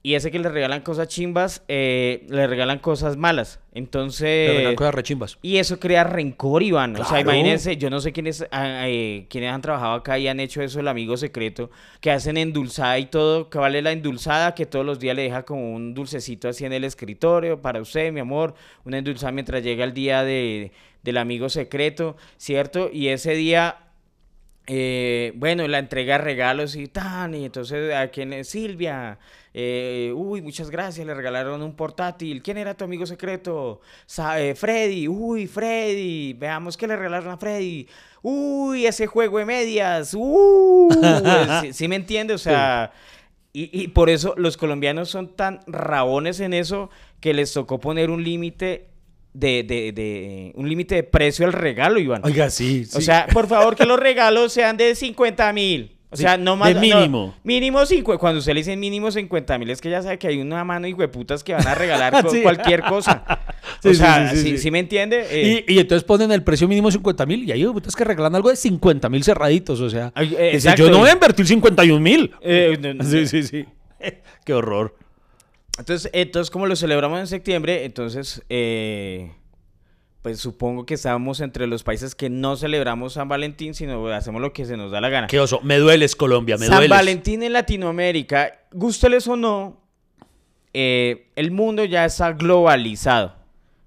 y 0.07 0.15
ese 0.15 0.31
que 0.31 0.39
le 0.39 0.47
regalan 0.47 0.83
cosas 0.83 1.09
chimbas 1.09 1.63
eh, 1.67 2.25
le 2.29 2.47
regalan 2.47 2.79
cosas 2.79 3.17
malas. 3.17 3.59
Entonces... 3.73 4.47
Le 4.47 4.53
regalan 4.53 4.75
cosas 4.75 4.95
rechimbas. 4.95 5.37
Y 5.41 5.57
eso 5.57 5.81
crea 5.81 6.05
rencor, 6.05 6.63
Iván. 6.63 6.95
O 6.95 7.03
sea, 7.03 7.19
imagínense, 7.19 7.75
yo 7.75 7.89
no 7.89 7.99
sé 7.99 8.13
quiénes, 8.13 8.47
ah, 8.51 8.87
eh, 8.87 9.25
quiénes 9.29 9.51
han 9.51 9.59
trabajado 9.59 9.95
acá 9.95 10.17
y 10.17 10.29
han 10.29 10.39
hecho 10.39 10.61
eso, 10.61 10.79
el 10.79 10.87
amigo 10.87 11.17
secreto, 11.17 11.71
que 11.99 12.09
hacen 12.09 12.37
endulzada 12.37 12.97
y 12.99 13.07
todo, 13.07 13.49
que 13.49 13.57
vale 13.57 13.81
la 13.81 13.91
endulzada, 13.91 14.55
que 14.55 14.65
todos 14.65 14.85
los 14.85 14.97
días 14.97 15.13
le 15.13 15.23
deja 15.23 15.43
como 15.43 15.73
un 15.73 15.93
dulcecito 15.93 16.47
así 16.47 16.63
en 16.63 16.71
el 16.71 16.85
escritorio, 16.85 17.61
para 17.61 17.81
usted, 17.81 18.13
mi 18.13 18.21
amor, 18.21 18.53
una 18.85 18.99
endulzada 18.99 19.33
mientras 19.33 19.61
llega 19.61 19.83
el 19.83 19.93
día 19.93 20.23
de, 20.23 20.71
del 21.03 21.17
amigo 21.17 21.49
secreto, 21.49 22.15
¿cierto? 22.37 22.89
Y 22.93 23.09
ese 23.09 23.33
día... 23.33 23.79
eh, 24.69 25.31
bueno, 25.35 25.67
la 25.67 25.79
entrega 25.79 26.17
regalos 26.17 26.75
y 26.75 26.87
tan, 26.87 27.33
y 27.33 27.45
entonces 27.45 27.93
a 27.93 28.09
quién 28.09 28.33
es 28.33 28.49
Silvia, 28.49 29.17
eh, 29.59 30.13
uy, 30.15 30.43
muchas 30.43 30.69
gracias, 30.69 31.03
le 31.07 31.15
regalaron 31.15 31.63
un 31.63 31.75
portátil. 31.75 32.43
¿Quién 32.43 32.57
era 32.59 32.75
tu 32.75 32.83
amigo 32.85 33.07
secreto? 33.07 33.81
Eh, 34.37 34.53
Freddy, 34.55 35.07
uy, 35.07 35.47
Freddy, 35.47 36.33
veamos 36.33 36.77
qué 36.77 36.85
le 36.85 36.95
regalaron 36.95 37.31
a 37.31 37.37
Freddy. 37.37 37.87
Uy, 38.21 38.85
ese 38.85 39.07
juego 39.07 39.39
de 39.39 39.45
medias, 39.45 40.13
uh, 40.15 40.89
¿sí, 41.61 41.73
sí 41.73 41.87
me 41.87 41.95
entiende? 41.95 42.35
O 42.35 42.37
sea, 42.37 42.91
y, 43.51 43.69
y 43.81 43.87
por 43.87 44.11
eso 44.11 44.35
los 44.37 44.57
colombianos 44.57 45.09
son 45.09 45.35
tan 45.35 45.61
rabones 45.65 46.39
en 46.39 46.53
eso 46.53 46.91
que 47.19 47.33
les 47.33 47.51
tocó 47.51 47.79
poner 47.79 48.11
un 48.11 48.23
límite 48.23 48.89
de, 49.33 49.63
de, 49.63 49.91
de- 49.91 50.51
un 50.55 50.69
límite 50.69 50.93
de 50.95 51.03
precio 51.03 51.47
al 51.47 51.53
regalo, 51.53 51.99
Iván. 51.99 52.21
Oiga, 52.25 52.51
sí, 52.51 52.85
O 52.93 53.01
sea, 53.01 53.25
por 53.33 53.47
favor, 53.47 53.75
que 53.75 53.85
los 53.85 53.99
regalos 53.99 54.53
sean 54.53 54.77
de 54.77 54.93
50 54.93 55.51
mil. 55.53 55.96
O 56.09 56.15
Sí, 56.15 56.23
sea, 56.23 56.37
no 56.37 56.51
de 56.53 56.57
más. 56.57 56.73
no, 56.75 56.79
mínimo. 56.79 57.35
mínimo 57.43 57.85
5. 57.85 58.17
Cuando 58.17 58.39
usted 58.39 58.53
le 58.53 58.61
dice 58.61 58.77
mínimo 58.77 59.11
50 59.11 59.57
mil, 59.57 59.69
es 59.69 59.81
que 59.81 59.89
ya 59.89 60.01
sabe 60.01 60.17
que 60.17 60.27
hay 60.29 60.39
una 60.39 60.63
mano 60.63 60.87
y 60.87 60.93
hueputas 60.93 61.43
que 61.43 61.53
van 61.53 61.67
a 61.67 61.75
regalar 61.75 62.13
Sí. 62.31 62.41
cualquier 62.41 62.81
cosa. 62.83 63.23
Sí, 63.83 63.89
o 63.89 63.93
sea, 63.93 64.29
sí, 64.31 64.37
sí, 64.37 64.41
¿sí, 64.43 64.49
sí. 64.51 64.57
sí 64.57 64.71
me 64.71 64.79
entiende? 64.79 65.25
Eh, 65.29 65.65
Y, 65.67 65.73
y 65.75 65.79
entonces 65.79 66.03
ponen 66.03 66.31
el 66.31 66.41
precio 66.43 66.67
mínimo 66.67 66.89
50 66.89 67.25
mil 67.27 67.43
y 67.43 67.51
ahí 67.51 67.63
putas 67.65 67.95
que 67.95 68.03
regalan 68.05 68.33
algo 68.33 68.49
de 68.49 68.55
50 68.55 69.07
mil 69.09 69.23
cerraditos, 69.23 69.79
o 69.81 69.89
sea. 69.89 70.11
Eh, 70.15 70.51
dice, 70.53 70.73
yo 70.77 70.89
no 70.89 70.99
voy 70.99 71.09
a 71.09 71.13
invertir 71.13 71.45
51 71.45 71.99
mil. 71.99 72.33
eh, 72.41 72.75
no- 72.81 72.93
no- 72.95 73.03
Sí, 73.03 73.27
sí, 73.27 73.43
sí. 73.43 73.65
Qué 74.45 74.53
horror. 74.53 74.95
Entonces, 75.77 76.09
entonces, 76.13 76.49
como 76.49 76.65
lo 76.65 76.75
celebramos 76.75 77.19
en 77.19 77.27
septiembre, 77.27 77.85
entonces, 77.85 78.41
eh, 78.49 79.31
pues 80.27 80.41
supongo 80.41 80.85
que 80.85 80.95
estamos 80.95 81.39
entre 81.39 81.67
los 81.67 81.83
países 81.83 82.13
que 82.13 82.29
no 82.29 82.57
celebramos 82.57 83.13
San 83.13 83.29
Valentín, 83.29 83.73
sino 83.73 84.05
hacemos 84.09 84.41
lo 84.41 84.51
que 84.51 84.65
se 84.65 84.75
nos 84.75 84.91
da 84.91 84.99
la 84.99 85.07
gana. 85.07 85.27
Qué 85.27 85.39
oso. 85.39 85.61
Me 85.63 85.77
dueles, 85.77 86.17
Colombia, 86.17 86.57
me 86.57 86.65
San 86.65 86.75
dueles. 86.75 86.89
Valentín 86.89 87.43
en 87.43 87.53
Latinoamérica, 87.53 88.59
gústeles 88.73 89.25
o 89.29 89.37
no, 89.37 89.81
eh, 90.73 91.29
el 91.37 91.51
mundo 91.51 91.85
ya 91.85 92.03
está 92.03 92.33
globalizado. 92.33 93.35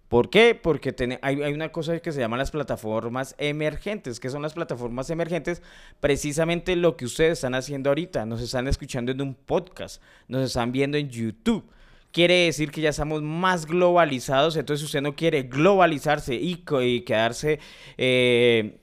¿Por 0.08 0.30
qué? 0.30 0.54
Porque 0.54 0.94
tiene- 0.94 1.18
hay, 1.20 1.42
hay 1.42 1.52
una 1.52 1.68
cosa 1.72 1.98
que 1.98 2.10
se 2.10 2.20
llama 2.20 2.38
las 2.38 2.50
plataformas 2.50 3.34
emergentes. 3.36 4.18
¿Qué 4.18 4.30
son 4.30 4.40
las 4.40 4.54
plataformas 4.54 5.10
emergentes? 5.10 5.60
Precisamente 6.00 6.74
lo 6.74 6.96
que 6.96 7.04
ustedes 7.04 7.32
están 7.34 7.54
haciendo 7.54 7.90
ahorita. 7.90 8.24
Nos 8.24 8.40
están 8.40 8.66
escuchando 8.66 9.12
en 9.12 9.20
un 9.20 9.34
podcast, 9.34 10.02
nos 10.26 10.42
están 10.42 10.72
viendo 10.72 10.96
en 10.96 11.10
YouTube. 11.10 11.64
Quiere 12.12 12.46
decir 12.46 12.70
que 12.72 12.80
ya 12.80 12.90
estamos 12.90 13.22
más 13.22 13.66
globalizados. 13.66 14.56
Entonces, 14.56 14.84
usted 14.84 15.00
no 15.02 15.14
quiere 15.14 15.44
globalizarse 15.44 16.34
y, 16.34 16.64
y 16.82 17.00
quedarse 17.02 17.60
eh, 17.96 18.79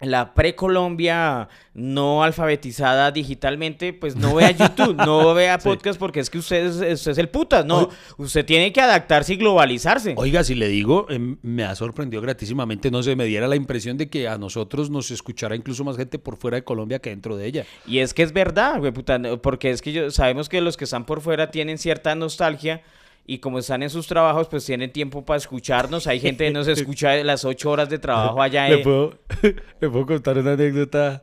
la 0.00 0.34
precolombia 0.34 1.48
no 1.72 2.22
alfabetizada 2.22 3.10
digitalmente, 3.10 3.92
pues 3.92 4.16
no 4.16 4.34
vea 4.34 4.50
YouTube, 4.50 4.96
no 4.96 5.32
vea 5.34 5.58
Sí. 5.58 5.68
podcast 5.68 5.98
porque 5.98 6.20
es 6.20 6.30
que 6.30 6.38
usted 6.38 6.66
es, 6.66 6.76
usted 6.98 7.12
es 7.12 7.18
el 7.18 7.28
putas, 7.28 7.64
no, 7.64 7.88
usted 8.18 8.44
tiene 8.44 8.72
que 8.72 8.80
adaptarse 8.80 9.34
y 9.34 9.36
globalizarse. 9.36 10.14
Oiga, 10.16 10.44
si 10.44 10.54
le 10.54 10.68
digo, 10.68 11.06
em, 11.08 11.36
me 11.42 11.64
ha 11.64 11.74
sorprendido 11.74 12.20
gratísimamente, 12.22 12.90
no 12.90 13.02
sé, 13.02 13.16
me 13.16 13.24
diera 13.24 13.48
la 13.48 13.56
impresión 13.56 13.96
de 13.96 14.08
que 14.08 14.28
a 14.28 14.36
nosotros 14.38 14.90
nos 14.90 15.10
escuchara 15.10 15.56
incluso 15.56 15.84
más 15.84 15.96
gente 15.96 16.18
por 16.18 16.36
fuera 16.36 16.56
de 16.56 16.64
Colombia 16.64 16.98
que 16.98 17.10
dentro 17.10 17.36
de 17.36 17.46
ella. 17.46 17.64
Y 17.86 17.98
es 17.98 18.14
que 18.14 18.22
es 18.22 18.32
verdad, 18.32 18.78
güey, 18.78 18.92
puta, 18.92 19.20
porque 19.42 19.70
es 19.70 19.80
que 19.80 19.92
yo, 19.92 20.10
sabemos 20.10 20.48
que 20.48 20.60
los 20.60 20.76
que 20.76 20.84
están 20.84 21.06
por 21.06 21.20
fuera 21.20 21.50
tienen 21.50 21.78
cierta 21.78 22.14
nostalgia 22.14 22.82
y 23.26 23.38
como 23.38 23.58
están 23.58 23.82
en 23.82 23.90
sus 23.90 24.06
trabajos, 24.06 24.48
pues 24.48 24.64
tienen 24.66 24.92
tiempo 24.92 25.24
para 25.24 25.38
escucharnos. 25.38 26.06
Hay 26.06 26.20
gente 26.20 26.44
que 26.46 26.50
nos 26.52 26.68
escucha 26.68 27.14
las 27.24 27.44
ocho 27.44 27.70
horas 27.70 27.88
de 27.88 27.98
trabajo 27.98 28.42
allá. 28.42 28.68
¿Le 28.68 28.76
en- 28.76 28.82
puedo, 28.82 29.18
le 29.80 29.90
puedo 29.90 30.06
contar 30.06 30.38
una 30.38 30.52
anécdota 30.52 31.22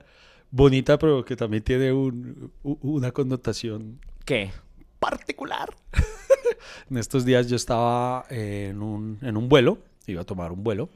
bonita, 0.50 0.98
pero 0.98 1.24
que 1.24 1.36
también 1.36 1.64
tiene 1.64 1.92
un- 1.94 2.52
una 2.64 3.12
connotación 3.12 4.00
¿Qué? 4.26 4.52
particular. 5.00 5.74
en 6.90 6.98
estos 6.98 7.24
días 7.26 7.48
yo 7.48 7.56
estaba 7.56 8.26
en 8.30 8.82
un, 8.82 9.18
en 9.22 9.38
un 9.38 9.48
vuelo, 9.50 9.78
iba 10.08 10.22
a 10.22 10.26
tomar 10.26 10.52
un 10.52 10.64
vuelo, 10.64 10.90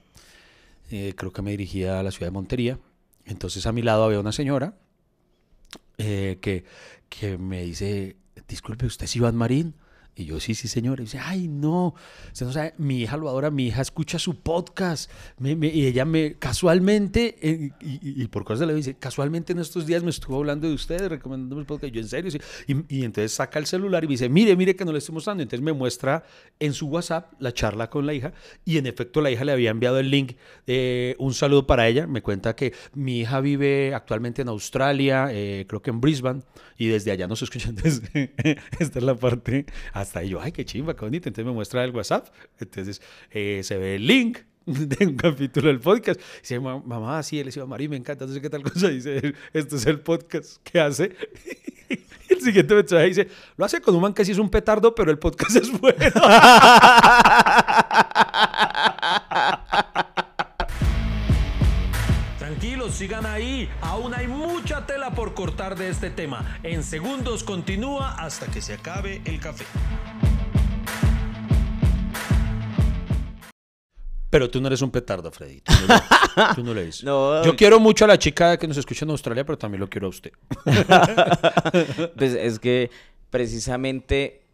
eh, 0.91 1.13
creo 1.15 1.31
que 1.31 1.41
me 1.41 1.51
dirigía 1.51 1.99
a 1.99 2.03
la 2.03 2.11
ciudad 2.11 2.27
de 2.27 2.31
Montería. 2.31 2.79
Entonces 3.25 3.65
a 3.65 3.71
mi 3.71 3.81
lado 3.81 4.03
había 4.03 4.19
una 4.19 4.31
señora 4.31 4.75
eh, 5.97 6.37
que, 6.41 6.65
que 7.09 7.37
me 7.37 7.63
dice, 7.63 8.15
disculpe, 8.47 8.85
¿usted 8.85 9.05
es 9.05 9.15
Iván 9.15 9.35
Marín? 9.35 9.73
Y 10.17 10.25
yo, 10.25 10.39
sí, 10.39 10.55
sí, 10.55 10.67
señor. 10.69 10.99
Y 10.99 11.03
dice, 11.03 11.19
ay, 11.19 11.47
no, 11.49 11.93
usted 12.31 12.45
no 12.45 12.53
sabe, 12.53 12.73
mi 12.77 13.01
hija 13.01 13.17
lo 13.17 13.27
adora, 13.27 13.51
mi 13.51 13.67
hija 13.67 13.81
escucha 13.81 14.17
su 14.17 14.39
podcast. 14.39 15.11
Me- 15.39 15.55
me- 15.57 15.67
y 15.67 15.85
ella 15.87 16.05
me, 16.05 16.35
casualmente, 16.35 17.35
eh, 17.41 17.71
y, 17.81 17.87
y- 17.95 18.23
y 18.23 18.27
por 18.27 18.45
cosas 18.45 18.65
vida, 18.67 18.75
dice, 18.77 18.95
casualmente 18.95 19.51
en 19.53 19.59
estos 19.59 19.85
días 19.85 20.03
me 20.03 20.09
estuvo 20.11 20.37
hablando 20.37 20.67
de 20.69 20.73
usted, 20.73 21.07
recomendándome 21.09 21.61
el 21.61 21.67
podcast. 21.67 21.93
Yo, 21.93 21.99
en 22.01 22.07
serio, 22.07 22.31
sí. 22.31 22.39
Y, 22.89 23.03
entonces 23.03 23.33
saca 23.33 23.59
el 23.59 23.65
celular 23.65 24.03
y 24.03 24.07
me 24.07 24.11
dice, 24.13 24.29
mire, 24.29 24.55
mire 24.55 24.75
que 24.75 24.85
no 24.85 24.91
le 24.93 24.99
estoy 24.99 25.13
mostrando. 25.13 25.43
Entonces 25.43 25.63
me 25.63 25.73
muestra 25.73 26.23
en 26.59 26.73
su 26.73 26.87
WhatsApp 26.87 27.33
la 27.39 27.53
charla 27.53 27.89
con 27.89 28.05
la 28.05 28.13
hija. 28.13 28.31
Y 28.63 28.77
en 28.77 28.85
efecto, 28.87 29.19
la 29.21 29.31
hija 29.31 29.43
le 29.43 29.51
había 29.51 29.71
enviado 29.71 29.99
el 29.99 30.09
link 30.09 30.37
de 30.65 31.15
un 31.19 31.33
saludo 31.33 31.67
para 31.67 31.87
ella. 31.89 32.07
Me 32.07 32.21
cuenta 32.21 32.55
que 32.55 32.73
mi 32.93 33.19
hija 33.19 33.41
vive 33.41 33.93
actualmente 33.93 34.41
en 34.43 34.47
Australia, 34.47 35.27
eh, 35.31 35.65
creo 35.67 35.81
que 35.81 35.89
en 35.89 35.99
Brisbane, 35.99 36.41
y 36.77 36.87
desde 36.87 37.11
allá 37.11 37.27
nos 37.27 37.41
escuchan. 37.41 37.75
Desde, 37.85 38.33
esta 38.79 38.99
es 38.99 39.03
la 39.05 39.15
parte 39.15 39.65
hasta 40.05 40.19
ahí 40.19 40.29
yo, 40.29 40.39
ay, 40.41 40.51
qué 40.51 40.63
chimba, 40.65 40.95
qué 40.95 41.01
bonito. 41.05 41.27
Entonces 41.29 41.45
me 41.45 41.51
muestra 41.51 41.83
el 41.83 41.91
WhatsApp. 41.91 42.27
Entonces 42.59 43.01
eh, 43.31 43.61
se 43.63 43.77
ve 43.77 43.95
el 43.95 44.07
link 44.07 44.39
de 44.65 45.05
un 45.05 45.15
capítulo 45.15 45.67
del 45.67 45.79
podcast. 45.79 46.19
Dice, 46.41 46.59
"Ma- 46.59 46.79
mamá, 46.79 47.21
sí, 47.23 47.39
él 47.39 47.45
decía, 47.47 47.65
María, 47.65 47.89
me 47.89 47.97
encanta, 47.97 48.25
no 48.25 48.33
sé 48.33 48.41
qué 48.41 48.49
tal 48.49 48.63
cosa. 48.63 48.87
Dice, 48.89 49.33
esto 49.53 49.75
es 49.75 49.85
el 49.85 49.99
podcast 49.99 50.57
que 50.63 50.79
hace. 50.79 51.15
Y 51.89 52.33
el 52.33 52.41
siguiente 52.41 52.73
mensaje 52.73 53.05
dice, 53.05 53.27
lo 53.57 53.65
hace 53.65 53.79
con 53.81 53.93
un 53.95 54.01
man 54.01 54.13
que 54.13 54.25
sí 54.25 54.31
es 54.31 54.39
un 54.39 54.49
petardo, 54.49 54.95
pero 54.95 55.11
el 55.11 55.19
podcast 55.19 55.55
es 55.57 55.71
bueno. 55.79 55.97
Sigan 62.95 63.25
ahí. 63.25 63.69
Aún 63.81 64.13
hay 64.13 64.25
mucha 64.25 64.85
tela 64.85 65.11
por 65.11 65.33
cortar 65.33 65.77
de 65.77 65.89
este 65.89 66.09
tema. 66.09 66.59
En 66.63 66.81
segundos 66.81 67.43
continúa 67.43 68.15
hasta 68.15 68.47
que 68.47 68.61
se 68.61 68.73
acabe 68.73 69.21
el 69.25 69.37
café. 69.41 69.65
Pero 74.29 74.49
tú 74.49 74.61
no 74.61 74.67
eres 74.67 74.81
un 74.81 74.91
petardo, 74.91 75.29
Freddy. 75.29 75.59
Tú 75.59 75.73
no 75.73 75.93
lo, 75.93 76.55
tú 76.55 76.63
no 76.63 76.73
lo 76.73 76.79
eres. 76.79 77.03
No. 77.03 77.43
Yo 77.43 77.57
quiero 77.57 77.81
mucho 77.81 78.05
a 78.05 78.07
la 78.07 78.17
chica 78.17 78.57
que 78.57 78.65
nos 78.65 78.77
escucha 78.77 79.03
en 79.03 79.11
Australia, 79.11 79.45
pero 79.45 79.57
también 79.57 79.81
lo 79.81 79.89
quiero 79.89 80.07
a 80.07 80.11
usted. 80.11 80.31
Pues 82.15 82.33
es 82.33 82.59
que 82.59 82.91
precisamente 83.29 84.45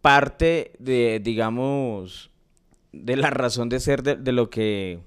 parte 0.00 0.70
de, 0.78 1.20
digamos, 1.20 2.30
de 2.92 3.16
la 3.16 3.30
razón 3.30 3.68
de 3.68 3.80
ser 3.80 4.04
de, 4.04 4.14
de 4.14 4.30
lo 4.30 4.50
que, 4.50 5.00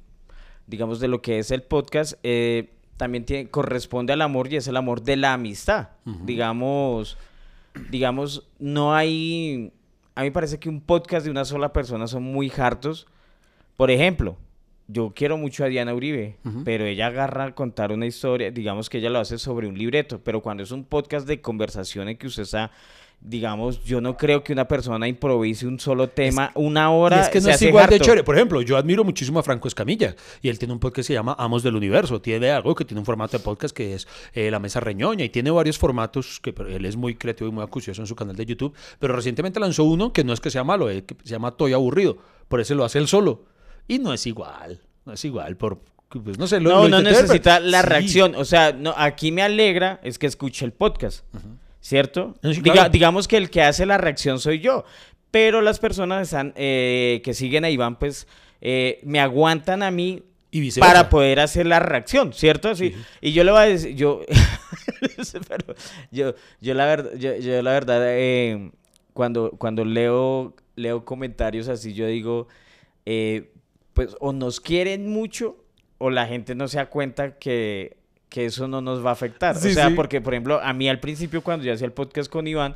digamos, 0.70 1.00
de 1.00 1.08
lo 1.08 1.22
que 1.22 1.40
es 1.40 1.52
el 1.52 1.64
podcast, 1.64 2.14
eh, 2.24 2.70
también 2.98 3.26
tiene, 3.26 3.50
corresponde 3.50 4.14
al 4.14 4.22
amor 4.22 4.52
y 4.52 4.58
es 4.58 4.68
el 4.68 4.78
amor 4.78 5.02
de 5.02 5.16
la 5.16 5.34
amistad. 5.34 5.90
Digamos, 6.26 7.18
digamos, 7.90 8.48
no 8.60 8.94
hay, 8.94 9.72
a 10.16 10.24
mí 10.24 10.32
parece 10.32 10.60
que 10.60 10.70
un 10.70 10.82
podcast 10.82 11.26
de 11.26 11.32
una 11.32 11.46
sola 11.46 11.74
persona 11.74 12.08
son 12.08 12.24
muy 12.24 12.52
hartos. 12.56 13.08
Por 13.78 13.90
ejemplo, 13.90 14.38
yo 14.88 15.14
quiero 15.16 15.38
mucho 15.38 15.64
a 15.64 15.68
Diana 15.68 15.94
Uribe, 15.94 16.38
pero 16.66 16.86
ella 16.86 17.08
agarra 17.08 17.46
a 17.46 17.56
contar 17.56 17.92
una 17.92 18.06
historia, 18.06 18.52
digamos 18.52 18.90
que 18.90 18.98
ella 18.98 19.10
lo 19.10 19.20
hace 19.20 19.38
sobre 19.38 19.68
un 19.68 19.78
libreto, 19.78 20.20
pero 20.24 20.42
cuando 20.42 20.64
es 20.64 20.72
un 20.72 20.84
podcast 20.84 21.28
de 21.28 21.42
conversación 21.42 22.10
en 22.10 22.18
que 22.18 22.28
usted 22.28 22.44
está, 22.44 22.72
digamos, 23.22 23.84
yo 23.84 24.00
no 24.02 24.16
creo 24.16 24.44
que 24.44 24.54
una 24.54 24.68
persona 24.68 25.08
improvise 25.08 25.68
un 25.68 25.80
solo 25.80 26.10
tema 26.10 26.52
una 26.56 26.90
hora. 26.92 27.22
Es 27.22 27.30
que 27.30 27.40
no 27.40 27.46
se 27.46 27.52
es 27.52 27.62
igual 27.64 27.88
de 27.90 27.96
harto. 27.96 28.06
chévere. 28.06 28.24
Por 28.24 28.36
ejemplo, 28.36 28.62
yo 28.62 28.78
admiro 28.78 29.04
muchísimo 29.04 29.40
a 29.40 29.44
Franco 29.44 29.68
Escamilla 29.68 30.16
y 30.42 30.50
él 30.50 30.58
tiene 30.58 30.74
un 30.74 30.80
podcast 30.80 30.96
que 30.96 31.04
se 31.04 31.14
llama 31.14 31.36
Amos 31.38 31.62
del 31.64 31.76
Universo. 31.76 32.22
Tiene 32.22 32.50
algo 32.52 32.74
que 32.76 32.86
tiene 32.86 33.00
un 33.00 33.06
formato 33.06 33.38
de 33.38 33.44
podcast 33.44 33.76
que 33.76 33.94
es 33.94 34.08
eh, 34.34 34.50
La 34.50 34.60
Mesa 34.60 34.80
Reñoña 34.80 35.26
y 35.26 35.30
tiene 35.30 35.52
varios 35.52 35.78
formatos 35.78 36.40
que 36.42 36.54
él 36.70 36.86
es 36.86 36.96
muy 36.96 37.16
creativo 37.16 37.50
y 37.50 37.54
muy 37.54 37.64
acucioso 37.64 38.02
en 38.02 38.08
su 38.08 38.16
canal 38.16 38.36
de 38.36 38.46
YouTube. 38.46 38.74
Pero 39.00 39.14
recientemente 39.16 39.60
lanzó 39.60 39.84
uno 39.84 40.14
que 40.14 40.24
no 40.24 40.32
es 40.34 40.40
que 40.40 40.50
sea 40.50 40.64
malo, 40.64 40.90
es 40.90 41.04
que 41.04 41.16
se 41.24 41.32
llama 41.32 41.52
Toy 41.52 41.74
Aburrido. 41.74 42.18
Por 42.48 42.62
eso 42.62 42.74
lo 42.76 42.86
hace 42.86 43.00
él 43.00 43.08
solo. 43.08 43.44
Y 43.88 44.00
no 44.00 44.14
es 44.14 44.26
igual. 44.28 44.82
No 45.06 45.14
es 45.14 45.26
igual. 45.26 45.58
Por, 45.58 45.82
pues, 46.24 46.38
no 46.40 46.48
sé, 46.48 46.60
lo- 46.62 46.70
No, 46.70 46.82
lo 46.84 46.90
no 46.90 47.02
necesita 47.02 47.60
la 47.60 47.82
Sí. 47.82 47.88
reacción. 47.88 48.36
O 48.36 48.46
sea, 48.46 48.72
no, 48.72 48.94
aquí 48.98 49.32
me 49.32 49.42
alegra 49.42 50.00
es 50.04 50.18
que 50.20 50.28
escuche 50.28 50.64
el 50.66 50.72
podcast. 50.72 51.26
¿Cierto? 51.82 52.36
Diga- 52.42 52.90
digamos 52.90 53.28
que 53.28 53.38
el 53.38 53.50
que 53.50 53.62
hace 53.62 53.86
la 53.86 53.98
reacción 53.98 54.40
soy 54.40 54.60
yo. 54.60 54.84
Pero 55.32 55.62
las 55.62 55.80
personas 55.80 56.24
están, 56.28 56.54
eh, 56.56 57.22
que 57.24 57.34
siguen 57.34 57.64
a 57.64 57.70
Iván, 57.70 57.98
pues 58.00 58.28
eh, 58.62 59.00
me 59.04 59.20
aguantan 59.20 59.84
a 59.84 59.92
mí 59.92 60.24
Y 60.52 60.72
para 60.80 61.08
poder 61.10 61.40
hacer 61.40 61.68
la 61.68 61.80
reacción, 61.80 62.34
¿cierto? 62.34 62.76
Sí. 62.76 62.96
Y 63.22 63.32
yo 63.34 63.44
le 63.44 63.52
voy 63.52 63.62
a 63.62 63.66
decir, 63.66 63.96
yo, 63.96 64.22
pero 65.48 65.76
yo, 66.12 66.34
yo 66.60 66.74
la 66.74 66.86
verdad, 66.86 67.12
yo, 67.18 67.36
yo 67.38 67.62
la 67.62 67.72
verdad, 67.72 68.00
eh, 68.04 68.72
cuando, 69.14 69.52
cuando 69.52 69.86
leo, 69.86 70.56
leo 70.76 71.06
comentarios 71.06 71.68
así, 71.68 71.94
yo 71.94 72.08
digo, 72.08 72.48
pues 73.94 74.16
o 74.20 74.34
nos 74.34 74.60
quieren 74.60 75.10
mucho 75.10 75.58
o 76.00 76.10
la 76.10 76.26
gente 76.26 76.56
no 76.56 76.68
se 76.68 76.78
da 76.78 76.88
cuenta 76.90 77.38
que, 77.38 77.98
que 78.30 78.46
eso 78.46 78.68
no 78.68 78.80
nos 78.82 79.04
va 79.04 79.10
a 79.10 79.14
afectar. 79.14 79.56
Sí, 79.56 79.70
o 79.70 79.74
sea, 79.74 79.90
sí. 79.90 79.96
porque, 79.96 80.22
por 80.22 80.34
ejemplo, 80.34 80.60
a 80.62 80.72
mí 80.74 80.88
al 80.88 81.00
principio 81.00 81.42
cuando 81.44 81.66
yo 81.66 81.74
hacía 81.74 81.86
el 81.88 81.94
podcast 81.94 82.32
con 82.32 82.48
Iván, 82.48 82.76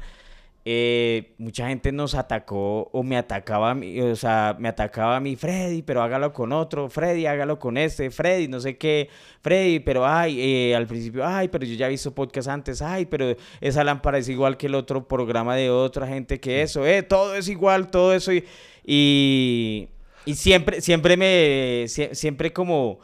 eh, 0.66 1.34
mucha 1.40 1.68
gente 1.68 1.92
nos 1.92 2.16
atacó 2.16 2.90
o 2.94 3.04
me 3.04 3.18
atacaba 3.18 3.72
a 3.72 3.76
mí, 3.76 4.00
o 4.00 4.16
sea, 4.16 4.56
me 4.58 4.70
atacaba 4.70 5.18
a 5.18 5.20
mí, 5.20 5.36
Freddy, 5.36 5.82
pero 5.82 6.02
hágalo 6.02 6.32
con 6.32 6.54
otro, 6.54 6.90
Freddy, 6.90 7.26
hágalo 7.26 7.60
con 7.60 7.78
este, 7.78 8.10
Freddy, 8.12 8.48
no 8.48 8.62
sé 8.62 8.78
qué, 8.78 9.10
Freddy, 9.42 9.82
pero 9.82 10.08
ay, 10.08 10.40
eh, 10.40 10.74
al 10.74 10.88
principio, 10.88 11.26
ay, 11.28 11.50
pero 11.50 11.66
yo 11.66 11.76
ya 11.76 11.88
he 11.88 11.90
visto 11.90 12.16
podcast 12.16 12.48
antes, 12.48 12.82
ay, 12.82 13.06
pero 13.08 13.36
esa 13.60 13.84
lámpara 13.84 14.18
es 14.20 14.30
igual 14.30 14.56
que 14.56 14.68
el 14.68 14.76
otro 14.76 15.06
programa 15.06 15.54
de 15.58 15.70
otra 15.70 16.08
gente 16.08 16.40
que 16.40 16.62
eso, 16.62 16.86
eh, 16.88 17.04
todo 17.04 17.36
es 17.36 17.50
igual, 17.50 17.92
todo 17.92 18.14
eso 18.14 18.32
y, 18.32 18.46
y, 18.86 19.90
y 20.26 20.36
siempre, 20.36 20.80
siempre 20.80 21.18
me, 21.18 21.84
sie- 21.88 22.14
siempre 22.16 22.54
como... 22.54 23.00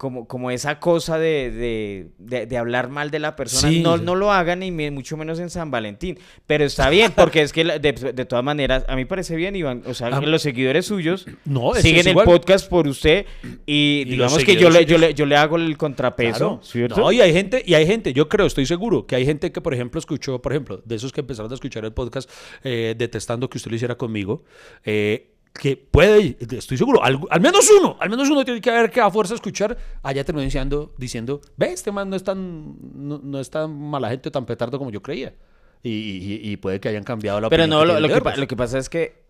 Como, 0.00 0.26
como 0.26 0.50
esa 0.50 0.80
cosa 0.80 1.18
de, 1.18 1.50
de, 1.50 2.06
de- 2.16 2.46
de 2.46 2.56
hablar 2.56 2.88
mal 2.88 3.10
de 3.10 3.18
la 3.18 3.36
persona, 3.36 3.70
Sí. 3.70 3.82
no, 3.82 3.98
no 3.98 4.14
lo 4.14 4.32
hagan 4.32 4.62
y 4.62 4.70
mucho 4.90 5.18
menos 5.18 5.38
en 5.40 5.50
San 5.50 5.70
Valentín. 5.70 6.18
Pero 6.46 6.64
está 6.64 6.88
bien, 6.88 7.12
porque 7.14 7.42
es 7.42 7.52
que 7.52 7.64
la- 7.64 7.78
de, 7.78 7.92
de 7.92 8.24
todas 8.24 8.42
maneras, 8.42 8.86
a 8.88 8.96
mí 8.96 9.04
parece 9.04 9.36
bien, 9.36 9.56
Iván. 9.56 9.82
O 9.84 9.92
sea, 9.92 10.06
Ah. 10.06 10.22
los 10.22 10.40
seguidores 10.40 10.86
suyos 10.86 11.26
No, 11.44 11.74
siguen 11.74 12.08
el 12.08 12.14
podcast 12.14 12.66
por 12.70 12.88
usted 12.88 13.26
y, 13.66 14.04
digamos 14.06 14.42
que 14.42 14.56
yo 14.56 14.70
le, 14.70 14.86
yo, 14.86 14.96
le, 14.96 15.12
yo 15.12 15.26
le 15.26 15.36
hago 15.36 15.56
el 15.56 15.76
contrapeso. 15.76 16.62
No, 16.96 17.12
y 17.12 17.20
hay 17.20 17.34
gente, 17.34 17.62
y 17.66 17.74
hay 17.74 17.86
gente, 17.86 18.14
yo 18.14 18.26
creo, 18.30 18.46
estoy 18.46 18.64
seguro, 18.64 19.06
que 19.06 19.16
hay 19.16 19.26
gente 19.26 19.52
que, 19.52 19.60
por 19.60 19.74
ejemplo, 19.74 19.98
escuchó, 19.98 20.40
por 20.40 20.52
ejemplo, 20.52 20.80
de 20.82 20.94
esos 20.96 21.12
que 21.12 21.20
empezaron 21.20 21.50
a 21.52 21.54
escuchar 21.56 21.84
el 21.84 21.92
podcast 21.92 22.30
eh, 22.64 22.94
detestando 22.96 23.50
que 23.50 23.58
usted 23.58 23.70
lo 23.70 23.76
hiciera 23.76 23.96
conmigo, 23.96 24.44
eh, 24.82 25.26
que 25.52 25.76
puede, 25.76 26.36
estoy 26.56 26.78
seguro, 26.78 27.02
al, 27.02 27.18
al 27.28 27.40
menos 27.40 27.68
uno, 27.78 27.96
al 28.00 28.08
menos 28.08 28.30
uno 28.30 28.44
tiene 28.44 28.60
que 28.60 28.70
haber 28.70 28.90
que 28.90 29.00
a 29.00 29.10
fuerza 29.10 29.34
escuchar, 29.34 29.76
allá 30.02 30.24
terminó 30.24 30.44
diciendo, 30.44 30.94
diciendo, 30.96 31.40
ve, 31.56 31.72
este 31.72 31.90
man 31.92 32.08
no 32.08 32.16
es 32.16 32.22
tan, 32.24 32.76
no, 32.94 33.18
no 33.22 33.40
es 33.40 33.50
tan 33.50 33.76
mala 33.78 34.08
gente, 34.10 34.30
tan 34.30 34.46
petardo 34.46 34.78
como 34.78 34.90
yo 34.90 35.02
creía. 35.02 35.34
Y, 35.82 35.90
y- 35.90 36.50
y 36.52 36.56
puede 36.58 36.78
que 36.78 36.88
hayan 36.88 37.04
cambiado 37.04 37.40
la 37.40 37.48
Pero 37.48 37.64
opinión 37.64 37.78
no, 37.80 37.84
lo, 38.00 38.08
que, 38.08 38.38
lo 38.40 38.46
que 38.46 38.56
pasa 38.56 38.78
es 38.78 38.88
que, 38.88 39.24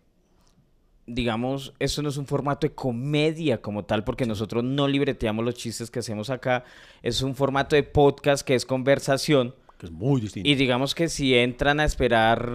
digamos, 1.07 1.73
eso 1.79 2.01
no 2.01 2.09
es 2.09 2.17
un 2.17 2.25
formato 2.27 2.67
de 2.67 2.73
comedia 2.75 3.61
como 3.61 3.85
tal, 3.85 4.03
porque 4.03 4.25
nosotros 4.25 4.63
no 4.63 4.87
libreteamos 4.87 5.43
los 5.43 5.55
chistes 5.55 5.89
que 5.89 5.99
hacemos 5.99 6.29
acá. 6.29 6.63
Es 7.01 7.21
un 7.21 7.35
formato 7.35 7.75
de 7.75 7.83
podcast 7.83 8.45
que 8.45 8.55
es 8.55 8.65
conversación. 8.65 9.55
Que 9.77 9.87
es 9.87 9.91
muy 9.91 10.21
distinto. 10.21 10.47
Y 10.47 10.55
digamos 10.55 10.93
que 10.93 11.09
si 11.09 11.35
entran 11.35 11.79
a 11.79 11.85
esperar 11.85 12.51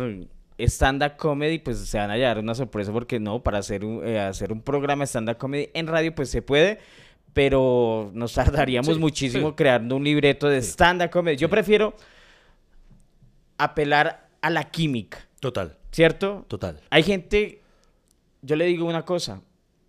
stand-up 0.58 1.16
comedy, 1.16 1.58
pues 1.58 1.78
se 1.78 1.98
van 1.98 2.10
a 2.10 2.16
llevar 2.16 2.38
una 2.38 2.54
sorpresa, 2.54 2.92
porque 2.92 3.20
no, 3.20 3.42
para 3.42 3.58
hacer 3.58 3.84
un, 3.84 4.06
eh, 4.06 4.18
hacer 4.20 4.52
un 4.52 4.60
programa 4.62 5.04
stand-up 5.06 5.36
comedy 5.36 5.68
en 5.74 5.86
radio, 5.86 6.14
pues 6.14 6.30
se 6.30 6.42
puede. 6.42 6.78
Pero 7.32 8.10
nos 8.14 8.32
tardaríamos 8.32 8.94
Sí, 8.94 8.98
muchísimo 9.00 9.50
sí. 9.50 9.54
creando 9.56 9.96
un 9.96 10.04
libreto 10.04 10.48
de 10.48 10.62
stand-up 10.62 11.10
comedy. 11.10 11.36
Yo 11.36 11.50
prefiero 11.50 11.94
apelar 13.58 14.28
a 14.40 14.50
la 14.50 14.64
química. 14.64 15.18
Total, 15.40 15.76
¿Cierto? 15.90 16.44
total. 16.48 16.80
Hay 16.90 17.02
gente, 17.02 17.62
yo 18.42 18.56
le 18.56 18.64
digo 18.66 18.86
una 18.86 19.04
cosa, 19.04 19.40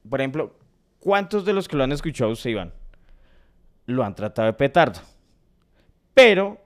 por 0.09 0.19
ejemplo, 0.21 0.55
¿cuántos 0.99 1.45
de 1.45 1.53
los 1.53 1.67
que 1.67 1.75
lo 1.77 1.83
han 1.83 1.91
escuchado 1.91 2.31
usted, 2.31 2.49
Iván, 2.51 2.73
lo 3.85 4.03
han 4.03 4.15
tratado 4.15 4.45
de 4.47 4.53
petardo? 4.53 4.99
Pero 6.13 6.59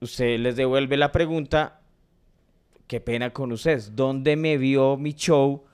usted 0.00 0.38
les 0.38 0.56
devuelve 0.56 0.96
la 0.96 1.12
pregunta, 1.12 1.80
qué 2.86 3.00
pena 3.00 3.30
con 3.30 3.52
ustedes, 3.52 3.94
¿dónde 3.96 4.36
me 4.36 4.56
vio 4.58 4.96
mi 4.96 5.14
show? 5.14 5.64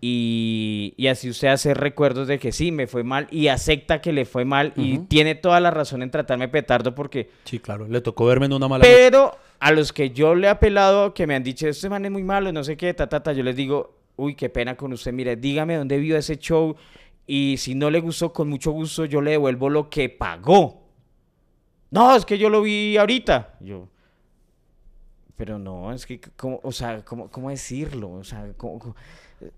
Y, 0.00 0.92
y 0.98 1.06
así 1.06 1.30
usted 1.30 1.48
hace 1.48 1.72
recuerdos 1.72 2.28
de 2.28 2.38
que 2.38 2.52
sí, 2.52 2.70
me 2.72 2.86
fue 2.86 3.04
mal 3.04 3.26
y 3.30 3.48
acepta 3.48 4.02
que 4.02 4.12
le 4.12 4.26
fue 4.26 4.44
mal 4.44 4.74
y 4.76 4.98
tiene 4.98 5.34
toda 5.34 5.60
la 5.60 5.70
razón 5.70 6.02
en 6.02 6.10
tratarme 6.10 6.48
petardo 6.48 6.94
porque 6.94 7.30
Sí, 7.44 7.58
claro, 7.58 7.88
le 7.88 8.02
tocó 8.02 8.26
verme 8.26 8.44
en 8.46 8.52
una 8.52 8.68
mala 8.68 8.84
noche. 8.84 8.94
pero 8.94 9.34
a 9.60 9.72
los 9.72 9.94
que 9.94 10.10
yo 10.10 10.34
le 10.34 10.46
he 10.46 10.50
apelado, 10.50 11.14
que 11.14 11.26
me 11.26 11.34
han 11.34 11.42
dicho, 11.42 11.66
este 11.68 11.88
man 11.88 12.04
es 12.04 12.10
muy 12.10 12.22
malo, 12.22 12.52
no 12.52 12.62
sé 12.64 12.76
qué, 12.76 12.92
ta, 12.92 13.08
ta, 13.08 13.22
ta, 13.22 13.32
yo 13.32 13.42
les 13.42 13.56
digo, 13.56 13.96
uy, 14.16 14.34
qué 14.34 14.50
pena 14.50 14.76
con 14.76 14.92
usted, 14.92 15.10
mire, 15.12 15.36
dígame 15.36 15.76
dónde 15.76 15.96
vio 15.96 16.18
ese 16.18 16.36
show 16.36 16.76
y 17.26 17.56
si 17.56 17.74
no 17.74 17.88
le 17.90 18.00
gustó, 18.00 18.30
con 18.30 18.50
mucho 18.50 18.72
gusto 18.72 19.06
yo 19.06 19.22
le 19.22 19.30
devuelvo 19.30 19.70
lo 19.70 19.88
que 19.88 20.10
pagó. 20.10 20.82
No, 21.90 22.14
es 22.14 22.26
que 22.26 22.36
yo 22.36 22.50
lo 22.50 22.60
vi 22.60 22.98
ahorita. 22.98 23.54
Yo, 23.60 23.88
pero 25.36 25.58
no, 25.58 25.92
es 25.92 26.06
que, 26.06 26.20
¿cómo, 26.36 26.60
o 26.62 26.72
sea, 26.72 27.04
¿cómo, 27.04 27.28
cómo 27.30 27.50
decirlo? 27.50 28.10
O 28.12 28.24
sea, 28.24 28.46
¿cómo, 28.56 28.78
cómo- 28.78 28.96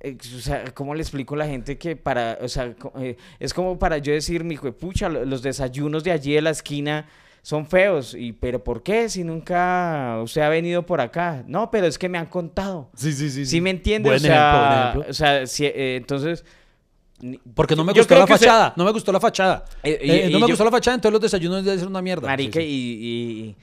eh, 0.01 0.16
o 0.37 0.41
sea, 0.41 0.64
¿cómo 0.74 0.95
le 0.95 1.03
explico 1.03 1.35
a 1.35 1.39
la 1.39 1.47
gente 1.47 1.77
que 1.79 1.97
para, 1.97 2.39
o 2.41 2.49
sea, 2.49 2.74
eh, 2.99 3.16
es 3.39 3.53
como 3.55 3.79
para 3.79 3.99
yo 3.99 4.12
decir, 4.12 4.43
mi 4.43 4.57
pucha, 4.57 5.09
lo- 5.09 5.24
los 5.24 5.43
desayunos 5.43 6.03
de 6.03 6.12
allí 6.12 6.33
de 6.33 6.41
la 6.43 6.51
esquina 6.51 7.07
son 7.43 7.66
feos, 7.66 8.14
y 8.18 8.33
pero 8.33 8.64
¿por 8.64 8.83
qué? 8.83 9.09
Si 9.09 9.22
nunca 9.22 10.18
usted 10.22 10.41
ha 10.41 10.49
venido 10.49 10.85
por 10.85 11.01
acá. 11.01 11.45
No, 11.47 11.70
pero 11.70 11.87
es 11.87 11.97
que 11.99 12.09
me 12.09 12.18
han 12.18 12.27
contado. 12.27 12.91
Sí, 12.97 13.12
sí, 13.12 13.31
sí. 13.31 13.47
¿Sí 13.47 13.61
me 13.61 13.70
entiende? 13.70 14.09
Buen 14.09 14.16
o 14.16 14.20
sea, 14.20 14.51
ejemplo, 14.51 14.68
buen 14.68 14.81
ejemplo. 14.89 15.11
o 15.11 15.14
sea, 15.14 15.47
si- 15.47 15.66
eh, 15.66 15.97
entonces... 15.97 16.45
Porque 17.55 17.74
no 17.77 17.83
me 17.85 17.93
gustó 17.95 18.14
la 18.14 18.24
usted- 18.24 18.35
fachada, 18.37 18.74
no 18.77 18.85
me 18.85 18.91
gustó 18.93 19.11
la 19.12 19.20
fachada. 19.20 19.64
No 19.83 19.91
me 19.91 20.31
yo- 20.41 20.47
gustó 20.49 20.64
la 20.64 20.70
fachada, 20.70 20.97
entonces 20.97 21.12
los 21.12 21.22
desayunos 21.22 21.64
deben 21.64 21.79
ser 21.79 21.89
una 21.89 22.03
mierda. 22.03 22.27
Marica, 22.29 22.61
Sí, 22.61 22.66
sí. 22.66 22.72
Y, 22.72 23.49
y, 23.51 23.57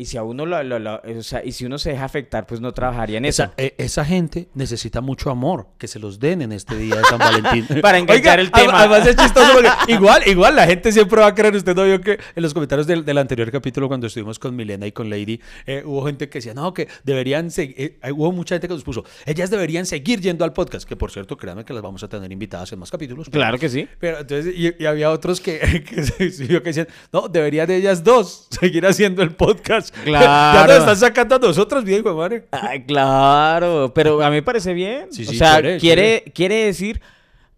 y 0.00 0.06
si 0.06 0.16
a 0.16 0.22
uno 0.22 0.46
lo, 0.46 0.62
lo- 0.62 0.78
lo- 0.78 1.00
o 1.18 1.22
sea, 1.22 1.44
y 1.44 1.52
si 1.52 1.64
uno 1.66 1.78
se 1.78 1.90
deja 1.90 2.04
afectar, 2.04 2.46
pues 2.46 2.60
no 2.60 2.72
trabajaría 2.72 3.18
en 3.18 3.24
eso. 3.26 3.42
Esa, 3.44 3.52
eh, 3.56 3.74
esa 3.78 4.04
gente 4.04 4.48
necesita 4.54 5.00
mucho 5.00 5.30
amor, 5.30 5.66
que 5.78 5.86
se 5.88 5.98
los 5.98 6.18
den 6.18 6.42
en 6.42 6.52
este 6.52 6.76
día 6.76 6.96
de 6.96 7.04
San 7.04 7.18
Valentín. 7.18 7.66
Para 7.82 7.98
enganchar 7.98 8.40
el 8.40 8.50
adem- 8.50 8.62
tema. 8.62 8.78
Además 8.80 9.06
es 9.06 9.16
chistoso 9.16 9.50
porque 9.52 9.70
igual, 9.92 10.22
igual 10.26 10.56
la 10.56 10.66
gente 10.66 10.90
siempre 10.92 11.20
va 11.20 11.26
a 11.28 11.34
creer, 11.34 11.54
usted 11.54 11.74
no 11.76 11.84
vio 11.84 12.00
que 12.00 12.12
en 12.34 12.42
los 12.42 12.54
comentarios 12.54 12.86
del, 12.86 13.04
del 13.04 13.18
anterior 13.18 13.50
capítulo 13.50 13.88
cuando 13.88 14.06
estuvimos 14.06 14.38
con 14.38 14.56
Milena 14.56 14.86
y 14.86 14.92
con 14.92 15.10
Lady, 15.10 15.40
eh, 15.66 15.82
hubo 15.84 16.04
gente 16.06 16.28
que 16.28 16.38
decía, 16.38 16.54
no, 16.54 16.72
que 16.72 16.88
deberían 17.04 17.50
seguir, 17.50 17.98
hubo 18.14 18.32
mucha 18.32 18.54
gente 18.54 18.68
que 18.68 18.74
nos 18.74 18.84
puso, 18.84 19.04
ellas 19.26 19.50
deberían 19.50 19.86
seguir 19.86 20.20
yendo 20.20 20.44
al 20.44 20.52
podcast, 20.52 20.88
que 20.88 20.96
por 20.96 21.10
cierto, 21.10 21.36
créanme 21.36 21.64
que 21.64 21.72
las 21.72 21.82
vamos 21.82 22.02
a 22.02 22.08
tener 22.08 22.30
invitadas 22.32 22.72
en 22.72 22.78
más 22.78 22.90
capítulos. 22.90 23.28
Claro 23.28 23.58
que 23.58 23.68
sí. 23.68 23.86
Pero 23.98 24.20
entonces, 24.20 24.54
y, 24.56 24.82
y 24.82 24.86
había 24.86 25.10
otros 25.10 25.40
que, 25.40 25.58
que, 25.88 26.04
que 26.06 26.60
decían, 26.60 26.88
no, 27.12 27.28
deberían 27.28 27.70
ellas 27.70 28.02
dos 28.02 28.46
seguir 28.50 28.86
haciendo 28.86 29.22
el 29.22 29.32
podcast. 29.34 29.89
Claro. 30.04 30.24
ya 30.68 30.74
nos 30.74 30.78
están 30.80 30.96
sacando 30.96 31.34
a 31.36 31.38
nosotros, 31.38 31.84
de 31.84 32.02
madre. 32.02 32.46
Ay, 32.50 32.84
claro, 32.84 33.92
pero 33.94 34.22
a 34.22 34.28
mí 34.30 34.36
me 34.36 34.42
parece 34.42 34.72
bien. 34.74 35.12
Sí, 35.12 35.26
o 35.28 35.32
sea, 35.32 35.56
chévere, 35.56 35.78
quiere, 35.78 36.24
quiere 36.34 36.64
decir 36.66 37.00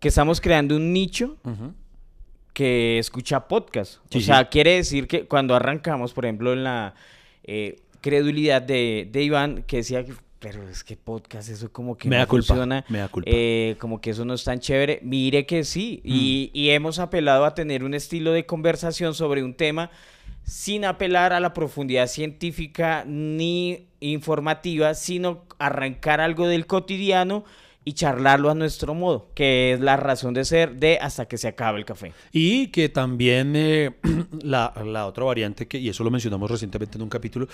que 0.01 0.09
estamos 0.09 0.41
creando 0.41 0.77
un 0.77 0.93
nicho 0.93 1.37
que 2.53 2.99
escucha 2.99 3.49
podcast. 3.49 3.99
Sí, 4.11 4.19
o 4.19 4.21
sea, 4.21 4.49
quiere 4.49 4.75
decir 4.77 5.07
que 5.07 5.27
cuando 5.27 5.55
arrancamos, 5.55 6.13
por 6.13 6.25
ejemplo, 6.27 6.53
en 6.53 6.65
la 6.65 6.95
eh, 7.45 7.81
credulidad 8.01 8.61
de, 8.63 9.09
de 9.11 9.23
Iván, 9.23 9.63
que 9.67 9.79
decía 9.79 10.05
que, 10.05 10.13
pero 10.39 10.69
es 10.69 10.83
que 10.85 10.97
podcast, 10.97 11.49
eso 11.49 11.73
como 11.73 11.97
que 11.97 12.09
Me 12.09 12.17
no 12.17 12.23
da 12.23 12.27
culpa, 12.27 12.47
funciona. 12.49 12.85
me 12.89 12.99
da 12.99 13.09
culpa. 13.09 13.31
eh, 13.33 13.77
como 13.79 14.01
que 14.01 14.11
eso 14.11 14.25
no 14.25 14.35
es 14.35 14.45
tan 14.45 14.59
chévere. 14.61 14.99
Mire 15.03 15.47
que 15.47 15.65
sí. 15.65 16.01
Y, 16.05 16.51
Mm. 16.53 16.57
y 16.59 16.71
hemos 16.71 16.99
apelado 16.99 17.45
a 17.45 17.55
tener 17.55 17.85
un 17.85 17.95
estilo 17.95 18.33
de 18.33 18.45
conversación 18.45 19.15
sobre 19.15 19.43
un 19.45 19.55
tema 19.55 19.91
sin 20.45 20.85
apelar 20.85 21.33
a 21.33 21.41
la 21.41 21.55
profundidad 21.55 22.07
científica 22.07 23.05
ni 23.07 23.87
informativa, 24.01 24.95
sino 24.95 25.45
arrancar 25.59 26.21
algo 26.21 26.49
del 26.49 26.67
cotidiano 26.67 27.45
y 27.85 27.95
charlarlo 27.95 28.51
a 28.51 28.55
nuestro 28.55 28.95
modo, 28.95 29.29
que 29.35 29.73
es 29.73 29.81
la 29.81 29.97
razón 29.97 30.35
de 30.35 30.45
ser 30.45 30.77
de 30.77 30.99
hasta 31.01 31.27
que 31.27 31.37
se 31.37 31.49
acabe 31.49 31.79
el 31.79 31.85
café. 31.85 32.13
Y 32.33 32.69
que 32.69 32.89
también 32.89 33.55
eh, 33.57 33.97
la, 34.43 34.73
la 34.85 35.07
otra 35.07 35.25
variante, 35.25 35.67
que, 35.67 35.79
y 35.79 35.89
eso 35.89 36.05
lo 36.05 36.11
mencionamos 36.11 36.51
recientemente 36.51 36.97
en 36.97 37.03
un 37.03 37.09
capítulo, 37.09 37.49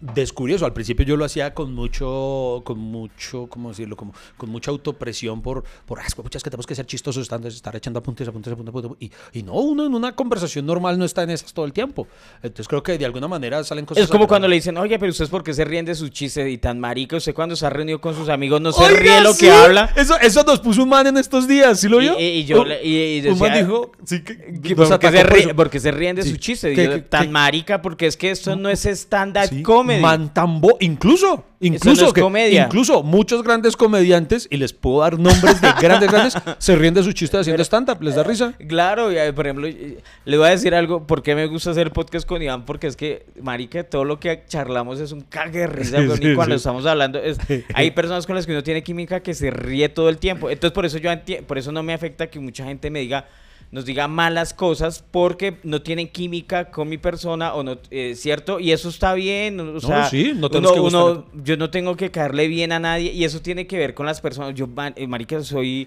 descubrí 0.00 0.54
eso. 0.54 0.64
Al 0.64 0.72
principio 0.72 1.04
yo 1.04 1.16
lo 1.16 1.24
hacía 1.24 1.54
con 1.54 1.74
mucho, 1.74 2.62
con 2.64 2.78
mucho, 2.78 3.48
¿cómo 3.48 3.70
decirlo? 3.70 3.96
Como, 3.96 4.12
con 4.36 4.48
mucha 4.50 4.70
autopresión 4.70 5.42
por, 5.42 5.64
por, 5.86 6.00
ah, 6.00 6.06
muchas 6.22 6.42
que 6.42 6.50
tenemos 6.50 6.66
que 6.66 6.74
ser 6.74 6.86
chistosos, 6.86 7.22
estar, 7.22 7.44
estar 7.44 7.74
echando 7.74 7.98
apuntes, 7.98 8.28
apuntes, 8.28 8.52
apuntes, 8.52 8.74
apuntes. 8.74 9.10
Y, 9.32 9.40
y 9.40 9.42
no, 9.42 9.54
uno 9.54 9.86
en 9.86 9.94
una 9.94 10.14
conversación 10.14 10.66
normal 10.66 10.98
no 10.98 11.04
está 11.04 11.24
en 11.24 11.30
esas 11.30 11.52
todo 11.52 11.64
el 11.64 11.72
tiempo. 11.72 12.06
Entonces 12.42 12.68
creo 12.68 12.82
que 12.82 12.96
de 12.96 13.04
alguna 13.04 13.26
manera 13.26 13.62
salen 13.64 13.86
cosas. 13.86 14.04
Es 14.04 14.10
como 14.10 14.28
cuando 14.28 14.46
le 14.46 14.54
dicen, 14.54 14.76
oye, 14.76 14.98
pero 14.98 15.10
ustedes 15.10 15.30
por 15.30 15.42
qué 15.42 15.52
se 15.52 15.64
ríen 15.64 15.84
de 15.84 15.96
sus 15.96 16.10
chistes 16.10 16.48
y 16.48 16.58
tan 16.58 16.78
marica, 16.78 17.16
usted 17.16 17.34
cuando 17.34 17.56
se 17.56 17.66
ha 17.66 17.70
reunido 17.70 18.00
con 18.00 18.14
sus 18.14 18.28
amigos 18.28 18.60
no 18.60 18.70
se 18.72 18.88
ríe 18.88 19.20
lo 19.20 19.32
sí, 19.32 19.47
que 19.50 19.56
habla. 19.56 19.90
Eso, 19.96 20.18
eso 20.20 20.42
nos 20.44 20.60
puso 20.60 20.82
un 20.82 20.88
man 20.88 21.06
en 21.06 21.16
estos 21.16 21.46
días, 21.48 21.80
¿sí 21.80 21.88
lo 21.88 21.98
vio? 21.98 22.18
y- 22.18 22.22
y 22.24 22.44
yo 22.44 22.62
Un- 22.62 22.68
y- 22.82 23.18
y 23.18 23.28
un 23.28 23.38
man 23.38 23.52
dijo, 23.54 23.92
sí, 24.04 24.20
que, 24.22 24.36
Que 24.62 24.76
porque, 24.76 25.10
se 25.10 25.22
ríe- 25.24 25.54
porque 25.54 25.80
se 25.80 25.90
ríen 25.90 26.16
de 26.16 26.22
Sí, 26.22 26.30
su 26.30 26.36
chiste. 26.36 26.74
Que- 26.74 26.84
yo, 26.84 27.04
tan 27.04 27.30
marica, 27.32 27.82
porque 27.82 28.06
es 28.06 28.16
que 28.16 28.30
esto 28.30 28.56
no 28.56 28.68
es 28.68 28.84
stand-up 28.86 29.62
comedy. 29.62 30.00
Mantambo, 30.00 30.76
incluso, 30.80 31.44
incluso, 31.60 32.02
no 32.02 32.06
es 32.08 32.12
que- 32.14 32.54
incluso 32.56 33.02
muchos 33.02 33.42
grandes 33.42 33.76
comediantes, 33.76 34.46
y 34.50 34.56
les 34.56 34.72
puedo 34.72 35.00
dar 35.00 35.18
nombres 35.18 35.60
de 35.60 35.68
grandes, 35.80 36.10
grandes, 36.10 36.34
se 36.58 36.76
ríen 36.76 36.94
de 36.94 37.02
sus 37.02 37.14
chistes 37.14 37.40
haciendo 37.40 37.62
stand-up, 37.64 38.02
les 38.02 38.14
da 38.14 38.22
risa. 38.22 38.54
Claro, 38.68 39.10
y, 39.12 39.18
eh, 39.18 39.32
por 39.32 39.46
ejemplo, 39.46 39.66
eh, 39.66 39.98
le 40.24 40.36
voy 40.38 40.46
a 40.46 40.50
decir 40.50 40.74
algo, 40.74 41.06
¿por 41.06 41.22
qué 41.22 41.34
me 41.34 41.46
gusta 41.46 41.70
hacer 41.70 41.90
podcast 41.92 42.26
con 42.28 42.42
Iván? 42.42 42.64
Porque 42.64 42.86
es 42.86 42.96
que, 42.96 43.26
marica, 43.42 43.82
todo 43.84 44.04
lo 44.04 44.20
que 44.20 44.44
charlamos 44.46 45.00
es 45.00 45.12
un 45.12 45.22
cague 45.22 45.60
de 45.60 45.66
risa, 45.66 45.98
Sí, 46.00 46.06
weón, 46.06 46.18
sí, 46.18 46.28
y 46.30 46.34
cuando 46.34 46.54
sí. 46.54 46.58
estamos 46.58 46.86
hablando, 46.86 47.18
es- 47.18 47.38
hay 47.74 47.90
personas 47.90 48.26
con 48.26 48.36
las 48.36 48.46
que 48.46 48.52
uno 48.52 48.62
tiene 48.62 48.82
química 48.82 49.20
que 49.20 49.34
se 49.34 49.50
ríe 49.50 49.88
todo 49.88 50.08
el 50.08 50.18
tiempo. 50.18 50.50
Entonces, 50.50 50.72
por 50.74 50.86
eso 50.86 50.98
yo 50.98 51.10
por 51.46 51.58
eso 51.58 51.72
no 51.72 51.82
me 51.82 51.92
afecta 51.94 52.28
que 52.28 52.38
mucha 52.38 52.64
gente 52.64 52.90
me 52.90 53.00
diga, 53.00 53.26
nos 53.70 53.84
diga 53.84 54.08
malas 54.08 54.54
cosas 54.54 55.04
porque 55.10 55.58
no 55.62 55.82
tienen 55.82 56.08
química 56.08 56.70
con 56.70 56.88
mi 56.88 56.96
persona 56.98 57.52
o 57.54 57.62
no, 57.62 57.78
eh, 57.90 58.14
¿cierto? 58.16 58.60
Y 58.60 58.72
eso 58.72 58.88
está 58.88 59.12
bien, 59.14 59.60
o 59.60 59.80
sea, 59.80 60.04
sí, 60.08 60.32
no 60.34 60.48
uno- 60.58 60.72
que 60.74 60.80
uno- 60.80 61.26
yo 61.44 61.56
no 61.56 61.68
tengo 61.70 61.96
que 61.96 62.10
caerle 62.10 62.48
bien 62.48 62.72
a 62.72 62.78
nadie 62.78 63.12
y 63.12 63.24
eso 63.24 63.40
tiene 63.42 63.66
que 63.66 63.76
ver 63.76 63.92
con 63.94 64.06
las 64.06 64.20
personas. 64.20 64.54
Yo, 64.54 64.66
man- 64.66 64.94
eh, 64.96 65.06
marica, 65.06 65.42
soy... 65.42 65.86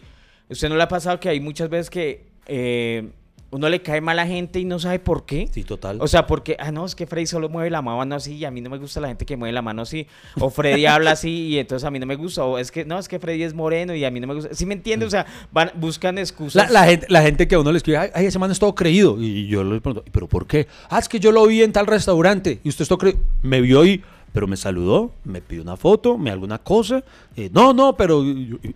¿Usted 0.50 0.70
no 0.70 0.76
le 0.76 0.84
ha 0.84 0.88
pasado 0.88 1.20
que 1.20 1.30
hay 1.30 1.40
muchas 1.40 1.70
veces 1.70 1.90
que 1.90 2.26
eh, 2.46 3.10
uno 3.52 3.68
le 3.68 3.82
cae 3.82 4.00
mal 4.00 4.18
a 4.18 4.26
gente 4.26 4.60
y 4.60 4.66
no 4.66 4.80
sabe 4.80 5.00
por 5.00 5.26
qué? 5.26 5.50
Sí, 5.52 5.64
total. 5.66 5.98
O 6.02 6.08
sea, 6.08 6.26
porque, 6.26 6.56
ah, 6.58 6.72
no, 6.72 6.86
es 6.86 6.96
que 6.96 7.06
Freddy 7.06 7.26
solo 7.26 7.50
mueve 7.50 7.70
la 7.70 7.82
mano 7.82 8.16
así 8.16 8.36
y 8.36 8.46
a 8.46 8.52
mí 8.52 8.62
no 8.62 8.70
me 8.70 8.78
gusta 8.78 9.02
la 9.02 9.10
gente 9.10 9.26
que 9.26 9.36
mueve 9.36 9.52
la 9.52 9.62
mano 9.62 9.82
así. 9.82 10.08
O 10.40 10.50
Freddy 10.50 10.86
habla 10.88 11.12
así 11.12 11.48
y 11.48 11.60
entonces 11.60 11.86
a 11.86 11.92
mí 11.92 12.00
no 12.00 12.06
me 12.06 12.16
gusta. 12.16 12.46
O 12.46 12.58
es 12.58 12.72
que, 12.72 12.86
no, 12.86 12.98
es 12.98 13.10
que 13.10 13.20
Freddy 13.20 13.44
es 13.44 13.54
moreno 13.54 13.94
y 13.94 14.06
a 14.06 14.12
mí 14.12 14.22
no 14.22 14.28
me 14.28 14.36
gusta. 14.36 14.54
¿Sí 14.54 14.66
me 14.66 14.74
entiende? 14.74 15.06
O 15.06 15.10
sea, 15.10 15.26
van, 15.52 15.72
buscan 15.76 16.18
excusas. 16.18 16.72
la 16.72 16.86
gente, 16.86 17.08
la 17.10 17.22
gente 17.22 17.48
que 17.48 17.56
a 17.56 17.60
uno 17.60 17.72
le 17.72 17.78
escribe, 17.78 17.98
ay, 17.98 18.10
ay, 18.14 18.26
ese 18.28 18.40
man 18.40 18.52
es 18.52 18.60
todo 18.60 18.74
creído. 18.74 19.18
Y 19.22 19.48
yo 19.48 19.64
le 19.66 19.82
pregunto, 19.82 20.10
¿pero 20.12 20.28
por 20.28 20.48
qué? 20.48 20.68
Ah, 20.90 21.00
es 21.00 21.10
que 21.10 21.20
yo 21.20 21.34
lo 21.34 21.46
vi 21.46 21.62
en 21.62 21.74
tal 21.74 21.88
restaurante 21.88 22.62
y 22.64 22.70
usted 22.70 22.84
es 22.84 22.88
todo 22.88 23.00
creído. 23.00 23.20
Me 23.42 23.60
vio 23.60 23.86
y 23.86 24.02
pero 24.32 24.48
me 24.48 24.56
saludó, 24.56 25.12
me 25.26 25.42
pidió 25.42 25.62
una 25.62 25.76
foto, 25.76 26.18
me 26.18 26.32
alguna 26.32 26.58
cosa. 26.58 27.04
eh, 27.36 27.50
no, 27.52 27.74
no, 27.74 27.98
pero 27.98 28.24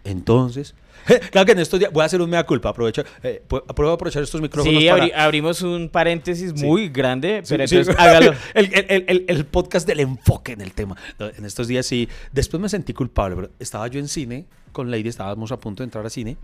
entonces. 0.03 0.75
Claro 1.31 1.45
que 1.45 1.51
en 1.51 1.59
estos 1.59 1.79
días 1.79 1.91
voy 1.91 2.01
a 2.03 2.05
hacer 2.05 2.21
un 2.21 2.29
mea 2.29 2.43
culpa. 2.45 2.69
Aprovecho, 2.69 3.03
eh, 3.23 3.43
aprovechar 3.67 4.23
estos 4.23 4.41
micrófonos 4.41 4.81
Sí, 4.81 4.89
para. 4.89 5.05
abri- 5.05 5.11
abrimos 5.15 5.61
un 5.61 5.89
paréntesis 5.89 6.53
muy 6.61 6.89
grande, 6.89 7.43
pero 7.47 7.67
Sí, 7.67 7.75
entonces 7.75 7.87
sí. 7.87 7.93
hágalo. 7.97 8.33
El, 8.53 8.65
el- 8.73 8.85
el- 8.89 9.05
el- 9.07 9.25
el 9.27 9.45
podcast 9.45 9.87
del 9.87 9.99
enfoque 9.99 10.53
en 10.53 10.61
el 10.61 10.73
tema. 10.73 10.95
En 11.19 11.45
estos 11.45 11.67
días 11.67 11.85
sí. 11.85 12.07
Después 12.31 12.61
me 12.61 12.69
sentí 12.69 12.93
culpable. 12.93 13.35
Pero 13.35 13.49
estaba 13.59 13.87
yo 13.87 13.99
en 13.99 14.07
cine 14.07 14.45
con 14.71 14.91
Lady, 14.91 15.07
estábamos 15.07 15.51
a 15.51 15.59
punto 15.59 15.83
de 15.83 15.85
entrar 15.85 16.05
a 16.05 16.09
cine. 16.09 16.37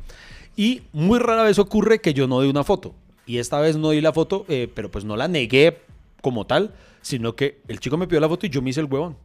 Y 0.55 0.83
muy 0.93 1.19
rara 1.19 1.43
vez 1.43 1.59
ocurre 1.59 1.99
que 1.99 2.13
yo 2.13 2.27
no 2.27 2.35
doy 2.37 2.49
una 2.49 2.63
foto. 2.63 2.93
Y 3.25 3.37
esta 3.37 3.59
vez 3.59 3.75
no 3.77 3.91
di 3.91 4.01
la 4.01 4.13
foto, 4.13 4.45
eh, 4.49 4.67
pero 4.73 4.89
pues 4.91 5.05
no 5.05 5.15
la 5.15 5.27
negué 5.27 5.77
como 6.21 6.45
tal, 6.45 6.73
sino 7.01 7.35
que 7.35 7.59
el 7.67 7.79
chico 7.79 7.97
me 7.97 8.07
pidió 8.07 8.19
la 8.19 8.27
foto 8.29 8.45
y 8.45 8.49
yo 8.49 8.61
me 8.61 8.69
hice 8.69 8.79
el 8.81 8.85
huevón. 8.87 9.17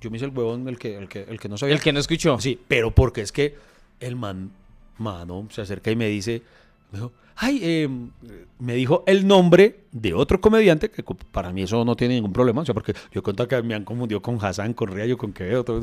Yo 0.00 0.10
me 0.10 0.16
hice 0.16 0.26
el 0.26 0.32
huevón, 0.36 0.66
el 0.68 0.78
que, 0.78 0.96
el 0.96 1.08
que, 1.08 1.22
el 1.28 1.38
que 1.38 1.48
no 1.48 1.58
sabía. 1.58 1.74
El 1.74 1.80
que 1.80 1.92
no 1.92 2.00
escuchó. 2.00 2.38
Sí, 2.40 2.58
pero 2.68 2.90
porque 2.90 3.20
es 3.20 3.32
que 3.32 3.54
el 4.00 4.16
man, 4.16 4.50
mano, 5.00 5.48
se 5.50 5.62
acerca 5.62 5.90
y 5.90 5.96
me 5.96 6.06
dice, 6.06 6.42
me 6.92 6.98
dijo, 6.98 7.12
ay, 7.36 7.60
eh, 7.62 7.88
me 8.58 8.74
dijo 8.74 9.02
el 9.06 9.26
nombre 9.26 9.80
de 9.92 10.12
otro 10.12 10.40
comediante, 10.42 10.90
que 10.90 11.02
para 11.32 11.52
mí 11.52 11.62
eso 11.62 11.84
no 11.86 11.96
tiene 11.96 12.14
ningún 12.14 12.34
problema, 12.34 12.60
o 12.60 12.64
sea, 12.66 12.74
porque 12.74 12.92
yo 13.12 13.22
cuento 13.22 13.48
que 13.48 13.62
me 13.62 13.74
han 13.74 13.84
confundido 13.84 14.20
con 14.20 14.38
Hassan, 14.40 14.74
con 14.74 14.88
Riayo, 14.88 15.16
con 15.16 15.32
Quevedo, 15.32 15.64
todo, 15.64 15.80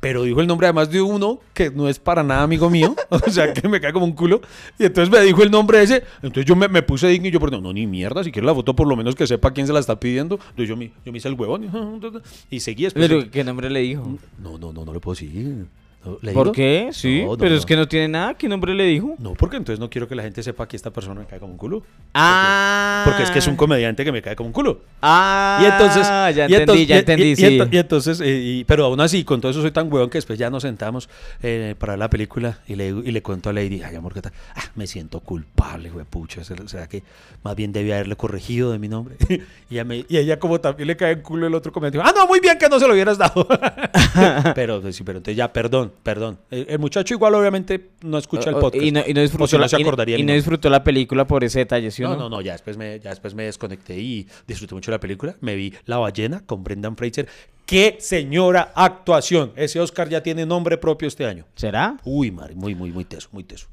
pero 0.00 0.22
dijo 0.24 0.42
el 0.42 0.46
nombre 0.46 0.66
además 0.66 0.90
de 0.90 1.00
uno 1.00 1.40
que 1.54 1.70
no 1.70 1.88
es 1.88 1.98
para 1.98 2.22
nada 2.22 2.42
amigo 2.42 2.68
mío, 2.68 2.94
o 3.08 3.30
sea, 3.30 3.54
que 3.54 3.66
me 3.68 3.80
cae 3.80 3.92
como 3.92 4.04
un 4.04 4.12
culo, 4.12 4.42
y 4.78 4.84
entonces 4.84 5.10
me 5.10 5.24
dijo 5.24 5.42
el 5.42 5.50
nombre 5.50 5.82
ese, 5.82 6.04
entonces 6.16 6.44
yo 6.44 6.54
me, 6.54 6.68
me 6.68 6.82
puse 6.82 7.08
digno 7.08 7.28
y 7.28 7.30
yo, 7.30 7.40
perdón, 7.40 7.62
no, 7.62 7.72
ni 7.72 7.86
mierda, 7.86 8.22
si 8.22 8.30
quiere 8.30 8.46
la 8.46 8.54
foto 8.54 8.76
por 8.76 8.86
lo 8.86 8.94
menos 8.94 9.14
que 9.14 9.26
sepa 9.26 9.52
quién 9.52 9.66
se 9.66 9.72
la 9.72 9.80
está 9.80 9.98
pidiendo, 9.98 10.34
entonces 10.34 10.68
yo 10.68 10.76
me, 10.76 10.92
yo 11.06 11.10
me 11.10 11.18
hice 11.18 11.28
el 11.28 11.34
huevón 11.34 11.70
y, 12.50 12.60
seguí 12.60 12.84
después. 12.84 13.08
Pero, 13.08 13.30
¿qué 13.30 13.44
nombre 13.44 13.70
le 13.70 13.80
dijo? 13.80 14.18
No, 14.38 14.58
no, 14.58 14.74
no, 14.74 14.84
no 14.84 14.92
le 14.92 15.00
puedo 15.00 15.14
seguir. 15.14 15.66
No, 16.08 16.18
¿le 16.22 16.32
¿Por 16.32 16.44
digo? 16.46 16.52
qué? 16.54 16.88
Sí, 16.92 17.22
No, 17.24 17.32
no, 17.32 17.38
pero 17.38 17.54
es 17.54 17.66
que 17.66 17.76
no 17.76 17.86
tiene 17.86 18.08
nada. 18.08 18.34
¿Qué 18.34 18.48
nombre 18.48 18.74
le 18.74 18.84
dijo? 18.84 19.14
No, 19.18 19.34
porque 19.34 19.56
entonces 19.56 19.78
no 19.80 19.90
quiero 19.90 20.08
que 20.08 20.14
la 20.14 20.22
gente 20.22 20.42
sepa 20.42 20.66
que 20.66 20.76
esta 20.76 20.90
persona 20.90 21.20
me 21.20 21.26
cae 21.26 21.38
como 21.38 21.52
un 21.52 21.58
culo. 21.58 21.82
Ah. 22.14 23.02
Porque 23.04 23.22
es 23.22 23.30
que 23.30 23.38
es 23.40 23.46
un 23.46 23.56
comediante 23.56 24.04
que 24.04 24.12
me 24.12 24.22
cae 24.22 24.34
como 24.36 24.48
un 24.48 24.52
culo. 24.52 24.80
Ah. 25.02 25.58
Y 25.62 25.66
entonces. 25.66 26.06
Ya 26.08 26.30
y 26.48 26.54
entendí, 26.54 26.54
entonces- 26.54 26.86
ya 26.88 26.96
y- 26.96 26.98
entendí, 26.98 27.24
y- 27.30 27.36
sí. 27.36 27.58
entonces, 27.72 28.20
eh, 28.24 28.64
pero 28.66 28.84
aún 28.86 29.00
así, 29.00 29.24
con 29.24 29.40
todo 29.40 29.50
eso 29.50 29.60
soy 29.62 29.70
tan 29.70 29.92
huevón 29.92 30.10
que 30.10 30.18
después 30.18 30.38
ya 30.38 30.50
nos 30.50 30.62
sentamos 30.62 31.08
eh, 31.42 31.74
para 31.78 31.92
ver 31.92 31.98
la 32.00 32.10
película 32.10 32.58
y 32.66 32.74
le, 32.74 32.88
y 32.88 33.10
le 33.10 33.22
cuento 33.22 33.50
a 33.50 33.52
Lady, 33.52 33.82
ay, 33.82 33.94
amor, 33.96 34.14
¿qué 34.14 34.22
tal? 34.22 34.32
Ah, 34.56 34.62
me 34.74 34.86
siento 34.86 35.20
culpable, 35.20 35.90
güey, 35.90 36.04
pucha. 36.08 36.44
¿Será 36.44 36.66
será 36.68 36.88
que 36.88 37.02
más 37.42 37.54
bien 37.56 37.72
debía 37.72 37.94
haberle 37.96 38.16
corregido 38.16 38.72
de 38.72 38.78
mi 38.78 38.88
nombre? 38.88 39.16
y, 39.70 39.74
ella 39.74 39.84
me- 39.84 40.04
y 40.08 40.16
ella, 40.16 40.38
como 40.38 40.60
también 40.60 40.86
le 40.86 40.96
cae 40.96 41.12
en 41.12 41.22
culo 41.22 41.46
el 41.46 41.54
otro 41.54 41.72
comediante, 41.72 42.08
ah, 42.08 42.12
no, 42.16 42.26
muy 42.26 42.40
bien 42.40 42.58
que 42.58 42.68
no 42.68 42.78
se 42.78 42.86
lo 42.86 42.94
hubieras 42.94 43.18
dado. 43.18 43.46
pero, 44.54 44.80
pues, 44.80 44.96
sí, 44.96 45.02
pero 45.04 45.18
entonces 45.18 45.36
ya, 45.36 45.52
perdón, 45.52 45.92
perdón. 46.02 46.38
El, 46.50 46.66
el 46.68 46.78
muchacho 46.78 47.14
igual, 47.14 47.34
obviamente, 47.34 47.90
no 48.02 48.18
escucha 48.18 48.50
el 48.50 48.56
podcast. 48.56 48.82
Y 48.84 48.90
no, 48.92 49.00
y 49.06 49.14
no 49.14 49.20
O 49.20 49.22
disfrutó, 49.22 49.58
la, 49.58 49.68
se 49.68 49.76
y 49.76 49.82
no- 49.82 49.88
acordaría 49.88 50.16
y 50.16 50.18
mi 50.18 50.22
no 50.22 50.26
nombre. 50.28 50.36
disfrutó 50.36 50.70
la 50.70 50.82
película 50.84 51.26
por 51.26 51.44
ese 51.44 51.60
detalle, 51.60 51.90
¿sí 51.90 52.02
o 52.04 52.08
No, 52.08 52.14
no? 52.16 52.22
no, 52.24 52.28
no, 52.36 52.40
ya 52.40 52.52
después, 52.52 52.76
me, 52.76 52.98
ya 53.00 53.10
después 53.10 53.34
me 53.34 53.44
desconecté 53.44 53.98
y 53.98 54.26
disfruté 54.46 54.74
mucho 54.74 54.90
la 54.90 55.00
película. 55.00 55.36
Me 55.40 55.54
vi 55.56 55.72
La 55.86 55.98
ballena 55.98 56.42
con 56.46 56.62
Brendan 56.64 56.96
Fraser. 56.96 57.28
¡Qué 57.66 57.96
señora 58.00 58.72
actuación! 58.74 59.52
Ese 59.54 59.78
Oscar 59.80 60.08
ya 60.08 60.22
tiene 60.22 60.46
nombre 60.46 60.78
propio 60.78 61.06
este 61.08 61.26
año. 61.26 61.44
¿Será? 61.54 61.98
Uy, 62.04 62.30
madre, 62.30 62.54
muy, 62.54 62.74
muy, 62.74 62.90
muy 62.92 63.04
teso, 63.04 63.28
muy 63.32 63.44
teso. 63.44 63.66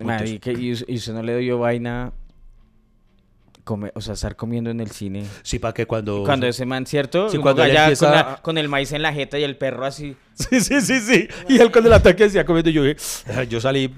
muy 0.00 0.12
teso. 0.16 0.24
Marica, 0.24 0.52
y, 0.52 0.68
y 0.88 0.94
usted 0.96 1.12
no 1.12 1.22
le 1.22 1.36
dio 1.38 1.58
vaina. 1.58 2.12
Come- 3.64 3.92
o 3.94 4.00
sea, 4.00 4.14
estar 4.14 4.36
comiendo 4.36 4.70
en 4.70 4.80
el 4.80 4.90
cine. 4.90 5.24
Sí, 5.42 5.58
para 5.58 5.72
que 5.74 5.86
cuando... 5.86 6.24
Cuando 6.24 6.46
ese 6.46 6.66
man, 6.66 6.86
¿cierto? 6.86 7.28
Sí, 7.28 7.38
cuando 7.38 7.62
allá 7.62 7.84
empieza 7.84 8.06
con, 8.06 8.14
la- 8.14 8.36
con 8.42 8.58
el 8.58 8.68
maíz 8.68 8.92
en 8.92 9.02
la 9.02 9.12
jeta 9.12 9.38
y 9.38 9.44
el 9.44 9.56
perro 9.56 9.84
así. 9.86 10.16
Sí, 10.34 10.60
sí, 10.60 10.80
sí, 10.80 11.00
sí. 11.00 11.28
Y 11.48 11.58
él 11.60 11.70
con 11.70 11.84
el 11.86 11.92
ataque 11.92 12.24
decía 12.24 12.44
comiendo 12.46 12.70
y 12.70 12.72
yo, 12.72 12.82
"Ah, 13.36 13.44
yo 13.44 13.60
salí 13.60 13.88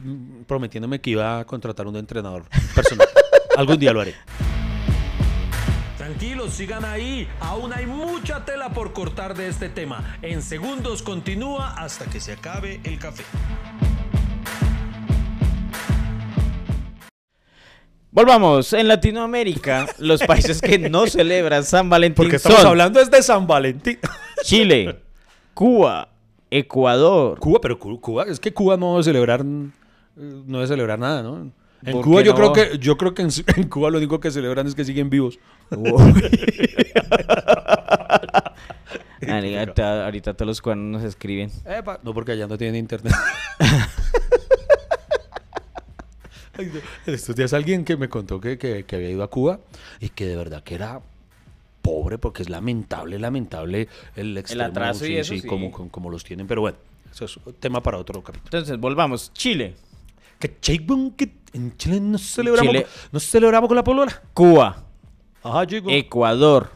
prometiéndome 0.47 1.01
que 1.01 1.11
iba 1.11 1.39
a 1.39 1.45
contratar 1.45 1.87
un 1.87 1.97
entrenador 1.97 2.45
personal. 2.75 3.07
Algún 3.57 3.79
día 3.79 3.93
lo 3.93 4.01
haré. 4.01 4.15
Tranquilos, 5.97 6.53
sigan 6.53 6.85
ahí. 6.85 7.29
Aún 7.41 7.73
hay 7.73 7.87
mucha 7.87 8.45
tela 8.45 8.71
por 8.71 8.93
cortar 8.93 9.35
de 9.37 9.49
este 9.49 9.69
tema. 9.69 10.19
En 10.23 10.43
segundos 10.43 11.03
continúa 11.03 11.75
hasta 11.79 12.05
que 12.07 12.21
se 12.21 12.33
acabe 12.33 12.81
el 12.85 12.99
café. 12.99 13.23
Volvamos. 18.15 18.73
En 18.73 18.87
Latinoamérica, 18.87 19.87
los 19.99 20.23
países 20.23 20.61
que 20.63 20.79
no 20.79 21.07
celebran 21.09 21.65
San 21.65 21.91
Valentín 21.91 22.15
Porque 22.15 22.37
estamos 22.37 22.59
son 22.61 22.69
hablando 22.69 23.01
es 23.01 23.11
de 23.11 23.21
San 23.23 23.45
Valentín. 23.49 23.99
Chile, 24.45 25.01
Cuba, 25.53 26.09
Ecuador. 26.49 27.41
Cuba, 27.41 27.59
pero 27.61 27.77
Cu- 27.77 28.01
Cuba, 28.01 28.25
es 28.29 28.39
que 28.39 28.55
Cuba 28.55 28.77
no 28.77 28.93
debe 28.93 29.03
celebrar, 29.03 29.41
eh, 29.41 29.45
no 30.17 30.59
debe 30.59 30.67
celebrar 30.69 30.99
nada, 31.01 31.25
¿no? 31.25 31.51
En 31.85 31.93
¿Por 31.93 32.05
Cuba 32.05 32.23
yo 32.23 32.33
no? 32.33 32.37
creo 32.37 32.53
que, 32.53 32.79
yo 32.79 32.97
creo 32.97 33.15
que 33.15 33.23
en, 33.23 33.31
en 33.57 33.69
Cuba 33.69 33.91
lo 33.91 33.99
único 33.99 34.21
que 34.21 34.31
celebran 34.31 34.67
es 34.69 34.77
que 34.77 34.85
siguen 34.85 35.11
vivos. 35.11 35.39
ahorita, 39.29 40.05
ahorita 40.05 40.35
todos 40.35 40.47
los 40.47 40.63
cubanos 40.63 41.01
nos 41.01 41.03
escriben. 41.09 41.51
Epa, 41.67 41.99
No, 42.03 42.15
porque 42.15 42.33
allá 42.33 42.47
no 42.47 42.57
tienen 42.57 42.77
internet. 42.77 43.13
En 47.07 47.15
estos 47.15 47.35
días 47.37 47.53
alguien 47.53 47.85
que 47.85 47.97
me 47.97 48.09
contó 48.09 48.41
que, 48.41 48.59
que- 48.59 48.85
que 48.85 48.97
había 48.97 49.11
ido 49.11 49.23
a 49.23 49.29
Cuba 49.31 49.61
y 50.01 50.09
que 50.11 50.27
de 50.27 50.37
verdad 50.37 50.63
que 50.63 50.75
era 50.75 51.01
pobre 51.83 52.17
porque 52.19 52.43
es 52.43 52.49
lamentable, 52.49 53.19
lamentable 53.19 53.89
el 54.17 54.37
extremo, 54.39 54.65
atraso 54.65 55.05
y 55.05 55.09
sí, 55.09 55.17
eso, 55.17 55.35
sí, 55.35 55.41
sí. 55.41 55.47
Como, 55.49 55.71
como, 55.71 55.91
como 55.91 56.11
los 56.11 56.25
tienen. 56.25 56.47
Pero 56.47 56.63
bueno, 56.63 56.79
eso 57.13 57.25
es 57.27 57.39
tema 57.61 57.83
para 57.83 57.99
otro 57.99 58.23
capítulo. 58.23 58.47
Entonces, 58.47 58.79
volvamos. 58.79 59.33
Chile, 59.35 59.75
Que 60.39 61.31
en 61.53 61.77
Chile 61.77 62.01
no 62.01 62.19
celebramos, 62.19 62.73
Chile- 62.73 62.87
no 63.13 63.21
celebramos 63.21 63.69
con 63.69 63.77
la 63.77 63.85
polola. 63.85 64.23
Cuba, 64.33 64.83
Ajá, 65.43 65.65
llegó. 65.65 65.91
Ecuador, 65.91 66.71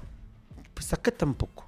Pues 0.74 0.92
acá 0.92 1.10
tampoco. 1.10 1.66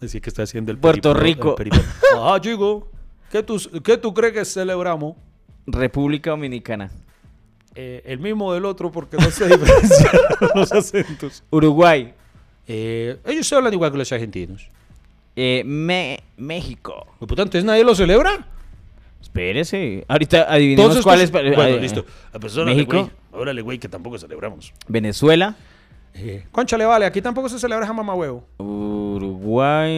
Decir 0.00 0.22
que 0.22 0.30
está 0.30 0.42
haciendo 0.44 0.70
el 0.72 0.78
Puerto 0.78 1.12
Rico. 1.12 1.54
el. 1.56 1.80
Ajá, 2.16 2.38
llegó. 2.40 2.88
¿Qué 3.30 3.42
tú, 3.42 3.60
¿Qué 3.84 3.98
tú 3.98 4.14
crees 4.14 4.32
que 4.32 4.44
celebramos? 4.44 5.16
República 5.72 6.30
Dominicana, 6.30 6.90
Eh, 7.74 8.02
el 8.06 8.18
mismo 8.18 8.52
del 8.54 8.64
otro 8.64 8.90
porque 8.90 9.16
no 9.18 9.30
se 9.30 9.46
diferencian 9.48 10.10
los 10.54 10.72
acentos. 10.72 11.44
Uruguay, 11.50 12.12
Eh, 12.66 13.18
ellos 13.24 13.46
se 13.46 13.54
hablan 13.54 13.72
igual 13.72 13.92
que 13.92 13.98
los 13.98 14.10
argentinos. 14.12 14.68
eh, 15.36 15.62
Me- 15.64 16.20
México. 16.36 17.06
Puta, 17.20 17.42
entonces 17.42 17.64
nadie 17.64 17.84
lo 17.84 17.94
celebra. 17.94 18.46
Espérese. 19.20 20.04
Ahorita 20.08 20.46
adivinemos 20.52 20.96
Entonces, 20.96 21.04
cuál 21.04 21.20
es. 21.20 21.30
pues, 21.30 21.54
bueno, 21.56 21.76
eh, 21.76 21.80
listo. 21.80 22.04
Pues, 22.40 22.56
órale, 22.56 22.74
México. 22.74 23.10
Órale, 23.32 23.62
güey, 23.62 23.78
que 23.78 23.88
tampoco 23.88 24.18
celebramos. 24.18 24.72
Venezuela, 24.88 25.54
Eh, 26.14 26.44
conchale, 26.50 26.84
vale, 26.84 27.04
aquí 27.06 27.22
tampoco 27.22 27.48
se 27.48 27.58
celebra 27.60 27.86
jamás 27.86 28.16
huevo. 28.16 28.44
Uruguay. 28.58 29.92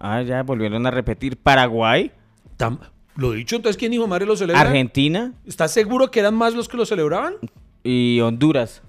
Ah, 0.00 0.22
ya 0.26 0.42
volvieron 0.42 0.84
a 0.86 0.90
repetir. 0.90 1.36
Paraguay, 1.36 2.10
Tam- 2.56 2.80
lo 3.18 3.32
dicho, 3.32 3.56
entonces, 3.56 3.76
¿quién 3.76 3.92
hijo 3.92 4.04
de 4.04 4.08
madre 4.08 4.24
lo 4.26 4.36
celebra? 4.36 4.60
Argentina 4.62 5.32
¿Estás 5.46 5.72
seguro 5.72 6.10
que 6.10 6.20
eran 6.20 6.34
más 6.34 6.54
los 6.54 6.68
que 6.68 6.76
lo 6.76 6.86
celebraban? 6.86 7.34
y 7.84 8.20
Honduras. 8.20 8.80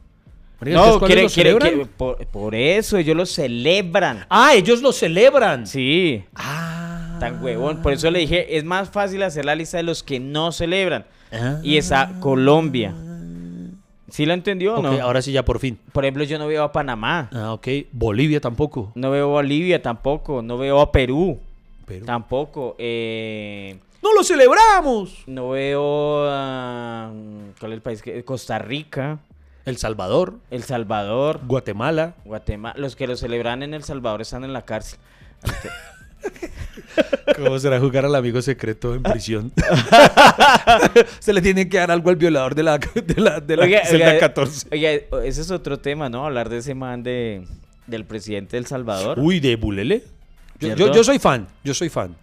Marica, 0.62 0.78
¿entonces 0.78 1.02
No, 1.02 1.08
quiere, 1.08 1.22
lo 1.24 1.30
quiere- 1.30 1.50
celebran? 1.50 1.70
quiere- 1.70 1.86
por, 1.98 2.26
por 2.28 2.56
eso 2.56 2.98
ellos 2.98 3.16
lo 3.16 3.26
celebran. 3.26 4.26
Ah, 4.30 4.54
ellos 4.56 4.82
lo 4.82 4.92
celebran. 4.92 5.66
Sí, 5.68 6.24
Ah. 6.36 7.18
tan 7.20 7.44
huevón. 7.44 7.82
Por 7.82 7.94
eso 7.94 8.10
le 8.12 8.20
dije, 8.20 8.58
es 8.58 8.64
más 8.66 8.90
fácil 8.90 9.24
hacer 9.24 9.46
la 9.46 9.56
lista 9.56 9.78
de 9.78 9.84
los 9.84 10.04
que 10.04 10.20
no 10.20 10.52
celebran. 10.52 11.06
Ah. 11.32 11.60
Y 11.64 11.78
esa 11.78 12.20
Colombia. 12.20 12.94
¿Sí 14.10 14.26
lo 14.26 14.34
entendió 14.34 14.76
o 14.76 14.82
no? 14.82 14.90
ahora 15.02 15.22
sí 15.22 15.32
ya 15.32 15.46
por 15.46 15.60
fin. 15.60 15.78
Por 15.94 16.04
ejemplo, 16.04 16.24
yo 16.24 16.40
no 16.40 16.48
veo 16.48 16.64
a 16.64 16.72
Panamá. 16.72 17.30
Ah, 17.32 17.54
ok. 17.54 17.68
Bolivia 17.92 18.42
tampoco. 18.42 18.92
No 18.96 19.12
veo 19.12 19.26
a 19.26 19.28
Bolivia 19.28 19.82
tampoco. 19.82 20.42
No 20.42 20.58
veo 20.58 20.82
a 20.82 20.92
Perú 20.92 21.40
Pero... 21.86 22.06
tampoco. 22.06 22.76
Eh, 22.80 23.78
¡No 24.02 24.14
lo 24.14 24.24
celebramos! 24.24 25.24
no 25.28 25.50
veo 25.50 26.26
a... 26.30 27.12
¿Cuál 27.60 27.72
es 27.74 27.76
el 27.76 27.82
país? 27.82 28.02
que 28.02 28.24
Costa 28.24 28.58
Rica, 28.60 29.20
El 29.66 29.78
Salvador, 29.78 30.36
El 30.52 30.64
Salvador, 30.64 31.42
Guatemala. 31.46 32.16
Guatemala. 32.24 32.76
Los 32.78 32.96
que 32.96 33.08
lo 33.08 33.18
celebran 33.18 33.62
en 33.64 33.74
El 33.74 33.84
Salvador 33.84 34.22
están 34.22 34.44
en 34.44 34.54
la 34.54 34.64
cárcel. 34.64 35.00
¿Cómo 37.36 37.60
será 37.60 37.80
jugar 37.80 38.06
al 38.06 38.16
amigo 38.16 38.42
secreto 38.42 38.96
en 38.96 39.04
prisión? 39.04 39.52
Se 41.20 41.34
le 41.34 41.42
tiene 41.42 41.70
que 41.70 41.78
dar 41.78 41.92
algo 41.92 42.10
al 42.10 42.16
violador 42.16 42.56
de 42.56 42.64
la, 42.64 42.78
de 42.78 43.22
la, 43.22 43.40
de 43.40 43.58
la 43.58 43.64
Oiga, 43.64 43.86
celda 43.86 44.08
oiga, 44.08 44.20
14. 44.20 44.68
oiga, 44.72 44.92
ese 45.24 45.42
es 45.42 45.52
otro 45.52 45.80
tema, 45.80 46.10
¿no? 46.10 46.26
Hablar 46.26 46.50
de 46.50 46.58
ese 46.58 46.74
man 46.76 47.04
de, 47.04 47.46
del 47.88 48.06
presidente 48.06 48.58
del 48.58 48.66
Salvador. 48.66 49.20
Uy, 49.20 49.40
de 49.40 49.56
Bulele. 49.56 50.04
Yo, 50.60 50.76
yo 50.76 51.04
soy 51.04 51.20
fan, 51.20 51.48
yo 51.64 51.74
soy 51.74 51.90
fan. 51.90 52.16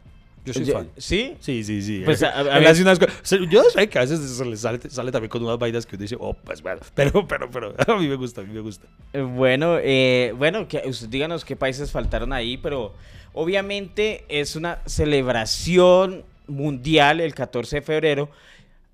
Yo 0.46 0.52
soy 0.54 0.64
fan. 0.64 0.88
¿Sí? 0.96 1.36
Sí, 1.40 1.62
sí, 1.64 1.82
sí. 1.82 2.02
Pues, 2.04 2.22
a- 2.22 2.38
a 2.38 2.42
ver- 2.58 2.80
unas 2.80 2.98
cosas- 2.98 3.40
Yo 3.50 3.64
sé 3.64 3.88
que 3.88 3.98
a 3.98 4.02
veces 4.02 4.20
se 4.20 4.44
le 4.44 4.56
sale, 4.56 4.78
sale 4.88 5.10
también 5.12 5.28
con 5.28 5.42
unas 5.44 5.58
vainas 5.58 5.84
que 5.84 5.96
uno 5.96 6.02
dice, 6.02 6.16
oh, 6.18 6.34
pues 6.34 6.62
bueno. 6.62 6.80
Pero, 6.94 7.26
pero, 7.26 7.50
pero, 7.50 7.74
a 7.86 7.98
mí 7.98 8.06
me 8.08 8.14
gusta, 8.14 8.40
a 8.40 8.44
mí 8.44 8.52
me 8.54 8.60
gusta. 8.60 8.86
Eh, 9.12 9.20
Bueno, 9.20 9.76
eh, 9.82 10.32
bueno, 10.38 10.66
que, 10.68 10.82
usted 10.86 11.08
díganos 11.08 11.44
qué 11.44 11.56
países 11.56 11.90
faltaron 11.90 12.32
ahí, 12.32 12.56
pero 12.56 12.94
obviamente 13.34 14.24
es 14.28 14.56
una 14.56 14.78
celebración 14.86 16.24
mundial 16.46 17.20
el 17.20 17.34
14 17.34 17.76
de 17.76 17.82
febrero. 17.82 18.30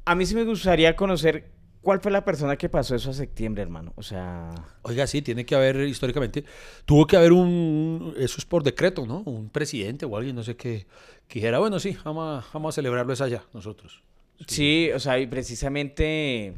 A 0.04 0.14
mí 0.14 0.26
sí 0.26 0.34
me 0.34 0.44
gustaría 0.44 0.96
conocer 0.96 1.44
cuál 1.82 2.00
fue 2.00 2.10
la 2.10 2.24
persona 2.24 2.56
que 2.56 2.68
pasó 2.68 2.94
eso 2.94 3.10
a 3.10 3.12
septiembre, 3.12 3.62
hermano. 3.62 3.92
O 3.96 4.02
sea, 4.02 4.50
Oiga, 4.82 5.06
sí, 5.06 5.20
tiene 5.20 5.44
que 5.44 5.54
haber 5.54 5.76
históricamente, 5.80 6.44
tuvo 6.86 7.06
que 7.06 7.16
haber 7.16 7.32
un, 7.32 8.14
eso 8.16 8.36
es 8.38 8.44
por 8.44 8.62
decreto, 8.62 9.04
¿no? 9.06 9.22
Un 9.26 9.50
presidente 9.50 10.06
o 10.06 10.16
alguien, 10.16 10.36
no 10.36 10.42
sé 10.42 10.56
qué, 10.56 10.86
que 11.28 11.40
dijera, 11.40 11.58
bueno, 11.58 11.78
sí, 11.78 11.96
vamos 12.04 12.44
a, 12.44 12.48
vamos 12.52 12.74
a 12.74 12.76
celebrarlo 12.76 13.12
es 13.12 13.20
allá, 13.20 13.44
nosotros. 13.52 14.02
sí, 14.46 14.90
o 14.94 15.00
sea, 15.00 15.18
y 15.18 15.26
precisamente, 15.26 16.54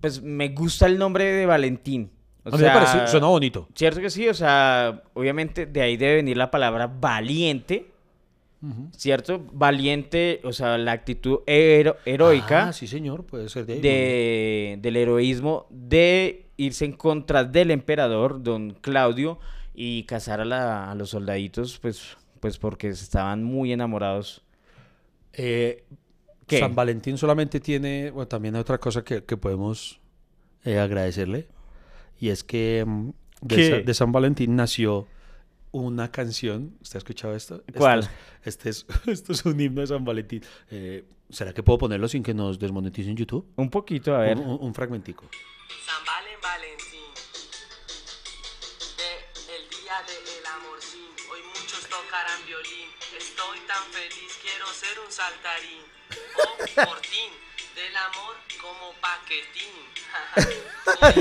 pues 0.00 0.20
me 0.20 0.48
gusta 0.48 0.86
el 0.86 0.98
nombre 0.98 1.24
de 1.24 1.46
Valentín. 1.46 2.10
O 2.44 2.48
a 2.48 2.58
mí 2.58 2.64
me 2.64 3.20
bonito. 3.20 3.68
Cierto 3.72 4.00
que 4.00 4.10
sí, 4.10 4.28
o 4.28 4.34
sea, 4.34 5.04
obviamente 5.14 5.64
de 5.66 5.80
ahí 5.80 5.96
debe 5.96 6.16
venir 6.16 6.36
la 6.36 6.50
palabra 6.50 6.88
valiente, 6.88 7.91
¿cierto? 8.96 9.44
Valiente, 9.52 10.40
o 10.44 10.52
sea, 10.52 10.78
la 10.78 10.92
actitud 10.92 11.40
hero- 11.46 11.96
heroica 12.04 12.68
Ah, 12.68 12.72
sí, 12.72 12.86
señor, 12.86 13.24
puede 13.24 13.48
ser 13.48 13.66
de 13.66 13.72
ahí. 13.74 13.80
de, 13.80 14.78
del 14.80 14.96
heroísmo 14.96 15.66
de 15.70 16.46
irse 16.56 16.84
en 16.84 16.92
contra 16.92 17.42
del 17.44 17.70
emperador, 17.72 18.42
don 18.42 18.74
Claudio, 18.80 19.38
y 19.74 20.04
casar 20.04 20.40
a, 20.40 20.44
la- 20.44 20.90
a 20.90 20.94
los 20.94 21.10
soldaditos, 21.10 21.78
pues, 21.80 22.16
pues 22.40 22.58
porque 22.58 22.88
estaban 22.88 23.42
muy 23.42 23.72
enamorados. 23.72 24.42
Eh, 25.32 25.84
¿Qué? 26.46 26.58
San 26.58 26.74
Valentín 26.74 27.16
solamente 27.18 27.58
tiene, 27.60 28.10
bueno, 28.10 28.28
también 28.28 28.54
hay 28.54 28.60
otra 28.60 28.78
cosa 28.78 29.02
que, 29.02 29.24
que 29.24 29.36
podemos 29.36 29.98
eh, 30.64 30.78
agradecerle, 30.78 31.48
y 32.20 32.28
es 32.28 32.44
que 32.44 32.84
mm, 32.86 33.08
de, 33.42 33.56
¿Qué? 33.56 33.70
Sa- 33.70 33.78
de 33.80 33.94
San 33.94 34.12
Valentín 34.12 34.54
nació 34.54 35.06
una 35.72 36.10
canción, 36.12 36.76
¿usted 36.80 36.96
ha 36.96 36.98
escuchado 36.98 37.34
esto? 37.34 37.62
Esto 37.66 37.78
¿Cuál? 37.78 38.00
es- 38.00 38.10
Este 38.44 38.68
es, 38.70 38.86
esto 39.06 39.32
es 39.32 39.44
un 39.44 39.58
himno 39.60 39.80
de 39.80 39.86
San 39.88 40.04
Valentín. 40.04 40.42
Eh, 40.70 41.04
¿Será 41.30 41.52
que 41.54 41.62
puedo 41.62 41.78
ponerlo 41.78 42.06
sin 42.08 42.22
que 42.22 42.34
nos 42.34 42.58
desmoneticen 42.58 43.16
YouTube? 43.16 43.46
Un 43.56 43.70
poquito, 43.70 44.14
a 44.14 44.18
ver. 44.20 44.36
Un, 44.38 44.46
un- 44.48 44.58
un 44.62 44.74
fragmentico. 44.74 45.28
San 45.86 46.04
Valen 46.04 46.38
Valentín, 46.42 47.08
de 48.98 49.54
el 49.56 49.64
día 49.70 49.96
del 50.06 50.46
amorcín. 50.46 51.08
Hoy 51.32 51.40
muchos 51.48 51.80
tocarán 51.88 52.44
violín. 52.46 52.88
Estoy 53.16 53.58
tan 53.66 53.84
feliz, 53.92 54.32
quiero 54.42 54.66
ser 54.68 54.98
un 55.00 55.10
saltarín. 55.10 55.82
Oh, 56.36 56.84
portín, 56.92 57.30
del 57.74 57.96
amor 57.96 58.34
como 58.60 58.92
paquetín. 59.00 59.72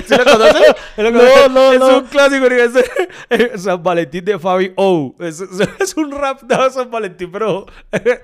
¿Se 0.06 0.18
lo 0.18 0.24
conoce? 0.26 0.76
¿Se 0.95 1.04
lo 1.04 1.12
No, 1.12 1.20
conoce? 1.20 1.49
no, 1.49 1.72
es 1.74 1.80
no. 1.80 1.97
un 1.99 2.06
clásico. 2.08 2.49
de- 2.49 3.58
San 3.58 3.82
Valentín 3.84 4.26
de 4.26 4.38
Fabi 4.39 4.74
O. 4.76 5.16
Es, 5.20 5.39
es- 5.41 5.70
es 5.80 5.95
un 5.97 6.12
rap 6.12 6.41
de 6.43 6.70
San 6.72 6.89
Valentín, 6.91 7.32
pero 7.32 7.66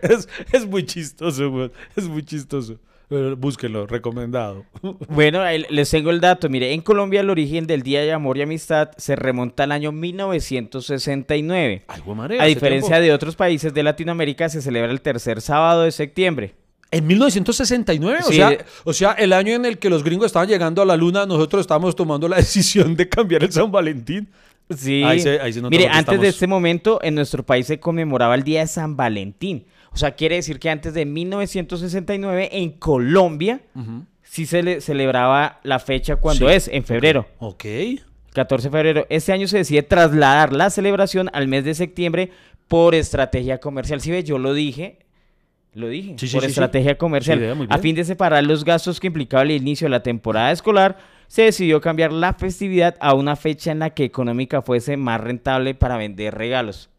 es, 0.02 0.28
es 0.52 0.66
muy 0.66 0.86
chistoso, 0.86 1.50
güey. 1.50 1.72
Es 1.96 2.08
muy 2.08 2.24
chistoso. 2.24 2.78
Pero 3.10 3.38
búsquenlo, 3.38 3.88
recomendado. 3.88 4.66
Bueno, 5.08 5.42
les 5.70 5.90
tengo 5.90 6.10
el 6.10 6.20
dato. 6.20 6.50
Mire, 6.50 6.74
en 6.74 6.82
Colombia 6.82 7.22
el 7.22 7.30
origen 7.30 7.66
del 7.66 7.82
Día 7.82 8.02
de 8.02 8.12
Amor 8.12 8.38
y 8.38 8.42
Amistad 8.42 8.90
se 8.98 9.16
remonta 9.16 9.64
al 9.64 9.72
año 9.72 9.94
1969. 9.94 11.86
Ay, 11.88 12.02
güey, 12.02 12.18
madre, 12.18 12.42
A 12.42 12.46
diferencia 12.46 12.96
tiempo. 12.96 13.04
de 13.06 13.14
otros 13.14 13.38
países 13.38 13.74
de 13.74 13.84
Latinoamérica, 13.84 14.50
se 14.50 14.62
celebra 14.62 14.92
el 14.92 15.00
tercer 15.00 15.40
sábado 15.40 15.84
de 15.84 15.92
septiembre. 15.94 16.56
En 16.90 17.06
1969, 17.06 18.20
o, 18.26 18.32
sea, 18.32 18.58
o 18.86 18.94
sea, 18.94 19.12
el 19.14 19.34
año 19.34 19.54
en 19.54 19.66
el 19.66 19.78
que 19.78 19.90
los 19.90 20.04
gringos 20.04 20.28
estaban 20.28 20.48
llegando 20.48 20.82
a 20.82 20.86
la 20.86 20.96
luna, 20.96 21.26
nosotros 21.26 21.62
estábamos 21.62 21.96
tomando 21.96 22.28
la 22.30 22.38
decisión 22.38 22.96
de 22.96 23.10
cambiar 23.10 23.44
el 23.44 23.52
San 23.52 23.72
Valentín. 23.72 24.30
Sí. 24.76 25.04
Ahí 25.04 25.20
se- 25.20 25.40
ahí 25.40 25.52
se 25.54 25.62
Mire, 25.62 25.88
antes 25.90 26.20
de 26.20 26.28
este 26.30 26.48
momento, 26.48 27.00
en 27.02 27.16
nuestro 27.16 27.46
país 27.46 27.68
se 27.68 27.80
conmemoraba 27.80 28.36
el 28.36 28.44
Día 28.44 28.62
de 28.62 28.68
San 28.68 28.96
Valentín. 28.98 29.66
O 29.92 29.98
sea, 29.98 30.12
quiere 30.12 30.36
decir 30.36 30.60
que 30.60 30.70
antes 30.70 30.94
de 30.94 31.06
1969, 31.06 32.50
en 32.52 32.72
Colombia, 32.72 33.62
sí 34.24 34.46
se 34.46 34.64
le 34.64 34.82
celebraba 34.82 35.60
la 35.64 35.80
fecha 35.80 36.18
cuando 36.18 36.48
Sí. 36.50 36.54
es, 36.56 36.68
en 36.68 36.84
febrero. 36.84 37.26
Ok. 37.40 37.66
14 38.34 38.68
de 38.68 38.72
febrero. 38.72 39.06
Este 39.10 39.32
año 39.34 39.48
se 39.48 39.58
decide 39.58 39.84
trasladar 39.84 40.54
la 40.54 40.70
celebración 40.70 41.30
al 41.34 41.48
mes 41.48 41.64
de 41.66 41.74
septiembre 41.74 42.32
por 42.68 42.94
estrategia 42.94 43.60
comercial. 43.60 44.02
Si 44.02 44.12
ve, 44.12 44.24
yo 44.24 44.38
lo 44.38 44.54
dije. 44.54 45.00
Lo 45.78 45.90
dije. 45.90 46.16
Sí, 46.18 46.28
por 46.28 46.42
sí, 46.42 46.48
estrategia 46.48 46.98
comercial. 46.98 47.40
Sí, 47.40 47.68
a 47.70 47.78
fin 47.78 47.96
de 47.96 48.04
separar 48.04 48.44
los 48.44 48.66
gastos 48.66 49.00
que 49.00 49.08
implicaba 49.08 49.44
el 49.44 49.52
inicio 49.52 49.86
de 49.86 49.92
la 49.92 50.02
temporada 50.02 50.52
escolar, 50.52 50.98
se 51.28 51.44
decidió 51.44 51.82
cambiar 51.82 52.12
la 52.12 52.34
festividad 52.34 52.96
a 53.00 53.14
una 53.14 53.36
fecha 53.36 53.72
en 53.72 53.80
la 53.80 53.92
que 53.92 54.04
económica 54.04 54.64
fuese 54.64 54.98
más 54.98 55.22
rentable 55.22 55.76
para 55.76 55.98
vender 55.98 56.34
regalos. 56.34 56.90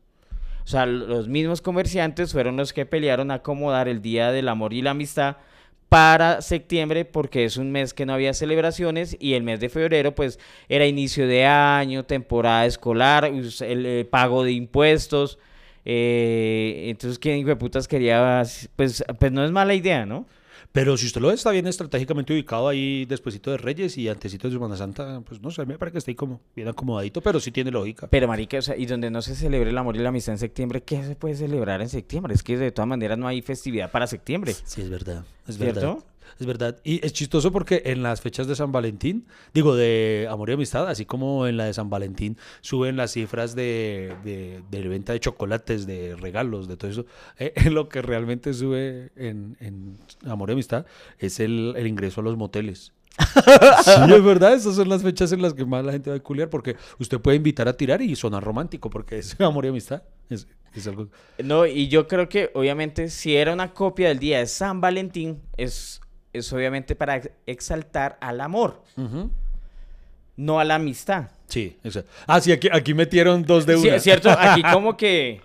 O 0.63 0.69
sea, 0.69 0.87
los 0.87 1.27
mismos 1.27 1.61
comerciantes 1.61 2.33
fueron 2.33 2.57
los 2.57 2.73
que 2.73 2.87
pelearon 2.87 3.33
a 3.33 3.35
acomodar 3.35 3.89
el 3.89 4.01
Día 4.01 4.31
del 4.31 4.49
Amor 4.49 4.73
y 4.73 4.83
la 4.83 4.91
Amistad 4.91 5.39
para 5.89 6.41
septiembre 6.41 7.05
porque 7.05 7.45
es 7.45 7.57
un 7.57 7.73
mes 7.73 7.95
que 7.95 8.07
no 8.07 8.13
había 8.13 8.33
celebraciones 8.33 9.17
y 9.19 9.35
el 9.35 9.43
mes 9.43 9.59
de 9.59 9.71
febrero 9.71 10.15
pues 10.15 10.39
era 10.69 10.87
inicio 10.87 11.27
de 11.27 11.47
año, 11.47 12.05
temporada 12.05 12.67
escolar, 12.67 13.25
el 13.25 13.87
eh, 13.87 14.05
pago 14.09 14.45
de 14.45 14.53
impuestos. 14.53 15.39
Eh, 15.91 16.91
entonces, 16.91 17.19
¿quién 17.19 17.39
hijo 17.39 17.49
de 17.49 17.57
putas 17.57 17.89
quería? 17.89 18.43
Pues, 18.77 19.05
pues 19.19 19.33
no 19.33 19.43
es 19.43 19.51
mala 19.51 19.73
idea, 19.73 20.05
¿no? 20.05 20.27
Pero 20.71 20.99
si 20.99 21.07
usted 21.07 21.23
lo 21.23 21.29
ve, 21.29 21.35
está 21.35 21.51
bien 21.51 21.67
estratégicamente 21.67 22.35
ubicado 22.35 22.69
ahí 22.69 23.07
despuesito 23.07 23.51
de 23.51 23.57
Reyes 23.57 23.97
y 23.97 24.07
antesito 24.07 24.49
de 24.49 24.53
Semana 24.53 24.77
Santa, 24.77 25.23
pues 25.27 25.41
no 25.41 25.51
sé, 25.51 25.65
me 25.65 25.79
parece 25.79 25.93
que 25.93 25.99
está 25.99 26.11
ahí 26.11 26.15
como 26.15 26.43
bien 26.55 26.69
acomodadito, 26.69 27.23
pero 27.23 27.41
sí 27.41 27.51
tiene 27.51 27.71
lógica. 27.71 28.07
Pero, 28.09 28.29
marica, 28.29 28.59
o 28.59 28.63
sea, 28.63 28.77
y 28.77 28.85
donde 28.85 29.11
no 29.11 29.23
se 29.23 29.35
celebre 29.35 29.71
el 29.71 29.79
amor 29.79 29.97
y 29.97 30.01
la 30.01 30.11
amistad 30.11 30.35
en 30.35 30.39
septiembre, 30.39 30.83
¿qué 30.83 31.03
se 31.05 31.17
puede 31.17 31.37
celebrar 31.37 31.81
en 31.81 31.89
septiembre? 31.89 32.35
Es 32.35 32.43
que 32.43 32.59
de 32.59 32.71
todas 32.71 32.87
maneras 32.87 33.17
no 33.17 33.27
hay 33.27 33.41
festividad 33.41 33.91
para 33.91 34.07
septiembre. 34.07 34.53
Sí, 34.65 34.83
es 34.83 34.91
verdad. 34.91 35.25
Es 35.47 35.57
¿Cierto? 35.57 35.81
verdad. 35.81 36.05
Es 36.39 36.47
verdad. 36.47 36.79
Y 36.85 37.05
es 37.05 37.13
chistoso 37.13 37.53
porque 37.53 37.83
en 37.87 38.03
las 38.03 38.21
fechas 38.21 38.47
de 38.47 38.55
San 38.55 38.73
Valentín, 38.73 39.27
digo, 39.55 39.77
de 39.77 40.29
amor 40.31 40.51
y 40.51 40.53
amistad, 40.55 40.89
así 40.89 41.05
como 41.05 41.47
en 41.47 41.57
la 41.57 41.65
de 41.65 41.75
San 41.75 41.91
Valentín, 41.91 42.37
suben 42.61 42.97
las 42.97 43.13
cifras 43.13 43.55
de, 43.55 44.15
de, 44.25 44.63
de 44.71 44.89
venta 44.89 45.13
de 45.13 45.21
chocolates, 45.21 45.87
de 45.87 46.17
regalos, 46.17 46.69
de 46.69 46.77
todo 46.77 46.91
eso. 46.91 47.07
Eh, 47.41 47.71
lo 47.71 47.89
que 47.89 48.03
realmente 48.03 48.53
sube 48.53 49.11
en, 49.17 49.57
en 49.61 49.97
amor 50.27 50.51
y 50.51 50.53
amistad 50.53 50.87
es 51.19 51.41
el, 51.41 51.75
el 51.77 51.87
ingreso 51.87 52.21
a 52.21 52.25
los 52.25 52.37
moteles. 52.37 52.93
sí, 53.85 54.15
es 54.15 54.25
verdad. 54.25 54.55
Esas 54.55 54.77
son 54.77 54.89
las 54.89 55.03
fechas 55.03 55.33
en 55.33 55.43
las 55.43 55.55
que 55.55 55.65
más 55.65 55.85
la 55.85 55.93
gente 55.93 56.11
va 56.11 56.17
a 56.17 56.21
culiar 56.21 56.51
porque 56.51 56.77
usted 56.99 57.21
puede 57.21 57.37
invitar 57.37 57.69
a 57.69 57.77
tirar 57.77 58.01
y 58.01 58.15
sonar 58.17 58.43
romántico 58.43 58.91
porque 58.91 59.19
es 59.19 59.39
amor 59.41 59.65
y 59.65 59.69
amistad. 59.69 60.03
Es, 60.29 60.47
es 60.75 60.87
algo... 60.87 61.09
No, 61.43 61.67
y 61.67 61.89
yo 61.89 62.07
creo 62.07 62.29
que 62.29 62.51
obviamente 62.55 63.09
si 63.09 63.35
era 63.37 63.53
una 63.53 63.73
copia 63.73 64.09
del 64.09 64.19
día 64.19 64.39
de 64.39 64.47
San 64.47 64.81
Valentín, 64.81 65.41
es, 65.57 66.01
es 66.39 66.53
obviamente 66.53 66.95
para 66.97 67.17
ex- 67.17 67.31
exaltar 67.47 68.17
al 68.21 68.41
amor, 68.41 68.83
no 70.37 70.61
a 70.61 70.65
la 70.65 70.77
amistad. 70.77 71.31
Sí, 71.47 71.77
exacto. 71.83 72.11
Ah, 72.27 72.41
sí, 72.41 72.53
aquí, 72.53 72.69
aquí 72.71 72.95
metieron 72.95 73.43
dos 73.43 73.65
de 73.67 73.77
Sí, 73.79 73.87
una. 73.89 73.97
es 73.97 74.03
cierto, 74.03 74.31
aquí 74.31 74.63
como 74.73 74.97
que 74.97 75.41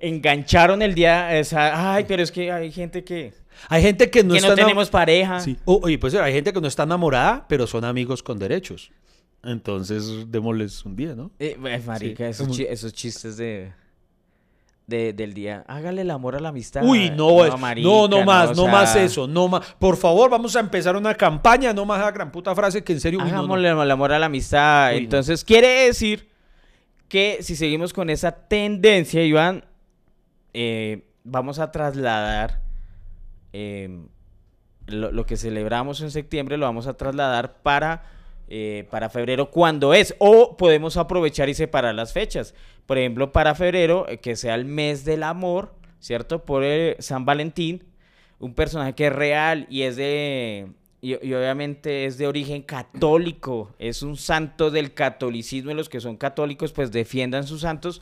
engancharon 0.00 0.82
el 0.82 0.94
día, 0.94 1.30
o 1.40 1.44
sea, 1.44 1.94
ay, 1.94 2.04
pero 2.08 2.22
es 2.22 2.32
que 2.32 2.50
hay 2.50 2.72
gente 2.72 3.04
que, 3.04 3.32
Hay 3.68 3.82
gente 3.82 4.10
que 4.10 4.24
no 4.24 4.32
que 4.32 4.38
está 4.38 4.50
no 4.50 4.54
tenemos 4.56 4.90
pareja. 4.90 5.40
Sí. 5.40 5.56
Oye, 5.64 5.98
pues 5.98 6.14
hay 6.14 6.32
gente 6.32 6.52
que 6.52 6.60
no 6.60 6.66
está 6.68 6.82
enamorada, 6.84 7.46
pero 7.48 7.66
son 7.66 7.84
amigos 7.84 8.22
con 8.22 8.38
derechos. 8.38 8.90
Entonces, 9.44 10.30
démosles 10.30 10.84
un 10.84 10.94
día, 10.96 11.14
¿no? 11.14 11.30
Eh, 11.38 11.56
eh, 11.64 11.82
marica, 11.84 12.24
Sí, 12.26 12.30
esos, 12.30 12.46
como- 12.46 12.56
chi- 12.56 12.66
esos 12.68 12.92
chistes 12.92 13.36
de, 13.36 13.72
de- 14.92 15.12
del 15.12 15.34
día. 15.34 15.64
Hágale 15.66 16.02
el 16.02 16.10
amor 16.10 16.36
a 16.36 16.40
la 16.40 16.50
amistad. 16.50 16.82
Uy, 16.84 17.10
no, 17.10 17.44
es- 17.44 17.58
marica, 17.58 17.88
no, 17.88 18.06
no 18.06 18.22
más, 18.24 18.50
o 18.50 18.54
no 18.54 18.68
más 18.68 18.94
eso, 18.96 19.26
no 19.26 19.48
más. 19.48 19.74
Por 19.78 19.96
favor, 19.96 20.30
vamos 20.30 20.54
a 20.54 20.60
empezar 20.60 20.94
una 20.96 21.14
campaña, 21.14 21.72
no 21.72 21.84
más 21.84 21.98
la 22.00 22.10
gran 22.10 22.30
puta 22.30 22.54
frase 22.54 22.84
que 22.84 22.92
en 22.92 23.00
serio. 23.00 23.18
uy, 23.18 23.24
no, 23.24 23.30
no. 23.32 23.38
Hagámosle 23.38 23.68
el 23.70 23.90
amor 23.90 24.12
a 24.12 24.18
la 24.18 24.26
amistad. 24.26 24.90
Uy, 24.92 24.98
no. 24.98 25.04
Entonces, 25.04 25.44
quiere 25.44 25.86
decir 25.86 26.28
que 27.08 27.38
si 27.42 27.56
seguimos 27.56 27.92
con 27.92 28.10
esa 28.10 28.30
tendencia, 28.32 29.24
Iván, 29.24 29.64
eh, 30.54 31.06
vamos 31.24 31.58
a 31.58 31.70
trasladar 31.70 32.60
eh, 33.52 34.00
lo, 34.86 35.12
lo 35.12 35.26
que 35.26 35.36
celebramos 35.36 36.00
en 36.00 36.10
septiembre, 36.10 36.56
lo 36.56 36.66
vamos 36.66 36.86
a 36.86 36.94
trasladar 36.94 37.62
para, 37.62 38.04
eh, 38.54 38.86
para 38.90 39.08
febrero, 39.08 39.50
cuando 39.50 39.94
es. 39.94 40.14
O 40.18 40.56
podemos 40.58 40.98
aprovechar 40.98 41.48
y 41.48 41.54
separar 41.54 41.94
las 41.94 42.12
fechas. 42.12 42.54
Por 42.84 42.98
ejemplo, 42.98 43.32
para 43.32 43.54
febrero, 43.54 44.06
eh, 44.08 44.18
que 44.18 44.36
sea 44.36 44.54
el 44.54 44.66
mes 44.66 45.06
del 45.06 45.22
amor, 45.22 45.72
¿cierto? 46.00 46.44
Por 46.44 46.62
eh, 46.64 46.96
San 46.98 47.24
Valentín, 47.24 47.82
un 48.38 48.52
personaje 48.52 48.92
que 48.94 49.06
es 49.06 49.12
real 49.12 49.66
y 49.70 49.82
es 49.82 49.96
de... 49.96 50.68
Y, 51.00 51.14
y 51.26 51.34
obviamente 51.34 52.04
es 52.04 52.16
de 52.18 52.28
origen 52.28 52.62
católico, 52.62 53.70
es 53.80 54.02
un 54.02 54.16
santo 54.16 54.70
del 54.70 54.94
catolicismo 54.94 55.72
y 55.72 55.74
los 55.74 55.88
que 55.88 56.00
son 56.00 56.16
católicos 56.16 56.72
pues 56.72 56.92
defiendan 56.92 57.44
sus 57.44 57.62
santos. 57.62 58.00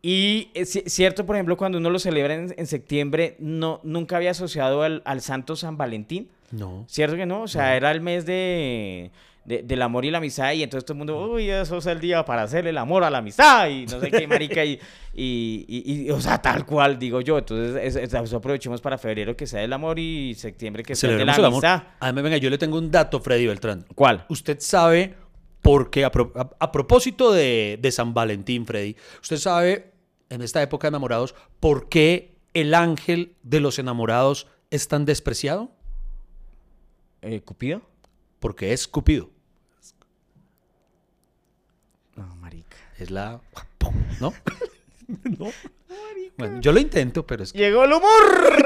Y 0.00 0.48
es 0.54 0.74
ci- 0.74 0.88
cierto, 0.88 1.26
por 1.26 1.36
ejemplo, 1.36 1.56
cuando 1.58 1.76
uno 1.76 1.90
lo 1.90 1.98
celebra 1.98 2.34
en, 2.34 2.54
en 2.56 2.66
septiembre, 2.66 3.36
no, 3.40 3.80
nunca 3.82 4.16
había 4.16 4.30
asociado 4.30 4.82
al, 4.82 5.02
al 5.04 5.20
Santo 5.20 5.54
San 5.54 5.76
Valentín. 5.76 6.28
No. 6.50 6.86
¿Cierto 6.88 7.16
que 7.16 7.26
no? 7.26 7.42
O 7.42 7.48
sea, 7.48 7.76
era 7.76 7.90
el 7.90 8.00
mes 8.00 8.24
de, 8.24 9.10
de- 9.48 9.62
del 9.62 9.80
amor 9.82 10.04
y 10.04 10.10
la 10.10 10.18
amistad 10.18 10.52
y 10.52 10.62
entonces 10.62 10.84
todo 10.84 10.92
el 10.94 10.98
mundo, 10.98 11.30
uy, 11.32 11.48
eso 11.48 11.78
es 11.78 11.86
el 11.86 12.00
día 12.00 12.24
para 12.24 12.42
hacer 12.42 12.66
el 12.66 12.76
amor 12.76 13.02
a 13.02 13.10
la 13.10 13.18
amistad 13.18 13.68
y 13.68 13.86
no 13.86 13.98
sé 13.98 14.10
qué, 14.10 14.26
marica, 14.28 14.64
y, 14.64 14.78
y, 15.14 15.64
y- 15.66 16.02
y, 16.06 16.10
o 16.10 16.20
sea, 16.20 16.40
tal 16.42 16.66
cual, 16.66 16.98
digo 16.98 17.20
yo. 17.22 17.38
Entonces, 17.38 17.74
es- 17.82 17.96
es- 17.96 18.14
eso 18.14 18.36
aprovechemos 18.36 18.80
para 18.80 18.98
febrero 18.98 19.34
que 19.36 19.46
sea 19.46 19.62
el 19.64 19.72
amor 19.72 19.98
y 19.98 20.34
septiembre 20.34 20.82
que 20.82 20.94
sea 20.94 21.10
de 21.16 21.24
la 21.24 21.32
amistad. 21.48 21.82
Además, 22.00 22.24
venga, 22.24 22.36
yo 22.36 22.50
le 22.50 22.58
tengo 22.58 22.76
un 22.78 22.90
dato, 22.90 23.20
Freddy 23.20 23.46
Beltrán. 23.46 23.86
¿Cuál? 23.94 24.26
Usted 24.28 24.58
sabe 24.60 25.14
por 25.62 25.90
qué, 25.90 26.04
a, 26.04 26.12
pro- 26.12 26.32
a- 26.36 26.50
a 26.60 26.70
propósito 26.70 27.32
de, 27.32 27.78
de 27.80 27.90
San 27.90 28.12
Valentín, 28.14 28.66
Freddy, 28.66 28.96
usted 29.22 29.38
sabe, 29.38 29.92
en 30.30 30.42
esta 30.42 30.62
época 30.62 30.86
de 30.86 30.90
enamorados, 30.90 31.34
por 31.58 31.88
qué 31.88 32.36
el 32.54 32.74
ángel 32.74 33.34
de 33.42 33.60
los 33.60 33.78
enamorados 33.78 34.46
es 34.70 34.88
tan 34.88 35.04
despreciado? 35.06 35.70
Eh, 37.22 37.40
¿Cupido? 37.40 37.82
Porque 38.38 38.72
es 38.72 38.86
Cupido. 38.86 39.30
No, 42.18 42.36
marica. 42.36 42.76
Es 42.98 43.12
la... 43.12 43.40
¿No? 44.20 44.34
no. 45.38 45.50
Bueno, 46.36 46.60
yo 46.60 46.72
lo 46.72 46.80
intento, 46.80 47.24
pero 47.24 47.44
es 47.44 47.52
que... 47.52 47.58
¡Llegó 47.58 47.84
el 47.84 47.92
humor! 47.92 48.64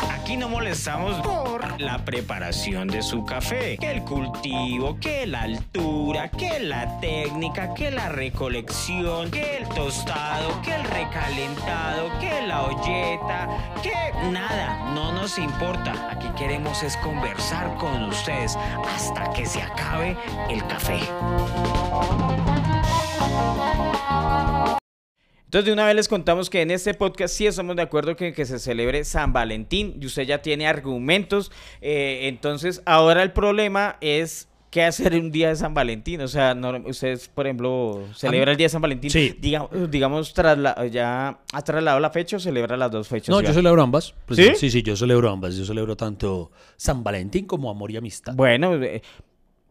Aquí 0.24 0.38
no 0.38 0.48
molestamos 0.48 1.20
por 1.20 1.78
la 1.78 2.02
preparación 2.02 2.88
de 2.88 3.02
su 3.02 3.26
café, 3.26 3.76
que 3.76 3.90
el 3.90 4.04
cultivo, 4.04 4.96
que 4.98 5.26
la 5.26 5.42
altura, 5.42 6.30
que 6.30 6.60
la 6.60 6.98
técnica, 6.98 7.74
que 7.74 7.90
la 7.90 8.08
recolección, 8.08 9.30
que 9.30 9.58
el 9.58 9.68
tostado, 9.68 10.62
que 10.62 10.76
el 10.76 10.84
recalentado, 10.84 12.18
que 12.20 12.46
la 12.46 12.62
olleta, 12.62 13.50
que 13.82 13.92
nada, 14.30 14.94
no 14.94 15.12
nos 15.12 15.36
importa. 15.36 15.92
Aquí 16.10 16.28
queremos 16.38 16.82
es 16.82 16.96
conversar 16.96 17.74
con 17.74 18.04
ustedes 18.04 18.56
hasta 18.96 19.30
que 19.34 19.44
se 19.44 19.60
acabe 19.60 20.16
el 20.48 20.66
café. 20.68 21.00
Entonces, 25.54 25.66
de 25.66 25.72
una 25.72 25.86
vez 25.86 25.94
les 25.94 26.08
contamos 26.08 26.50
que 26.50 26.62
en 26.62 26.72
este 26.72 26.94
podcast 26.94 27.32
sí 27.32 27.46
estamos 27.46 27.76
de 27.76 27.82
acuerdo 27.82 28.16
que, 28.16 28.32
que 28.32 28.44
se 28.44 28.58
celebre 28.58 29.04
San 29.04 29.32
Valentín 29.32 29.96
y 30.00 30.06
usted 30.06 30.24
ya 30.24 30.42
tiene 30.42 30.66
argumentos. 30.66 31.52
eh, 31.80 32.22
entonces, 32.24 32.82
ahora 32.86 33.22
el 33.22 33.30
problema 33.30 33.96
es 34.00 34.48
qué 34.70 34.82
hacer 34.82 35.14
un 35.14 35.30
día 35.30 35.50
de 35.50 35.54
San 35.54 35.72
Valentín. 35.72 36.20
O 36.22 36.26
sea, 36.26 36.56
no, 36.56 36.76
ustedes, 36.88 37.28
por 37.28 37.46
ejemplo, 37.46 38.02
celebra 38.16 38.50
el 38.50 38.56
día 38.56 38.64
de 38.64 38.70
San 38.70 38.82
Valentín. 38.82 39.10
Sí. 39.12 39.32
Diga- 39.40 39.68
digamos, 39.88 40.34
trasla- 40.34 40.88
ya 40.90 41.38
ha 41.52 41.62
trasladado 41.62 42.00
la 42.00 42.10
fecha 42.10 42.38
o 42.38 42.40
celebra 42.40 42.76
las 42.76 42.90
dos 42.90 43.06
fechas. 43.06 43.28
No, 43.28 43.40
yo 43.40 43.52
celebro 43.54 43.80
ambas. 43.80 44.12
Pues 44.26 44.40
¿Sí? 44.40 44.50
Sí, 44.56 44.70
sí, 44.72 44.82
yo 44.82 44.96
celebro 44.96 45.30
ambas. 45.30 45.54
Yo 45.54 45.64
celebro 45.64 45.96
tanto 45.96 46.50
San 46.76 47.04
Valentín 47.04 47.46
como 47.46 47.70
amor 47.70 47.92
y 47.92 47.96
amistad. 47.96 48.34
Bueno, 48.34 48.74
eh, 48.82 49.02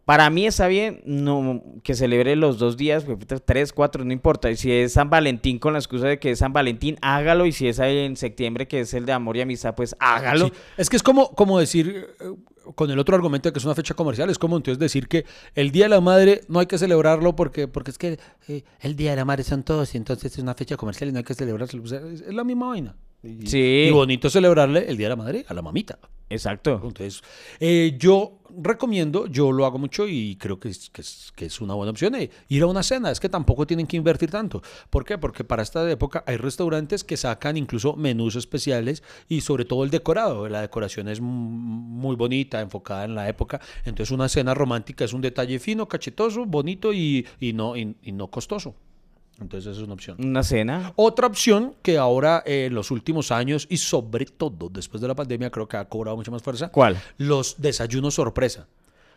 para 0.05 0.29
mí 0.29 0.45
está 0.45 0.67
bien 0.67 1.01
no, 1.05 1.63
que 1.83 1.95
celebre 1.95 2.35
los 2.35 2.57
dos 2.57 2.75
días, 2.75 3.05
tres, 3.45 3.71
cuatro, 3.71 4.03
no 4.03 4.11
importa. 4.11 4.51
Y 4.51 4.57
si 4.57 4.71
es 4.71 4.93
San 4.93 5.09
Valentín 5.09 5.59
con 5.59 5.73
la 5.73 5.79
excusa 5.79 6.07
de 6.07 6.19
que 6.19 6.31
es 6.31 6.39
San 6.39 6.51
Valentín, 6.51 6.97
hágalo. 7.01 7.45
Y 7.45 7.51
si 7.53 7.67
es 7.67 7.79
ahí 7.79 7.99
en 7.99 8.17
septiembre, 8.17 8.67
que 8.67 8.81
es 8.81 8.93
el 8.93 9.05
de 9.05 9.13
amor 9.13 9.37
y 9.37 9.41
amistad, 9.41 9.75
pues 9.75 9.95
hágalo. 9.99 10.47
Sí. 10.47 10.53
Es 10.77 10.89
que 10.89 10.97
es 10.97 11.03
como, 11.03 11.29
como 11.35 11.57
decir, 11.57 12.07
eh, 12.19 12.33
con 12.75 12.91
el 12.91 12.99
otro 12.99 13.15
argumento 13.15 13.47
de 13.49 13.53
que 13.53 13.59
es 13.59 13.65
una 13.65 13.75
fecha 13.75 13.93
comercial, 13.93 14.29
es 14.29 14.37
como 14.37 14.57
entonces 14.57 14.79
decir 14.79 15.07
que 15.07 15.25
el 15.55 15.71
Día 15.71 15.85
de 15.85 15.89
la 15.89 16.01
Madre 16.01 16.41
no 16.49 16.59
hay 16.59 16.65
que 16.65 16.77
celebrarlo 16.77 17.35
porque, 17.35 17.67
porque 17.69 17.91
es 17.91 17.97
que 17.97 18.19
eh, 18.49 18.63
el 18.81 18.95
Día 18.97 19.11
de 19.11 19.17
la 19.17 19.25
Madre 19.25 19.43
son 19.43 19.63
todos 19.63 19.93
y 19.95 19.97
entonces 19.97 20.33
es 20.33 20.39
una 20.39 20.53
fecha 20.53 20.75
comercial 20.75 21.09
y 21.09 21.13
no 21.13 21.19
hay 21.19 21.23
que 21.23 21.33
celebrarlo. 21.33 21.83
Es 21.85 22.21
la 22.27 22.43
misma 22.43 22.67
vaina. 22.67 22.95
Y, 23.23 23.47
Sí. 23.47 23.85
y 23.87 23.91
bonito 23.91 24.29
celebrarle 24.29 24.85
el 24.89 24.97
Día 24.97 25.05
de 25.05 25.11
la 25.11 25.15
Madre 25.15 25.45
a 25.47 25.53
la 25.53 25.61
mamita. 25.61 25.97
Exacto. 26.29 26.81
Entonces, 26.83 27.21
eh, 27.59 27.95
yo 27.97 28.39
recomiendo, 28.61 29.27
yo 29.27 29.51
lo 29.51 29.65
hago 29.65 29.77
mucho 29.77 30.07
y 30.07 30.35
creo 30.35 30.59
que 30.59 30.69
es, 30.69 30.89
que 30.89 31.01
es, 31.01 31.31
que 31.35 31.45
es 31.45 31.61
una 31.61 31.73
buena 31.73 31.91
opción, 31.91 32.15
eh, 32.15 32.29
ir 32.49 32.63
a 32.63 32.67
una 32.67 32.83
cena. 32.83 33.11
Es 33.11 33.19
que 33.19 33.29
tampoco 33.29 33.65
tienen 33.67 33.87
que 33.87 33.97
invertir 33.97 34.31
tanto. 34.31 34.61
¿Por 34.89 35.05
qué? 35.05 35.17
Porque 35.17 35.43
para 35.43 35.63
esta 35.63 35.89
época 35.89 36.23
hay 36.27 36.37
restaurantes 36.37 37.03
que 37.03 37.17
sacan 37.17 37.57
incluso 37.57 37.95
menús 37.95 38.35
especiales 38.35 39.03
y 39.27 39.41
sobre 39.41 39.65
todo 39.65 39.83
el 39.83 39.89
decorado. 39.89 40.47
La 40.49 40.61
decoración 40.61 41.07
es 41.07 41.21
muy 41.21 42.15
bonita, 42.15 42.61
enfocada 42.61 43.05
en 43.05 43.15
la 43.15 43.29
época. 43.29 43.61
Entonces, 43.85 44.11
una 44.11 44.29
cena 44.29 44.53
romántica 44.53 45.05
es 45.05 45.13
un 45.13 45.21
detalle 45.21 45.59
fino, 45.59 45.87
cachetoso, 45.87 46.45
bonito 46.45 46.93
y, 46.93 47.25
y 47.39 47.53
no, 47.53 47.75
y 47.75 47.95
no 48.11 48.27
costoso. 48.27 48.75
Entonces, 49.43 49.71
esa 49.71 49.79
es 49.79 49.83
una 49.85 49.93
opción. 49.93 50.17
Una 50.19 50.41
cena. 50.43 50.91
Otra 50.95 51.27
opción 51.27 51.75
que 51.81 51.97
ahora 51.97 52.41
eh, 52.45 52.65
en 52.65 52.73
los 52.75 52.89
últimos 52.91 53.31
años 53.31 53.67
y 53.69 53.77
sobre 53.77 54.25
todo 54.25 54.69
después 54.69 54.99
de 55.01 55.07
la 55.07 55.15
pandemia 55.15 55.49
creo 55.51 55.67
que 55.67 55.77
ha 55.77 55.85
cobrado 55.85 56.17
mucha 56.17 56.31
más 56.31 56.41
fuerza. 56.41 56.69
¿Cuál? 56.69 56.97
Los 57.17 57.61
desayunos 57.61 58.15
sorpresa. 58.15 58.67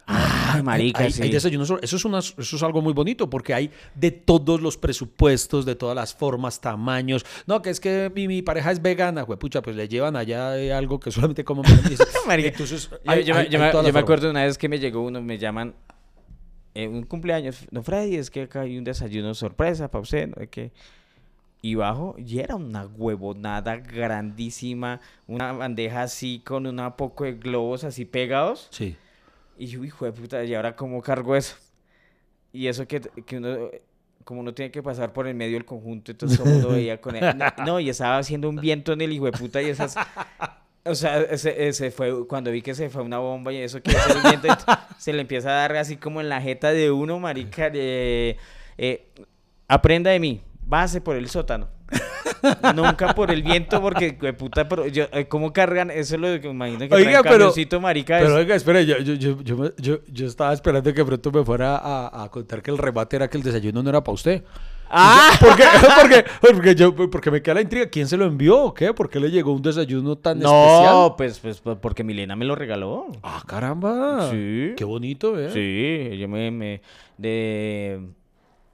Ay, 0.08 0.62
marica, 0.62 1.02
hay, 1.02 1.10
sí. 1.10 1.20
hay 1.22 1.30
desayunos 1.30 1.68
eso 1.82 1.96
es, 1.96 2.04
una- 2.04 2.20
eso 2.20 2.36
es 2.56 2.62
algo 2.62 2.80
muy 2.80 2.92
bonito 2.92 3.28
porque 3.28 3.52
hay 3.52 3.72
de 3.96 4.12
todos 4.12 4.60
los 4.60 4.76
presupuestos, 4.76 5.66
de 5.66 5.74
todas 5.74 5.96
las 5.96 6.14
formas, 6.14 6.60
tamaños. 6.60 7.26
No, 7.48 7.60
que 7.60 7.70
es 7.70 7.80
que 7.80 8.12
mi, 8.14 8.28
mi 8.28 8.40
pareja 8.40 8.70
es 8.70 8.80
vegana, 8.80 9.26
pucha, 9.26 9.62
pues 9.62 9.74
le 9.74 9.88
llevan 9.88 10.14
allá 10.14 10.56
eh, 10.58 10.72
algo 10.72 11.00
que 11.00 11.10
solamente 11.10 11.42
como 11.44 11.62
Marica, 12.26 12.48
Entonces, 12.50 12.88
Yo, 12.88 12.98
hay- 13.10 13.24
yo 13.24 13.34
me- 13.34 13.48
yo 13.48 13.58
yo 13.58 13.98
acuerdo 13.98 14.30
una 14.30 14.44
vez 14.44 14.56
que 14.58 14.68
me 14.68 14.78
llegó 14.78 15.02
uno, 15.02 15.20
me 15.20 15.38
llaman 15.38 15.74
eh, 16.76 16.88
un 16.88 17.04
cumpleaños. 17.04 17.66
No, 17.70 17.82
Freddy, 17.82 18.16
es 18.16 18.30
que 18.30 18.42
acá 18.42 18.60
hay 18.60 18.76
un 18.76 18.84
desayuno 18.84 19.32
sorpresa 19.34 19.90
para 19.90 20.02
usted. 20.02 20.28
¿no? 20.28 20.46
Que... 20.50 20.72
Y 21.62 21.74
bajo, 21.74 22.14
y 22.18 22.38
era 22.38 22.54
una 22.54 22.86
huevonada 22.86 23.78
grandísima, 23.78 25.00
una 25.26 25.52
bandeja 25.52 26.02
así 26.02 26.42
con 26.44 26.66
una 26.66 26.96
poco 26.96 27.24
de 27.24 27.32
globos 27.32 27.82
así 27.82 28.04
pegados. 28.04 28.68
Sí. 28.70 28.94
Y 29.58 29.66
yo, 29.66 29.82
hijo 29.84 30.04
de 30.04 30.12
puta, 30.12 30.44
¿y 30.44 30.54
ahora 30.54 30.76
cómo 30.76 31.00
cargo 31.00 31.34
eso? 31.34 31.56
Y 32.52 32.66
eso 32.66 32.86
que, 32.86 33.00
que 33.00 33.38
uno, 33.38 33.70
como 34.22 34.40
uno 34.40 34.52
tiene 34.52 34.70
que 34.70 34.82
pasar 34.82 35.14
por 35.14 35.26
el 35.26 35.34
medio 35.34 35.54
del 35.54 35.64
conjunto, 35.64 36.12
entonces 36.12 36.38
todo 36.38 36.46
el 36.46 36.54
mundo 36.56 36.68
veía 36.72 37.00
con 37.00 37.16
él. 37.16 37.36
No, 37.36 37.64
no, 37.64 37.80
y 37.80 37.88
estaba 37.88 38.18
haciendo 38.18 38.50
un 38.50 38.56
viento 38.56 38.92
en 38.92 39.00
el 39.00 39.12
hijo 39.12 39.24
de 39.24 39.32
puta 39.32 39.62
y 39.62 39.70
esas... 39.70 39.96
O 40.86 40.94
sea, 40.94 41.20
ese, 41.22 41.68
ese 41.68 41.90
fue, 41.90 42.26
cuando 42.26 42.50
vi 42.50 42.62
que 42.62 42.74
se 42.74 42.88
fue 42.90 43.02
una 43.02 43.18
bomba 43.18 43.52
y 43.52 43.58
eso 43.58 43.82
que 43.82 43.92
viento, 44.24 44.48
se 44.98 45.12
le 45.12 45.20
empieza 45.22 45.50
a 45.50 45.52
dar 45.54 45.76
así 45.76 45.96
como 45.96 46.20
en 46.20 46.28
la 46.28 46.40
jeta 46.40 46.72
de 46.72 46.90
uno, 46.90 47.18
marica. 47.18 47.70
eh, 47.72 48.36
eh, 48.78 49.08
aprenda 49.68 50.10
de 50.10 50.20
mí, 50.20 50.40
base 50.62 51.00
por 51.00 51.16
el 51.16 51.28
sótano. 51.28 51.68
Nunca 52.74 53.14
por 53.14 53.30
el 53.30 53.42
viento, 53.42 53.80
porque, 53.80 54.12
de 54.12 54.32
puta, 54.32 54.68
pero 54.68 54.86
yo, 54.86 55.04
eh, 55.12 55.26
¿cómo 55.26 55.52
cargan? 55.52 55.90
Eso 55.90 56.16
es 56.16 56.20
lo 56.20 56.40
que 56.40 56.48
imagino 56.48 56.80
que 56.88 56.94
Oiga, 56.94 57.22
pero- 57.22 57.52
marica. 57.80 58.18
Pero 58.18 58.30
es- 58.32 58.36
oiga, 58.44 58.54
espera, 58.54 58.82
yo, 58.82 58.98
yo, 58.98 59.14
yo, 59.14 59.40
yo, 59.42 59.56
me- 59.56 59.72
yo- 59.78 60.00
yo 60.08 60.26
estaba 60.26 60.52
esperando 60.52 60.92
que 60.92 61.04
pronto 61.04 61.30
me 61.32 61.44
fuera 61.44 61.76
a, 61.76 62.24
a 62.24 62.28
contar 62.28 62.62
que 62.62 62.70
el 62.70 62.78
remate 62.78 63.16
era 63.16 63.28
que 63.28 63.36
el 63.36 63.42
desayuno 63.42 63.82
no 63.82 63.88
era 63.90 64.02
para 64.02 64.14
usted. 64.14 64.44
¡Ah! 64.90 65.30
¿Por 65.40 65.56
qué? 65.56 65.64
Porque, 66.00 66.24
porque, 66.52 66.74
yo, 66.74 66.94
porque 66.94 67.30
me 67.30 67.42
queda 67.42 67.54
la 67.56 67.60
intriga. 67.62 67.86
¿Quién 67.88 68.06
se 68.08 68.16
lo 68.16 68.24
envió 68.24 68.58
o 68.62 68.74
qué? 68.74 68.92
¿Por 68.94 69.08
qué 69.10 69.18
le 69.20 69.30
llegó 69.30 69.52
un 69.52 69.62
desayuno 69.62 70.16
tan 70.16 70.38
No, 70.38 70.48
especial? 70.48 71.14
pues, 71.16 71.38
pues, 71.40 71.60
pues, 71.60 71.78
porque 71.80 72.04
Milena 72.04 72.36
me 72.36 72.44
lo 72.44 72.54
regaló. 72.54 73.06
Ah, 73.22 73.42
caramba. 73.46 74.30
Sí. 74.30 74.72
Qué 74.76 74.84
bonito, 74.84 75.38
¿eh? 75.38 75.50
Sí, 75.52 76.16
yo 76.18 76.28
me, 76.28 76.50
me- 76.50 76.80
de 77.18 78.00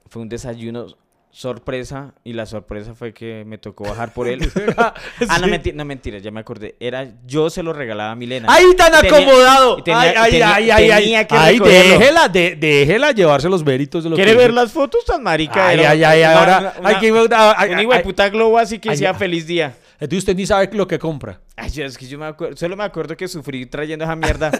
fue 0.07 0.21
un 0.21 0.29
desayuno 0.29 0.85
sorpresa 1.33 2.13
y 2.23 2.33
la 2.33 2.45
sorpresa 2.45 2.93
fue 2.93 3.11
que 3.11 3.43
me 3.45 3.57
tocó 3.57 3.85
bajar 3.85 4.13
por 4.13 4.27
él. 4.27 4.39
ah, 4.77 4.93
no, 5.39 5.45
Sí. 5.45 5.49
mentira, 5.49 5.75
no 5.75 5.83
mentira, 5.83 6.19
ya 6.19 6.29
me 6.29 6.39
acordé. 6.39 6.75
Era 6.79 7.07
yo 7.25 7.49
se 7.49 7.63
lo 7.63 7.73
regalaba 7.73 8.11
a 8.11 8.15
Milena. 8.15 8.47
¡Ay, 8.51 8.65
tan 8.77 8.91
Tenía- 9.01 9.17
acomodado! 9.17 9.83
tenía- 9.83 9.99
ay, 9.99 10.13
ay, 10.15 10.31
tenía- 10.31 10.53
ay, 10.55 10.69
ay, 10.71 10.91
ay. 10.91 11.03
tenía 11.03 11.27
que 11.27 11.35
Ay, 11.35 11.53
recogerlo. 11.57 11.99
déjela, 11.99 12.27
de- 12.29 12.55
déjela 12.55 13.11
llevarse 13.11 13.49
los 13.49 13.63
méritos 13.65 14.03
de 14.03 14.11
lo 14.11 14.15
¿Quiere 14.15 14.31
que 14.31 14.37
ver 14.37 14.51
hizo. 14.51 14.61
las 14.61 14.71
fotos 14.71 15.03
tan 15.05 15.23
marica? 15.23 15.67
Ay, 15.69 15.79
ay, 15.79 16.03
ay, 16.03 16.23
ahora. 16.23 16.73
una- 16.79 16.89
ay, 16.89 16.95
que- 16.99 17.11
una- 17.11 17.51
ay, 17.51 17.55
ay, 17.57 17.71
un 17.73 17.79
hijo 17.79 17.91
de 17.91 17.97
ay. 17.97 18.03
puta 18.03 18.29
globo 18.29 18.59
así 18.59 18.77
que 18.77 18.91
Ay, 18.91 19.03
ay. 19.03 19.13
feliz 19.15 19.47
día. 19.47 19.73
Entonces 20.03 20.19
usted 20.19 20.35
ni 20.35 20.45
sabe 20.45 20.69
lo 20.73 20.85
que 20.87 20.99
compra. 20.99 21.39
Ay, 21.55 21.69
yo, 21.69 21.85
es 21.85 21.97
que 21.97 22.07
yo 22.07 22.19
me 22.19 22.25
acuerdo, 22.25 22.57
solo 22.57 22.75
me 22.75 22.83
acuerdo 22.83 23.15
que 23.15 23.27
sufrí 23.27 23.65
trayendo 23.65 24.03
esa 24.05 24.15
mierda. 24.15 24.51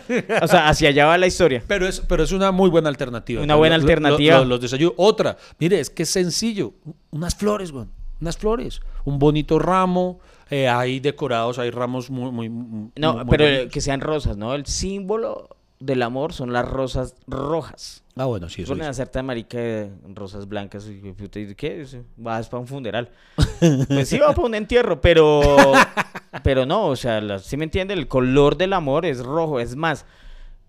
O 0.42 0.48
sea, 0.48 0.70
hacia 0.70 0.90
allá 0.90 1.06
va 1.06 1.18
la 1.18 1.28
historia. 1.28 1.62
Pero 1.68 1.86
es, 1.88 2.00
pero 2.00 2.24
es 2.24 2.32
una 2.32 2.52
muy 2.52 2.70
buena 2.70 2.88
alternativa. 2.90 3.42
Una 3.44 3.56
buena 3.56 3.78
Lo- 3.78 3.84
lo- 3.84 3.90
alternativa. 3.90 4.38
lo- 4.40 4.46
los 4.46 4.62
desayunos. 4.62 4.94
Otra, 4.98 5.38
mire, 5.60 5.80
es 5.80 5.90
que 5.90 6.04
es 6.04 6.10
sencillo. 6.10 6.74
Unas 7.12 7.36
flores, 7.36 7.72
güey. 7.72 7.88
Unas 8.22 8.38
flores. 8.38 8.80
Un 9.06 9.20
bonito 9.20 9.60
ramo. 9.60 10.20
eh, 10.50 10.68
hay 10.68 11.00
decorados, 11.00 11.58
hay 11.58 11.72
ramos 11.72 12.10
muy, 12.12 12.30
muy, 12.32 12.48
muy- 12.50 12.92
No, 12.96 13.14
muy 13.16 13.26
pero 13.30 13.46
bonitos. 13.46 13.72
que 13.74 13.82
sean 13.82 14.02
rosas, 14.02 14.38
¿no? 14.38 14.54
El 14.54 14.66
símbolo 14.68 15.50
del 15.80 16.04
amor 16.04 16.32
son 16.32 16.54
las 16.54 16.68
rosas 16.70 17.16
rojas. 17.28 18.03
Ah, 18.16 18.26
bueno, 18.26 18.48
sí, 18.48 18.62
eso 18.62 18.74
Ponen 18.74 18.86
a 18.86 18.94
marica 19.24 19.58
de 19.58 19.90
rosas 20.14 20.48
blancas 20.48 20.88
y 20.88 21.02
¿y 21.50 21.56
qué? 21.56 21.84
Vas 22.16 22.48
para 22.48 22.62
un 22.62 22.68
funeral. 22.68 23.10
pues 23.88 24.08
sí, 24.08 24.20
va 24.20 24.34
para 24.34 24.48
un 24.48 24.54
entierro, 24.56 25.02
pero 25.02 25.42
pero 26.44 26.66
no, 26.66 26.88
o 26.88 26.96
sea, 26.96 27.22
la- 27.22 27.40
¿sí 27.40 27.58
me 27.58 27.64
entiende? 27.64 27.94
El 27.96 28.08
color 28.08 28.56
del 28.58 28.74
amor 28.74 29.06
es 29.06 29.20
rojo, 29.24 29.60
es 29.60 29.76
más. 29.76 30.06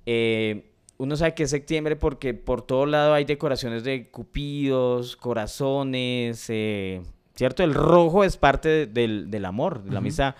eh, 0.07 0.71
uno 0.97 1.17
sabe 1.17 1.35
que 1.35 1.43
es 1.43 1.51
septiembre 1.51 1.97
porque 1.97 2.35
por 2.35 2.63
todo 2.63 2.87
lado 2.87 3.15
hay 3.15 3.25
decoraciones 3.25 3.83
de 3.85 4.11
cupidos, 4.11 5.17
corazones, 5.17 6.47
eh, 6.49 7.03
¿cierto? 7.35 7.65
El 7.65 7.75
rojo 7.75 8.23
es 8.25 8.37
parte 8.37 8.69
de- 8.69 8.87
del, 8.87 9.31
del 9.31 9.45
amor, 9.45 9.83
de 9.83 9.91
la 9.91 9.99
amistad. 9.99 10.35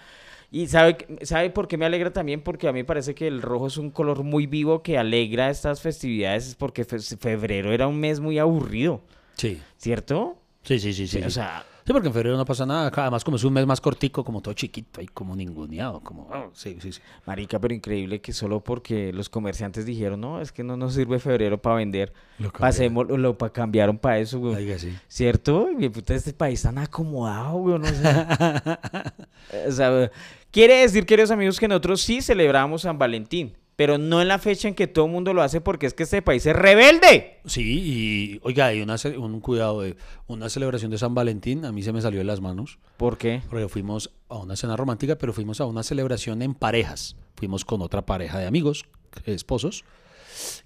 Y 0.55 0.69
sabe, 0.69 0.97
sabe 1.23 1.51
por 1.51 1.67
qué 1.67 1.77
me 1.77 1.85
alegra 1.85 2.13
también, 2.13 2.41
porque 2.41 2.69
a 2.69 2.73
mí 2.73 2.79
me 2.79 2.85
parece 2.85 3.13
que 3.13 3.27
el 3.27 3.43
rojo 3.43 3.67
es 3.67 3.77
un 3.77 3.91
color 3.91 4.23
muy 4.23 4.47
vivo 4.47 4.85
que 4.85 4.97
alegra 4.97 5.51
estas 5.51 5.81
festividades, 5.81 6.47
es 6.47 6.55
porque 6.55 6.85
fe- 6.85 7.01
febrero 7.01 7.73
era 7.73 7.89
un 7.89 7.99
mes 7.99 8.21
muy 8.21 8.39
aburrido, 8.39 9.01
Sí. 9.37 9.61
¿cierto? 9.79 10.37
Sí, 10.63 10.79
sí, 10.79 10.93
sí, 10.95 11.09
sí. 11.09 11.19
O 11.23 11.31
sea, 11.31 11.67
Sí, 11.87 11.93
porque 11.93 12.09
en 12.09 12.15
febrero 12.15 12.37
no 12.39 12.47
pasa 12.47 12.65
nada. 12.65 12.91
Además, 12.95 13.23
como 13.25 13.37
es 13.37 13.45
un 13.45 13.53
mes 13.53 13.67
más 13.67 13.79
cortico, 13.81 14.25
como 14.25 14.41
todo 14.41 14.55
chiquito, 14.55 15.01
ahí 15.01 15.07
como 15.07 15.37
ninguneado, 15.37 16.01
como... 16.01 16.29
ah, 16.33 16.49
sí, 16.55 16.79
sí, 16.81 16.93
sí. 16.93 17.01
marica, 17.27 17.59
pero 17.59 17.75
increíble 17.75 18.23
que 18.23 18.33
solo 18.33 18.61
porque 18.61 19.13
los 19.13 19.29
comerciantes 19.29 19.85
dijeron, 19.85 20.21
no, 20.23 20.41
es 20.41 20.51
que 20.51 20.65
no 20.65 20.79
nos 20.79 20.95
sirve 20.95 21.19
febrero 21.19 21.61
para 21.61 21.77
vender, 21.77 22.15
Lo 22.39 22.51
cambiaron. 22.51 22.61
pasemos, 22.61 23.09
lo 23.19 23.37
pa- 23.37 23.51
cambiaron 23.53 23.99
para 23.99 24.19
eso, 24.19 24.39
güey. 24.39 24.55
Oiga, 24.55 24.79
sí. 24.79 24.97
¿Cierto? 25.09 25.69
Y 25.79 25.89
puta, 25.91 26.15
este 26.15 26.33
país 26.33 26.63
tan 26.63 26.79
acomodado, 26.79 27.59
güey, 27.59 27.79
no 27.79 27.87
sé. 27.87 28.03
o 29.69 29.73
sea, 29.73 30.11
quiere 30.51 30.77
decir, 30.79 31.05
queridos 31.05 31.31
amigos, 31.31 31.61
que 31.61 31.69
nosotros 31.69 32.01
sí 32.01 32.23
celebramos 32.23 32.83
San 32.83 32.99
Valentín, 32.99 33.55
pero 33.77 33.99
no 33.99 34.23
en 34.23 34.29
la 34.29 34.39
fecha 34.39 34.69
en 34.69 34.75
que 34.75 34.87
todo 34.87 35.07
el 35.07 35.13
mundo 35.13 35.35
lo 35.35 35.43
hace 35.43 35.61
porque 35.61 35.87
es 35.87 35.95
que 35.95 36.05
este 36.05 36.23
país 36.23 36.47
es 36.47 36.55
rebelde. 36.55 37.41
Sí, 37.45 37.63
y 37.63 38.41
oiga, 38.43 38.67
hay 38.67 38.81
una, 38.81 38.97
un 39.19 39.41
cuidado 39.41 39.83
de 39.83 39.97
una 40.27 40.49
celebración 40.49 40.91
de 40.91 40.99
San 40.99 41.15
Valentín, 41.15 41.65
a 41.65 41.73
mí 41.73 41.83
se 41.83 41.93
me 41.93 42.01
salió 42.01 42.19
de 42.19 42.25
las 42.25 42.41
manos, 42.41 42.79
¿Por 42.97 43.19
qué? 43.19 43.43
porque 43.49 43.69
fuimos 43.69 44.11
a 44.29 44.37
una 44.37 44.57
cena 44.57 44.77
romántica, 44.77 45.17
pero 45.17 45.33
fuimos 45.33 45.61
a 45.61 45.67
una 45.67 45.83
celebración 45.83 46.43
en 46.43 46.55
parejas. 46.55 47.17
Fuimos 47.37 47.65
con 47.65 47.83
otra 47.83 48.07
pareja 48.07 48.39
de 48.39 48.47
amigos, 48.47 48.85
esposos, 49.27 49.85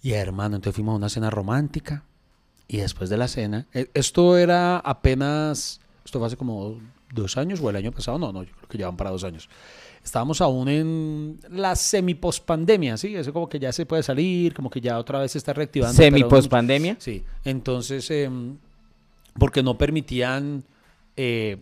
y 0.03 0.13
hermano, 0.13 0.57
entonces 0.57 0.75
fuimos 0.75 0.93
a 0.93 0.97
una 0.97 1.09
cena 1.09 1.31
romántica, 1.31 2.05
y 2.69 2.77
después 2.79 3.09
de 3.09 3.17
la 3.17 3.29
cena, 3.29 3.67
eh, 3.73 3.91
esto 3.95 4.37
era 4.37 4.77
apenas, 4.79 5.81
esto 6.05 6.19
fue 6.19 6.27
hace 6.27 6.37
como 6.37 6.79
dos 7.13 7.37
años, 7.37 7.61
o 7.63 7.71
el 7.71 7.77
año 7.77 7.93
pasado, 7.93 8.19
no, 8.19 8.33
no, 8.33 8.43
yo 8.43 8.53
creo 8.55 8.69
que 8.69 8.79
ya 8.79 8.87
van 8.87 8.97
para 8.97 9.11
dos 9.11 9.25
años. 9.25 9.49
Estábamos 10.05 10.41
aún 10.41 10.69
en 10.69 11.39
la 11.51 11.75
semi-pospandemia, 11.77 12.97
¿sí? 12.97 13.15
Eso 13.15 13.33
como 13.33 13.49
que 13.49 13.59
ya 13.59 13.73
se 13.73 13.85
puede 13.87 14.03
salir, 14.03 14.55
como 14.55 14.71
que 14.71 14.81
ya 14.81 14.99
otra 14.99 15.21
vez 15.21 15.33
se 15.33 15.39
está 15.39 15.53
reactivando. 15.53 15.95
Semi 15.97 16.19
pero- 16.21 16.29
post 16.29 16.49
pandemia. 16.49 16.97
Sí, 16.99 17.25
entonces, 17.45 18.11
em, 18.11 18.57
porque 19.39 19.63
no 19.63 19.77
permitían 19.77 20.65
eh, 21.17 21.59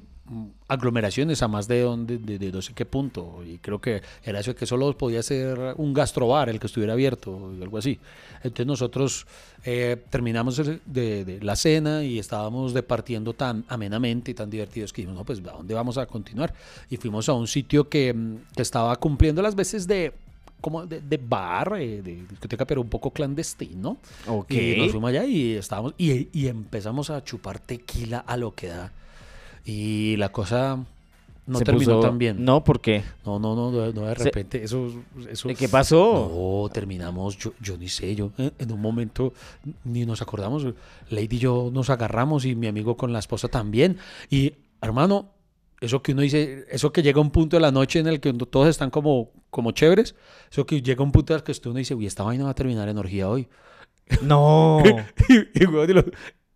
aglomeraciones 0.68 1.42
a 1.42 1.48
más 1.48 1.68
de, 1.68 1.80
donde, 1.80 2.18
de, 2.18 2.38
de 2.38 2.52
no 2.52 2.62
sé 2.62 2.72
qué 2.74 2.84
punto. 2.84 3.42
Y 3.44 3.58
creo 3.58 3.80
que 3.80 4.02
era 4.24 4.40
eso 4.40 4.54
que 4.54 4.66
solo 4.66 4.96
podía 4.96 5.22
ser 5.22 5.74
un 5.76 5.92
gastrobar 5.94 6.48
el 6.48 6.58
que 6.58 6.66
estuviera 6.66 6.92
abierto 6.92 7.32
o 7.32 7.50
algo 7.50 7.78
así. 7.78 7.98
Entonces 8.42 8.66
nosotros 8.66 9.26
eh, 9.64 9.96
terminamos 10.10 10.56
de, 10.56 11.24
de 11.24 11.40
la 11.42 11.56
cena 11.56 12.04
y 12.04 12.18
estábamos 12.18 12.74
departiendo 12.74 13.32
tan 13.32 13.64
amenamente 13.68 14.30
y 14.30 14.34
tan 14.34 14.50
divertidos 14.50 14.92
que 14.92 15.02
dijimos, 15.02 15.18
no, 15.18 15.24
pues 15.24 15.40
¿a 15.40 15.52
dónde 15.52 15.74
vamos 15.74 15.98
a 15.98 16.06
continuar? 16.06 16.54
Y 16.90 16.96
fuimos 16.96 17.28
a 17.28 17.32
un 17.32 17.46
sitio 17.46 17.88
que, 17.88 18.12
mm, 18.12 18.36
que 18.54 18.62
estaba 18.62 18.94
cumpliendo 18.96 19.42
las 19.42 19.54
veces 19.54 19.86
de 19.86 20.12
como 20.60 20.86
de, 20.86 21.00
de 21.00 21.16
bar, 21.18 21.74
eh, 21.78 22.02
de 22.02 22.24
discoteca, 22.28 22.64
pero 22.64 22.80
un 22.80 22.88
poco 22.88 23.10
clandestino. 23.10 23.98
Ok. 24.26 24.50
Y 24.52 24.76
nos 24.78 24.90
fuimos 24.90 25.10
allá 25.10 25.24
y 25.24 25.52
estábamos 25.52 25.94
y, 25.98 26.28
y 26.32 26.48
empezamos 26.48 27.10
a 27.10 27.22
chupar 27.22 27.60
tequila 27.60 28.18
a 28.18 28.36
lo 28.36 28.54
que 28.54 28.68
da. 28.68 28.92
Y 29.66 30.16
la 30.16 30.30
cosa 30.30 30.78
no 31.46 31.58
Se 31.58 31.64
terminó 31.64 31.96
puso- 31.98 32.00
tan 32.08 32.18
bien. 32.18 32.44
No, 32.44 32.64
¿por 32.64 32.80
qué? 32.80 33.02
no, 33.24 33.38
no, 33.38 33.54
no, 33.54 33.70
no, 33.70 33.92
no, 33.92 34.02
de 34.06 34.16
Se- 34.16 34.24
repente 34.24 34.62
eso, 34.64 34.90
eso 35.28 35.48
¿Qué 35.56 35.68
pasó? 35.68 36.30
no, 36.64 36.68
terminamos, 36.72 37.36
yo, 37.36 37.52
yo 37.60 37.76
ni 37.76 37.88
sé, 37.88 38.14
yo 38.16 38.30
eh, 38.38 38.50
en 38.58 38.72
un 38.72 38.80
momento 38.80 39.32
ni 39.84 40.04
nos 40.06 40.22
acordamos, 40.22 40.64
Lady 41.10 41.36
y 41.36 41.38
yo 41.38 41.70
nos 41.72 41.90
agarramos 41.90 42.44
y 42.44 42.54
mi 42.54 42.66
amigo 42.68 42.96
con 42.96 43.12
la 43.12 43.18
esposa 43.18 43.48
también. 43.48 43.98
Y 44.30 44.54
hermano, 44.80 45.30
eso 45.80 46.00
que 46.02 46.12
uno 46.12 46.22
dice, 46.22 46.64
eso 46.70 46.92
que 46.92 47.02
llega 47.02 47.20
un 47.20 47.30
punto 47.30 47.56
de 47.56 47.60
la 47.60 47.70
noche 47.70 47.98
en 47.98 48.06
el 48.06 48.18
que 48.20 48.32
todos 48.32 48.68
están 48.68 48.90
como, 48.90 49.30
como 49.50 49.72
chéveres, 49.72 50.14
eso 50.50 50.64
que 50.64 50.80
llega 50.80 51.02
un 51.04 51.12
punto 51.12 51.32
en 51.34 51.38
el 51.38 51.44
que 51.44 51.68
uno 51.68 51.78
dice, 51.78 51.94
uy, 51.94 52.06
esta 52.06 52.22
vaina 52.22 52.44
va 52.44 52.50
a 52.50 52.54
terminar 52.54 52.88
en 52.88 52.98
orgía 52.98 53.28
hoy. 53.28 53.46
No. 54.22 54.82
y, 55.28 55.34
y, 55.34 55.64
y 55.64 55.66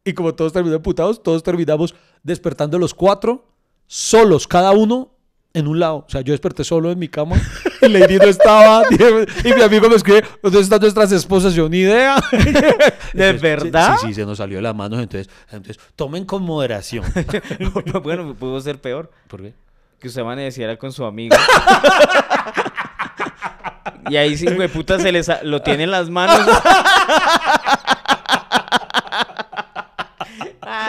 y 0.05 0.13
como 0.13 0.35
todos 0.35 0.53
terminaron 0.53 0.79
emputados, 0.79 1.23
todos 1.23 1.43
terminamos 1.43 1.95
despertando 2.23 2.79
los 2.79 2.95
cuatro, 2.95 3.47
solos, 3.87 4.47
cada 4.47 4.73
uno 4.73 5.15
en 5.53 5.67
un 5.67 5.81
lado. 5.81 6.05
O 6.07 6.09
sea, 6.09 6.21
yo 6.21 6.33
desperté 6.33 6.65
solo 6.65 6.91
en 6.91 6.99
mi 6.99 7.09
cama 7.09 7.37
y 7.83 7.89
Lady 7.89 8.19
no 8.19 8.25
estaba. 8.25 8.83
Y 9.45 9.53
mi 9.53 9.63
amigo 9.63 9.89
me 9.89 9.97
escribe, 9.97 10.25
¿dónde 10.43 10.61
están 10.61 10.81
nuestras 10.81 11.13
esposas? 11.13 11.55
Yo 11.55 11.69
ni 11.69 11.79
idea. 11.79 12.17
¿De 12.33 13.29
Entonces, 13.29 13.41
verdad? 13.41 13.97
Sí, 14.01 14.09
sí, 14.09 14.15
se 14.15 14.27
nos 14.27 14.39
salió 14.39 14.59
de 14.59 14.63
las 14.63 14.75
manos. 14.75 15.01
Entonces, 15.01 15.33
entonces 15.51 15.83
tomen 15.97 16.25
con 16.25 16.43
moderación. 16.43 17.05
bueno, 18.03 18.35
pudo 18.35 18.61
ser 18.61 18.81
peor. 18.81 19.11
¿Por 19.29 19.43
qué? 19.43 19.55
Que 19.99 20.09
usted 20.09 20.23
amaneciera 20.23 20.77
con 20.77 20.93
su 20.93 21.05
amigo. 21.05 21.37
y 24.09 24.17
ahí 24.17 24.37
sí, 24.37 24.47
puta, 24.73 24.99
se 24.99 25.13
les 25.13 25.31
lo 25.43 25.61
tiene 25.61 25.85
en 25.85 25.91
las 25.91 26.09
manos. 26.09 26.41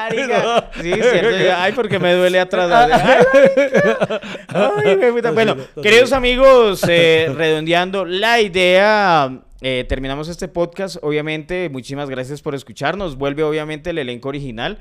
Marica. 0.02 0.72
Sí, 0.82 0.92
cierto. 0.94 1.54
Ay, 1.58 1.74
porque 1.74 2.00
me 2.00 2.14
duele 2.14 2.40
atrás. 2.40 2.70
Ay, 4.48 5.12
puta. 5.12 5.32
Bueno, 5.32 5.56
queridos 5.82 6.12
amigos, 6.14 6.84
eh, 6.88 7.32
redondeando 7.36 8.06
la 8.06 8.42
idea, 8.42 9.42
eh, 9.62 9.86
terminamos 9.88 10.28
este 10.30 10.48
podcast. 10.48 10.98
Obviamente, 11.02 11.70
muchísimas 11.70 12.10
gracias 12.10 12.42
por 12.42 12.56
escucharnos. 12.56 13.18
Vuelve, 13.18 13.44
obviamente, 13.44 13.92
el 13.92 14.00
elenco 14.00 14.30
original 14.30 14.80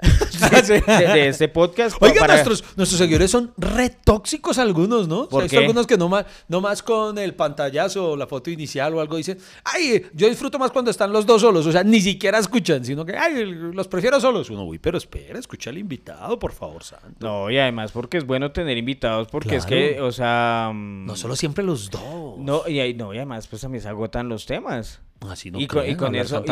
de, 0.68 0.80
de- 0.80 1.06
de 1.12 1.28
este 1.28 1.48
podcast. 1.48 1.96
Oiga, 2.00 2.20
para- 2.20 2.34
nuestros, 2.34 2.64
nuestros 2.76 2.98
seguidores 2.98 3.30
son 3.30 3.52
re 3.58 3.90
tóxicos 3.90 4.56
algunos, 4.58 5.08
¿no? 5.08 5.20
O 5.22 5.28
sea, 5.28 5.40
¿Por 5.40 5.46
qué? 5.48 5.58
algunos 5.58 5.86
que 5.86 5.98
no 5.98 6.08
más, 6.08 6.24
no 6.48 6.60
más 6.60 6.82
con 6.82 7.18
el 7.18 7.34
pantallazo 7.34 8.12
o 8.12 8.16
la 8.16 8.26
foto 8.26 8.50
inicial 8.50 8.94
o 8.94 9.00
algo 9.00 9.16
dicen, 9.16 9.36
ay, 9.64 10.06
yo 10.14 10.28
disfruto 10.28 10.58
más 10.58 10.70
cuando 10.70 10.90
están 10.90 11.12
los 11.12 11.26
dos 11.26 11.42
solos. 11.42 11.66
O 11.66 11.72
sea, 11.72 11.84
ni 11.84 12.00
siquiera 12.00 12.38
escuchan, 12.38 12.82
sino 12.84 13.04
que, 13.04 13.14
ay, 13.16 13.44
los 13.44 13.88
prefiero 13.88 14.18
solos. 14.20 14.48
Uno, 14.48 14.64
uy, 14.64 14.78
pero 14.78 14.96
espera, 14.96 15.38
escucha 15.38 15.68
al 15.70 15.76
invitado, 15.78 16.38
por 16.38 16.52
favor, 16.52 16.82
santo. 16.82 17.16
No, 17.20 17.50
y 17.50 17.58
además 17.58 17.92
porque 17.92 18.16
es 18.18 18.24
bueno 18.26 18.52
tener 18.52 18.78
invitados, 18.78 19.28
porque 19.30 19.56
es 19.56 19.66
que, 19.66 20.00
o 20.00 20.12
sea... 20.12 20.70
mm, 20.72 21.04
No 21.06 21.16
solo 21.16 21.36
siempre 21.36 21.62
los 21.62 21.90
dos. 21.90 22.38
No, 22.38 22.66
y, 22.66 22.94
no, 22.94 23.12
y 23.12 23.18
además 23.18 23.46
pues 23.48 23.60
también 23.62 23.82
se 23.82 23.88
agotan 23.88 24.28
los 24.30 24.46
temas. 24.46 25.00
Así 25.28 25.50
no 25.50 25.60
y, 25.60 25.66
con, 25.66 25.86
y 25.86 25.94
con 25.96 26.14
eso... 26.14 26.42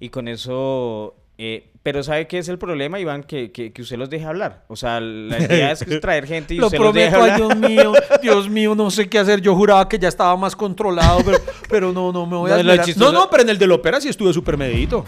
Y, 0.00 0.06
y 0.06 0.08
con 0.08 0.26
eso... 0.26 1.14
eh, 1.38 1.70
pero 1.84 2.02
¿sabe 2.02 2.26
qué 2.26 2.38
es 2.38 2.48
el 2.48 2.58
problema, 2.58 2.98
Iván? 3.00 3.22
Que, 3.22 3.50
que, 3.52 3.72
que 3.72 3.82
usted 3.82 3.96
los 3.96 4.10
deje 4.10 4.24
hablar. 4.26 4.64
O 4.68 4.76
sea, 4.76 5.00
la 5.00 5.38
idea 5.38 5.70
es 5.70 5.78
traer 6.00 6.26
gente 6.26 6.54
y 6.54 6.58
Lo 6.58 6.66
usted 6.66 6.78
los 6.78 6.92
deje 6.92 7.10
prometo, 7.12 7.24
ay, 7.34 7.42
hablar. 7.42 7.56
Dios 7.58 7.70
mío, 7.70 7.92
Dios 8.20 8.48
mío, 8.50 8.74
no 8.74 8.90
sé 8.90 9.08
qué 9.08 9.18
hacer. 9.20 9.40
Yo 9.40 9.54
juraba 9.54 9.88
que 9.88 9.98
ya 9.98 10.08
estaba 10.08 10.36
más 10.36 10.54
controlado, 10.56 11.20
pero, 11.24 11.38
pero 11.70 11.92
no, 11.92 12.12
no 12.12 12.26
me 12.26 12.36
voy 12.36 12.50
a 12.50 12.56
No, 12.56 12.74
lo 12.74 12.82
No, 12.96 13.12
no, 13.12 13.30
pero 13.30 13.44
en 13.44 13.48
el 13.50 13.58
de 13.58 13.66
la 13.68 13.74
ópera 13.76 14.00
sí 14.00 14.08
estuve 14.08 14.32
súper 14.32 14.56
medidito. 14.58 15.04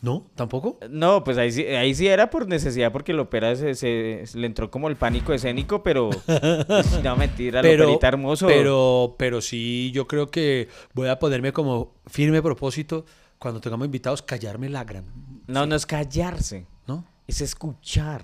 ¿No? 0.00 0.26
¿Tampoco? 0.36 0.78
No, 0.88 1.24
pues 1.24 1.38
ahí 1.38 1.50
sí, 1.50 1.64
ahí 1.66 1.92
sí 1.92 2.06
era 2.06 2.30
por 2.30 2.46
necesidad, 2.46 2.92
porque 2.92 3.10
el 3.10 3.18
ópera 3.18 3.56
se, 3.56 3.74
se- 3.74 4.22
se 4.26 4.38
le 4.38 4.46
entró 4.46 4.70
como 4.70 4.88
el 4.88 4.94
pánico 4.94 5.32
escénico, 5.32 5.82
pero... 5.82 6.10
no, 7.02 7.16
mentira, 7.16 7.60
el 7.60 7.80
operita 7.82 8.06
hermoso. 8.06 8.46
Pero, 8.46 9.16
pero 9.18 9.40
sí, 9.40 9.90
yo 9.92 10.06
creo 10.06 10.28
que 10.28 10.68
voy 10.94 11.08
a 11.08 11.18
ponerme 11.18 11.52
como 11.52 11.94
firme 12.06 12.40
propósito 12.42 13.06
cuando 13.38 13.60
tengamos 13.60 13.84
invitados, 13.84 14.22
callarme 14.22 14.68
la 14.68 14.84
gran. 14.84 15.04
No, 15.46 15.66
no 15.66 15.74
es 15.76 15.86
callarse. 15.86 16.66
¿No? 16.86 17.04
es 17.28 17.42
escuchar. 17.42 18.22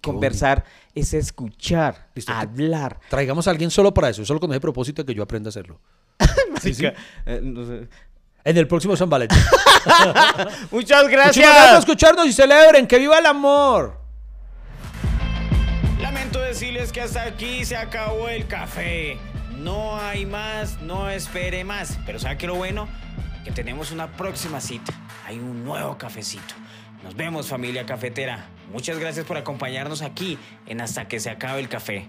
Conversar 0.00 0.64
es 0.94 1.12
escuchar, 1.14 2.10
Listo, 2.14 2.32
hablar. 2.32 3.00
Traigamos 3.10 3.48
a 3.48 3.50
alguien 3.50 3.72
solo 3.72 3.92
para 3.92 4.08
eso, 4.08 4.24
solo 4.24 4.38
con 4.38 4.52
ese 4.52 4.60
propósito 4.60 5.02
de 5.02 5.06
que 5.06 5.16
yo 5.16 5.22
aprenda 5.24 5.48
a 5.48 5.50
hacerlo. 5.50 5.80
Sí, 6.62 6.72
sí. 6.72 6.86
Eh, 7.26 7.40
no 7.42 7.66
sé. 7.66 7.86
En 8.42 8.56
el 8.56 8.66
próximo 8.66 8.96
San 8.96 9.10
Valentín. 9.10 9.38
Muchas 10.70 11.06
gracias. 11.08 11.36
Muchísimas 11.36 11.54
gracias 11.54 11.70
por 11.70 11.78
escucharnos 11.80 12.26
y 12.26 12.32
celebren. 12.32 12.86
¡Que 12.86 12.98
viva 12.98 13.18
el 13.18 13.26
amor! 13.26 14.00
Lamento 16.00 16.40
decirles 16.40 16.92
que 16.92 17.02
hasta 17.02 17.24
aquí 17.24 17.64
se 17.64 17.76
acabó 17.76 18.28
el 18.28 18.46
café. 18.46 19.18
No 19.58 19.98
hay 19.98 20.24
más, 20.24 20.80
no 20.80 21.10
espere 21.10 21.62
más. 21.64 21.98
Pero 22.06 22.18
¿sabe 22.18 22.38
qué 22.38 22.46
lo 22.46 22.54
bueno? 22.54 22.88
Que 23.46 23.52
tenemos 23.52 23.92
una 23.92 24.08
próxima 24.08 24.60
cita. 24.60 24.92
Hay 25.24 25.38
un 25.38 25.64
nuevo 25.64 25.96
cafecito. 25.96 26.56
Nos 27.04 27.14
vemos 27.14 27.46
familia 27.46 27.86
cafetera. 27.86 28.46
Muchas 28.72 28.98
gracias 28.98 29.24
por 29.24 29.36
acompañarnos 29.36 30.02
aquí 30.02 30.36
en 30.66 30.80
Hasta 30.80 31.06
que 31.06 31.20
se 31.20 31.30
acabe 31.30 31.60
el 31.60 31.68
café. 31.68 32.08